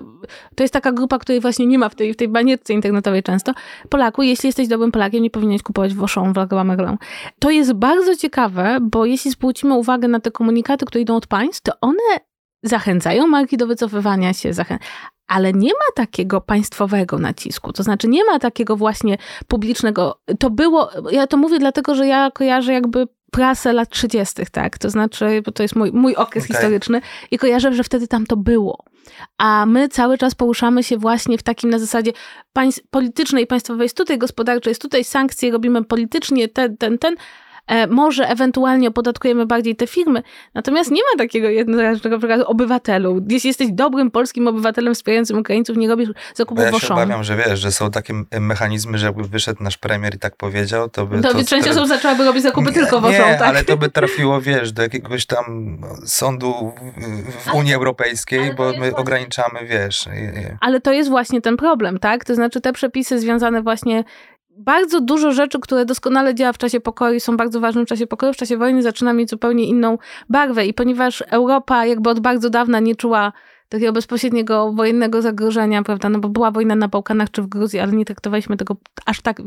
to 0.54 0.64
jest 0.64 0.72
taka 0.72 0.92
grupa, 0.92 1.18
której 1.18 1.40
właśnie 1.40 1.66
nie 1.66 1.78
ma 1.78 1.88
w 1.88 1.94
tej, 1.94 2.12
w 2.12 2.16
tej 2.16 2.28
banierce 2.28 2.72
internetowej 2.72 3.22
często. 3.22 3.52
Polaku, 3.88 4.22
jeśli 4.22 4.46
jesteś 4.46 4.68
dobrym 4.68 4.92
Polakiem, 4.92 5.22
nie 5.22 5.30
powinieneś 5.30 5.62
kupować 5.62 5.94
woszą, 5.94 6.32
w 6.32 6.36
To 7.38 7.50
jest 7.50 7.72
bardzo 7.72 8.16
ciekawe, 8.16 8.78
bo 8.82 9.04
jeśli 9.04 9.30
zwrócimy 9.30 9.74
uwagę 9.74 10.08
na 10.08 10.20
te 10.20 10.30
komunikaty, 10.30 10.86
które 10.86 11.02
idą 11.02 11.16
od 11.16 11.26
państw, 11.26 11.62
to 11.62 11.72
one 11.80 12.20
zachęcają 12.62 13.26
marki 13.26 13.56
do 13.56 13.66
wycofywania 13.66 14.32
się, 14.32 14.52
zachę 14.52 14.78
ale 15.28 15.52
nie 15.52 15.70
ma 15.70 15.92
takiego 15.94 16.40
państwowego 16.40 17.18
nacisku. 17.18 17.72
To 17.72 17.82
znaczy, 17.82 18.08
nie 18.08 18.24
ma 18.24 18.38
takiego 18.38 18.76
właśnie 18.76 19.18
publicznego. 19.48 20.20
To 20.38 20.50
było, 20.50 20.90
ja 21.10 21.26
to 21.26 21.36
mówię 21.36 21.58
dlatego, 21.58 21.94
że 21.94 22.06
ja 22.06 22.30
kojarzę 22.30 22.72
jakby 22.72 23.06
prasę 23.30 23.72
lat 23.72 23.88
30., 23.88 24.34
tak? 24.52 24.78
To 24.78 24.90
znaczy, 24.90 25.42
bo 25.46 25.52
to 25.52 25.62
jest 25.62 25.76
mój, 25.76 25.92
mój 25.92 26.14
okres 26.14 26.44
okay. 26.44 26.56
historyczny 26.56 27.00
i 27.30 27.38
kojarzę, 27.38 27.72
że 27.72 27.84
wtedy 27.84 28.08
tam 28.08 28.26
to 28.26 28.36
było. 28.36 28.84
A 29.38 29.66
my 29.66 29.88
cały 29.88 30.18
czas 30.18 30.34
poruszamy 30.34 30.82
się 30.82 30.96
właśnie 30.96 31.38
w 31.38 31.42
takim 31.42 31.70
na 31.70 31.78
zasadzie 31.78 32.12
politycznej 32.90 33.44
i 33.44 33.46
państwowej 33.46 33.84
jest 33.84 33.96
tutaj, 33.96 34.18
gospodarczej 34.18 34.70
jest 34.70 34.82
tutaj, 34.82 35.04
sankcje 35.04 35.50
robimy 35.50 35.84
politycznie, 35.84 36.48
ten, 36.48 36.76
ten, 36.76 36.98
ten, 36.98 37.16
może 37.88 38.28
ewentualnie 38.28 38.88
opodatkujemy 38.88 39.46
bardziej 39.46 39.76
te 39.76 39.86
firmy, 39.86 40.22
natomiast 40.54 40.90
nie 40.90 41.02
ma 41.02 41.18
takiego 41.18 41.48
jednoznacznego 41.48 42.18
przekazu 42.18 42.44
obywatelu. 42.46 43.24
Jeśli 43.28 43.48
jesteś 43.48 43.68
dobrym 43.72 44.10
polskim 44.10 44.48
obywatelem 44.48 44.94
wspierającym 44.94 45.38
Ukraińców, 45.38 45.76
nie 45.76 45.88
robisz 45.88 46.08
zakupów 46.34 46.64
Ja 46.64 46.78
się 46.78 46.94
obawiam, 46.94 47.24
że 47.24 47.36
wiesz, 47.36 47.60
że 47.60 47.72
są 47.72 47.90
takie 47.90 48.14
mechanizmy, 48.40 48.98
że 48.98 49.06
jakby 49.06 49.24
wyszedł 49.24 49.62
nasz 49.62 49.76
premier 49.76 50.14
i 50.14 50.18
tak 50.18 50.36
powiedział, 50.36 50.88
to 50.88 51.06
by... 51.06 51.20
To, 51.20 51.34
to 51.34 51.44
część 51.44 51.68
osób 51.68 51.86
zaczęłaby 51.86 52.24
robić 52.24 52.42
zakupy 52.42 52.66
nie, 52.66 52.74
tylko 52.74 53.00
woszą, 53.00 53.28
nie, 53.28 53.36
tak? 53.38 53.42
ale 53.42 53.64
to 53.64 53.76
by 53.76 53.90
trafiło, 53.90 54.40
wiesz, 54.40 54.72
do 54.72 54.82
jakiegoś 54.82 55.26
tam 55.26 55.78
sądu 56.06 56.72
w 57.40 57.54
Unii 57.54 57.74
Europejskiej, 57.74 58.54
bo 58.54 58.72
my 58.78 58.96
ograniczamy, 58.96 59.66
wiesz... 59.66 60.08
Ale 60.60 60.80
to 60.80 60.92
jest 60.92 61.10
właśnie 61.10 61.40
ten 61.40 61.56
problem, 61.56 61.98
tak? 61.98 62.24
To 62.24 62.34
znaczy 62.34 62.60
te 62.60 62.72
przepisy 62.72 63.18
związane 63.18 63.62
właśnie 63.62 64.04
bardzo 64.58 65.00
dużo 65.00 65.32
rzeczy, 65.32 65.60
które 65.60 65.84
doskonale 65.84 66.34
działa 66.34 66.52
w 66.52 66.58
czasie 66.58 66.80
pokoju 66.80 67.20
są 67.20 67.36
bardzo 67.36 67.60
ważne 67.60 67.84
w 67.84 67.88
czasie 67.88 68.06
pokoju, 68.06 68.32
w 68.32 68.36
czasie 68.36 68.56
wojny 68.56 68.82
zaczyna 68.82 69.12
mieć 69.12 69.30
zupełnie 69.30 69.64
inną 69.64 69.98
barwę. 70.28 70.66
I 70.66 70.74
ponieważ 70.74 71.24
Europa 71.30 71.86
jakby 71.86 72.10
od 72.10 72.20
bardzo 72.20 72.50
dawna 72.50 72.80
nie 72.80 72.96
czuła 72.96 73.32
takiego 73.68 73.92
bezpośredniego 73.92 74.72
wojennego 74.72 75.22
zagrożenia, 75.22 75.82
prawda, 75.82 76.08
no 76.08 76.18
bo 76.18 76.28
była 76.28 76.50
wojna 76.50 76.74
na 76.74 76.88
Bałkanach 76.88 77.30
czy 77.30 77.42
w 77.42 77.46
Gruzji, 77.46 77.80
ale 77.80 77.92
nie 77.92 78.04
traktowaliśmy 78.04 78.56
tego 78.56 78.76
aż 79.06 79.20
tak... 79.20 79.36
To, 79.36 79.44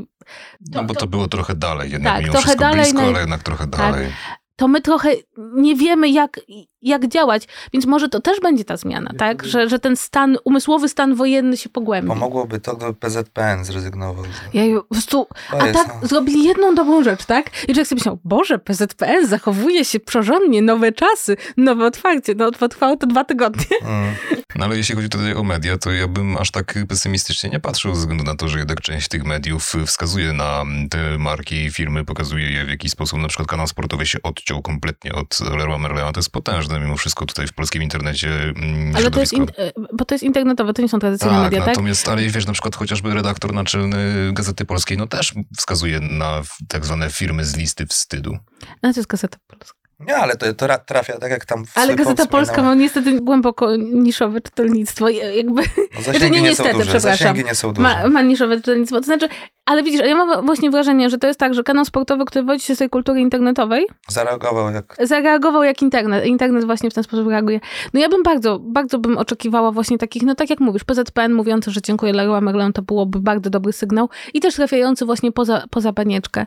no 0.73 0.83
bo 0.83 0.93
to, 0.93 0.99
to 0.99 1.07
było 1.07 1.27
trochę 1.27 1.55
dalej, 1.55 1.91
jednak 1.91 2.13
tak, 2.13 2.21
mimo 2.21 2.33
trochę 2.33 2.55
dalej, 2.55 2.81
blisko, 2.81 3.01
ale 3.01 3.19
jednak 3.19 3.43
trochę 3.43 3.67
tak. 3.67 3.79
dalej. 3.79 4.05
Tak 4.07 4.41
to 4.55 4.67
my 4.67 4.81
trochę 4.81 5.09
nie 5.37 5.75
wiemy, 5.75 6.09
jak, 6.09 6.39
jak 6.81 7.07
działać. 7.07 7.47
Więc 7.73 7.85
może 7.85 8.09
to 8.09 8.19
też 8.19 8.39
będzie 8.39 8.65
ta 8.65 8.77
zmiana, 8.77 9.11
tak? 9.17 9.45
Że, 9.45 9.69
że 9.69 9.79
ten 9.79 9.95
stan, 9.95 10.37
umysłowy 10.43 10.89
stan 10.89 11.15
wojenny 11.15 11.57
się 11.57 11.69
pogłębi. 11.69 12.07
Pomogłoby 12.07 12.59
to, 12.59 12.75
gdyby 12.75 12.93
PZPN 12.93 13.65
zrezygnował. 13.65 14.25
Ja 14.53 14.63
po 14.75 14.83
prostu, 14.83 15.27
a 15.59 15.67
jest, 15.67 15.79
tak 15.79 15.95
no. 16.01 16.07
zrobili 16.07 16.43
jedną 16.43 16.75
dobrą 16.75 17.03
rzecz, 17.03 17.25
tak? 17.25 17.63
I 17.63 17.65
człowiek 17.65 17.87
sobie 17.87 17.99
myślał, 17.99 18.19
Boże, 18.23 18.59
PZPN 18.59 19.27
zachowuje 19.27 19.85
się 19.85 19.99
porządnie, 19.99 20.61
nowe 20.61 20.91
czasy, 20.91 21.37
nowe 21.57 21.85
otwarcie. 21.85 22.35
No, 22.35 22.51
trwało 22.51 22.97
to 22.97 23.07
dwa 23.07 23.23
tygodnie. 23.23 23.77
Mm. 23.81 24.15
No 24.55 24.65
ale 24.65 24.77
jeśli 24.77 24.95
chodzi 24.95 25.09
tutaj 25.09 25.33
o 25.33 25.43
media, 25.43 25.77
to 25.77 25.91
ja 25.91 26.07
bym 26.07 26.37
aż 26.37 26.51
tak 26.51 26.79
pesymistycznie 26.87 27.49
nie 27.49 27.59
patrzył, 27.59 27.95
ze 27.95 27.99
względu 27.99 28.23
na 28.23 28.35
to, 28.35 28.47
że 28.47 28.57
jednak 28.59 28.81
część 28.81 29.07
tych 29.07 29.23
mediów 29.23 29.73
wskazuje 29.85 30.33
na 30.33 30.63
te 30.89 31.17
marki 31.17 31.55
i 31.55 31.71
firmy, 31.71 32.05
pokazuje 32.05 32.51
je 32.51 32.65
w 32.65 32.69
jakiś 32.69 32.91
sposób. 32.91 33.19
Na 33.19 33.27
przykład 33.27 33.47
kanał 33.47 33.67
sportowy 33.67 34.05
się 34.05 34.21
odciął 34.23 34.61
kompletnie 34.61 35.13
od 35.13 35.39
Leroy 35.39 35.79
Merlina. 35.79 36.11
To 36.11 36.19
jest 36.19 36.31
potężne 36.31 36.70
mimo 36.79 36.97
wszystko 36.97 37.25
tutaj 37.25 37.47
w 37.47 37.53
polskim 37.53 37.83
internecie 37.83 38.29
mm, 38.29 38.95
Ale 38.95 39.11
to 39.11 39.19
jest, 39.19 39.33
in, 39.33 39.43
e, 39.43 39.71
bo 39.93 40.05
to 40.05 40.15
jest 40.15 40.23
internetowe, 40.23 40.73
to 40.73 40.81
nie 40.81 40.89
są 40.89 40.99
tradycyjne 40.99 41.33
tak, 41.33 41.43
media, 41.43 41.59
tak? 41.59 41.67
natomiast, 41.67 42.09
ale 42.09 42.21
wiesz, 42.21 42.45
na 42.45 42.53
przykład 42.53 42.75
chociażby 42.75 43.13
redaktor 43.13 43.53
naczelny 43.53 44.31
Gazety 44.33 44.65
Polskiej, 44.65 44.97
no 44.97 45.07
też 45.07 45.33
wskazuje 45.57 45.99
na 45.99 46.41
tak 46.67 46.85
zwane 46.85 47.09
firmy 47.09 47.45
z 47.45 47.57
listy 47.57 47.85
wstydu. 47.85 48.37
No 48.83 48.93
to 48.93 48.99
jest 48.99 49.09
Gazeta 49.09 49.37
Polska. 49.47 49.81
Nie, 50.07 50.15
ale 50.15 50.35
to, 50.37 50.53
to 50.53 50.67
trafia 50.85 51.19
tak 51.19 51.31
jak 51.31 51.45
tam... 51.45 51.63
Ale 51.75 51.95
Gazeta 51.95 52.25
Polska 52.25 52.63
ma 52.63 52.75
niestety 52.75 53.21
głęboko 53.21 53.75
niszowe 53.75 54.41
czytelnictwo. 54.41 55.09
Jakby, 55.09 55.61
no 55.95 56.01
zasięgi 56.01 56.31
nie, 56.35 56.41
nie 56.41 56.49
niestety, 56.49 56.71
są 56.71 56.77
duże, 56.77 56.91
przepraszam. 56.91 57.37
nie 57.37 57.55
są 57.55 57.73
duże. 57.73 57.81
Ma, 57.81 58.07
ma 58.07 58.21
niszowe 58.21 58.55
czytelnictwo. 58.55 58.99
To 58.99 59.05
znaczy, 59.05 59.29
ale 59.65 59.83
widzisz, 59.83 60.01
ja 60.01 60.15
mam 60.15 60.45
właśnie 60.45 60.71
wrażenie, 60.71 61.09
że 61.09 61.17
to 61.17 61.27
jest 61.27 61.39
tak, 61.39 61.53
że 61.53 61.63
kanał 61.63 61.85
sportowy, 61.85 62.25
który 62.25 62.45
wodzi 62.45 62.65
się 62.65 62.75
z 62.75 62.77
tej 62.77 62.89
kultury 62.89 63.21
internetowej... 63.21 63.87
Zareagował 64.07 64.71
jak... 64.71 64.95
Zareagował 64.99 65.63
jak 65.63 65.81
internet. 65.81 66.25
Internet 66.25 66.65
właśnie 66.65 66.89
w 66.89 66.93
ten 66.93 67.03
sposób 67.03 67.27
reaguje. 67.27 67.59
No 67.93 67.99
ja 67.99 68.09
bym 68.09 68.23
bardzo, 68.23 68.59
bardzo 68.59 68.99
bym 68.99 69.17
oczekiwała 69.17 69.71
właśnie 69.71 69.97
takich, 69.97 70.23
no 70.23 70.35
tak 70.35 70.49
jak 70.49 70.59
mówisz, 70.59 70.83
PZPN 70.83 71.33
mówiący, 71.33 71.71
że 71.71 71.81
dziękuję 71.81 72.13
Leroy 72.13 72.41
Merlin, 72.41 72.73
to 72.73 72.81
byłoby 72.81 73.19
bardzo 73.19 73.49
dobry 73.49 73.73
sygnał 73.73 74.09
i 74.33 74.39
też 74.39 74.55
trafiający 74.55 75.05
właśnie 75.05 75.31
poza, 75.31 75.63
poza 75.69 75.91
banieczkę. 75.91 76.45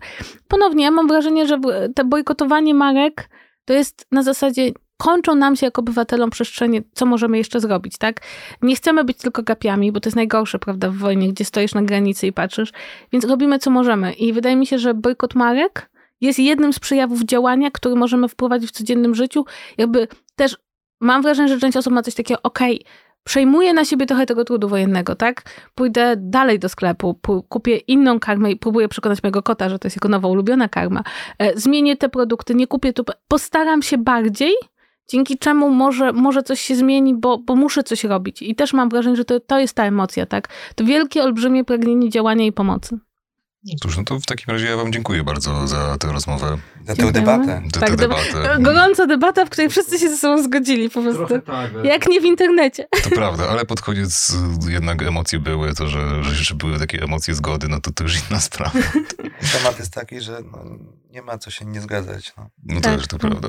Ponownie, 0.48 0.84
ja 0.84 0.90
mam 0.90 1.08
wrażenie, 1.08 1.46
że 1.46 1.60
te 1.94 2.04
bojkotowanie 2.04 2.74
marek 2.74 3.28
to 3.64 3.72
jest 3.72 4.06
na 4.12 4.22
zasadzie 4.22 4.72
kończą 4.96 5.34
nam 5.34 5.56
się 5.56 5.66
jako 5.66 5.80
obywatelom 5.80 6.30
przestrzenie, 6.30 6.82
co 6.94 7.06
możemy 7.06 7.38
jeszcze 7.38 7.60
zrobić, 7.60 7.98
tak? 7.98 8.20
Nie 8.62 8.76
chcemy 8.76 9.04
być 9.04 9.18
tylko 9.18 9.42
gapiami, 9.42 9.92
bo 9.92 10.00
to 10.00 10.08
jest 10.08 10.16
najgorsze, 10.16 10.58
prawda, 10.58 10.90
w 10.90 10.94
wojnie, 10.94 11.28
gdzie 11.28 11.44
stoisz 11.44 11.74
na 11.74 11.82
granicy 11.82 12.26
i 12.26 12.32
patrzysz, 12.32 12.72
więc 13.12 13.24
robimy 13.24 13.58
co 13.58 13.70
możemy. 13.70 14.12
I 14.12 14.32
wydaje 14.32 14.56
mi 14.56 14.66
się, 14.66 14.78
że 14.78 14.94
bojkot 14.94 15.34
marek 15.34 15.90
jest 16.20 16.38
jednym 16.38 16.72
z 16.72 16.78
przejawów 16.78 17.24
działania, 17.24 17.70
który 17.70 17.94
możemy 17.94 18.28
wprowadzić 18.28 18.70
w 18.70 18.72
codziennym 18.72 19.14
życiu. 19.14 19.44
Jakby 19.78 20.08
też 20.36 20.56
mam 21.00 21.22
wrażenie, 21.22 21.48
że 21.48 21.58
część 21.58 21.76
osób 21.76 21.92
ma 21.92 22.02
coś 22.02 22.14
takiego, 22.14 22.42
okej, 22.42 22.80
okay, 22.80 22.92
przejmuję 23.24 23.72
na 23.72 23.84
siebie 23.84 24.06
trochę 24.06 24.26
tego 24.26 24.44
trudu 24.44 24.68
wojennego, 24.68 25.14
tak? 25.14 25.42
Pójdę 25.74 26.14
dalej 26.18 26.58
do 26.58 26.68
sklepu, 26.68 27.20
kupię 27.48 27.76
inną 27.76 28.20
karmę 28.20 28.50
i 28.50 28.56
próbuję 28.56 28.88
przekonać 28.88 29.22
mojego 29.22 29.42
kota, 29.42 29.68
że 29.68 29.78
to 29.78 29.86
jest 29.86 29.96
jego 29.96 30.08
nowa 30.08 30.28
ulubiona 30.28 30.68
karma. 30.68 31.02
E, 31.38 31.60
zmienię 31.60 31.96
te 31.96 32.08
produkty, 32.08 32.54
nie 32.54 32.66
kupię 32.66 32.92
tu. 32.92 33.04
Postaram 33.28 33.82
się 33.82 33.98
bardziej, 33.98 34.54
dzięki 35.10 35.38
czemu 35.38 35.70
może, 35.70 36.12
może 36.12 36.42
coś 36.42 36.60
się 36.60 36.76
zmieni, 36.76 37.14
bo, 37.14 37.38
bo 37.38 37.56
muszę 37.56 37.82
coś 37.82 38.04
robić. 38.04 38.42
I 38.42 38.54
też 38.54 38.72
mam 38.72 38.88
wrażenie, 38.88 39.16
że 39.16 39.24
to, 39.24 39.40
to 39.40 39.58
jest 39.58 39.74
ta 39.74 39.84
emocja, 39.84 40.26
tak? 40.26 40.48
To 40.74 40.84
wielkie, 40.84 41.22
olbrzymie 41.22 41.64
pragnienie 41.64 42.10
działania 42.10 42.46
i 42.46 42.52
pomocy. 42.52 42.98
Cóż, 43.82 43.96
no 43.96 44.04
to 44.04 44.20
w 44.20 44.26
takim 44.26 44.52
razie 44.54 44.66
ja 44.66 44.76
wam 44.76 44.92
dziękuję 44.92 45.24
bardzo 45.24 45.66
za 45.66 45.98
tę 45.98 46.12
rozmowę. 46.12 46.58
Za 46.86 46.96
tę 46.96 47.12
debatę. 47.12 47.62
Za 47.74 47.80
tak, 47.80 47.90
tę 47.90 47.96
debatę. 47.96 48.56
Gorąca 48.60 49.06
debata, 49.06 49.44
w 49.44 49.50
której 49.50 49.70
wszyscy 49.70 49.98
się 49.98 50.08
ze 50.08 50.16
sobą 50.16 50.42
zgodzili 50.42 50.90
po 50.90 51.02
prostu. 51.02 51.40
Tak, 51.40 51.70
jak 51.84 52.08
nie 52.08 52.20
w 52.20 52.24
internecie. 52.24 52.86
To 53.04 53.10
prawda, 53.10 53.48
ale 53.48 53.64
pod 53.64 53.80
koniec 53.80 54.36
jednak 54.68 55.02
emocje 55.02 55.38
były, 55.38 55.74
to 55.74 55.86
że, 55.86 56.24
że 56.24 56.54
były 56.54 56.78
takie 56.78 57.02
emocje 57.02 57.34
zgody, 57.34 57.68
no 57.68 57.80
to 57.80 57.92
to 57.92 58.02
już 58.02 58.30
inna 58.30 58.40
sprawa. 58.40 58.80
Temat 59.52 59.78
jest 59.78 59.92
taki, 59.92 60.20
że 60.20 60.38
no, 60.52 60.64
nie 61.14 61.22
ma 61.22 61.38
co 61.38 61.50
się 61.50 61.64
nie 61.64 61.80
zgadzać. 61.80 62.32
No, 62.36 62.50
no 62.64 62.80
to 62.80 62.96
też 62.96 63.06
to 63.06 63.18
prawda. 63.18 63.48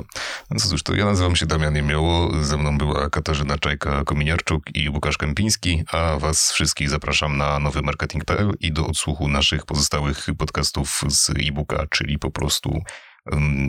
No 0.51 0.59
cóż, 0.59 0.83
to 0.83 0.95
ja 0.95 1.05
nazywam 1.05 1.35
się 1.35 1.45
Damian 1.45 1.73
Niemioło, 1.73 2.43
ze 2.43 2.57
mną 2.57 2.77
była 2.77 3.09
Katarzyna 3.09 3.55
Czajka-Kominiarczuk 3.57 4.59
i 4.73 4.89
Łukasz 4.89 5.17
Kępiński, 5.17 5.83
a 5.91 6.17
was 6.19 6.51
wszystkich 6.51 6.89
zapraszam 6.89 7.37
na 7.37 7.59
nowymarketing.pl 7.59 8.51
i 8.59 8.71
do 8.71 8.87
odsłuchu 8.87 9.27
naszych 9.27 9.65
pozostałych 9.65 10.27
podcastów 10.37 11.01
z 11.09 11.29
e-booka, 11.29 11.85
czyli 11.89 12.19
po 12.19 12.31
prostu 12.31 12.81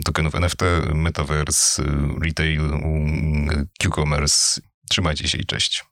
tokenów 0.05 0.35
NFT, 0.35 0.61
Metaverse, 0.93 1.83
Retail, 2.23 2.61
Q-Commerce. 3.79 4.61
Trzymajcie 4.89 5.27
się 5.27 5.37
i 5.37 5.45
cześć. 5.45 5.85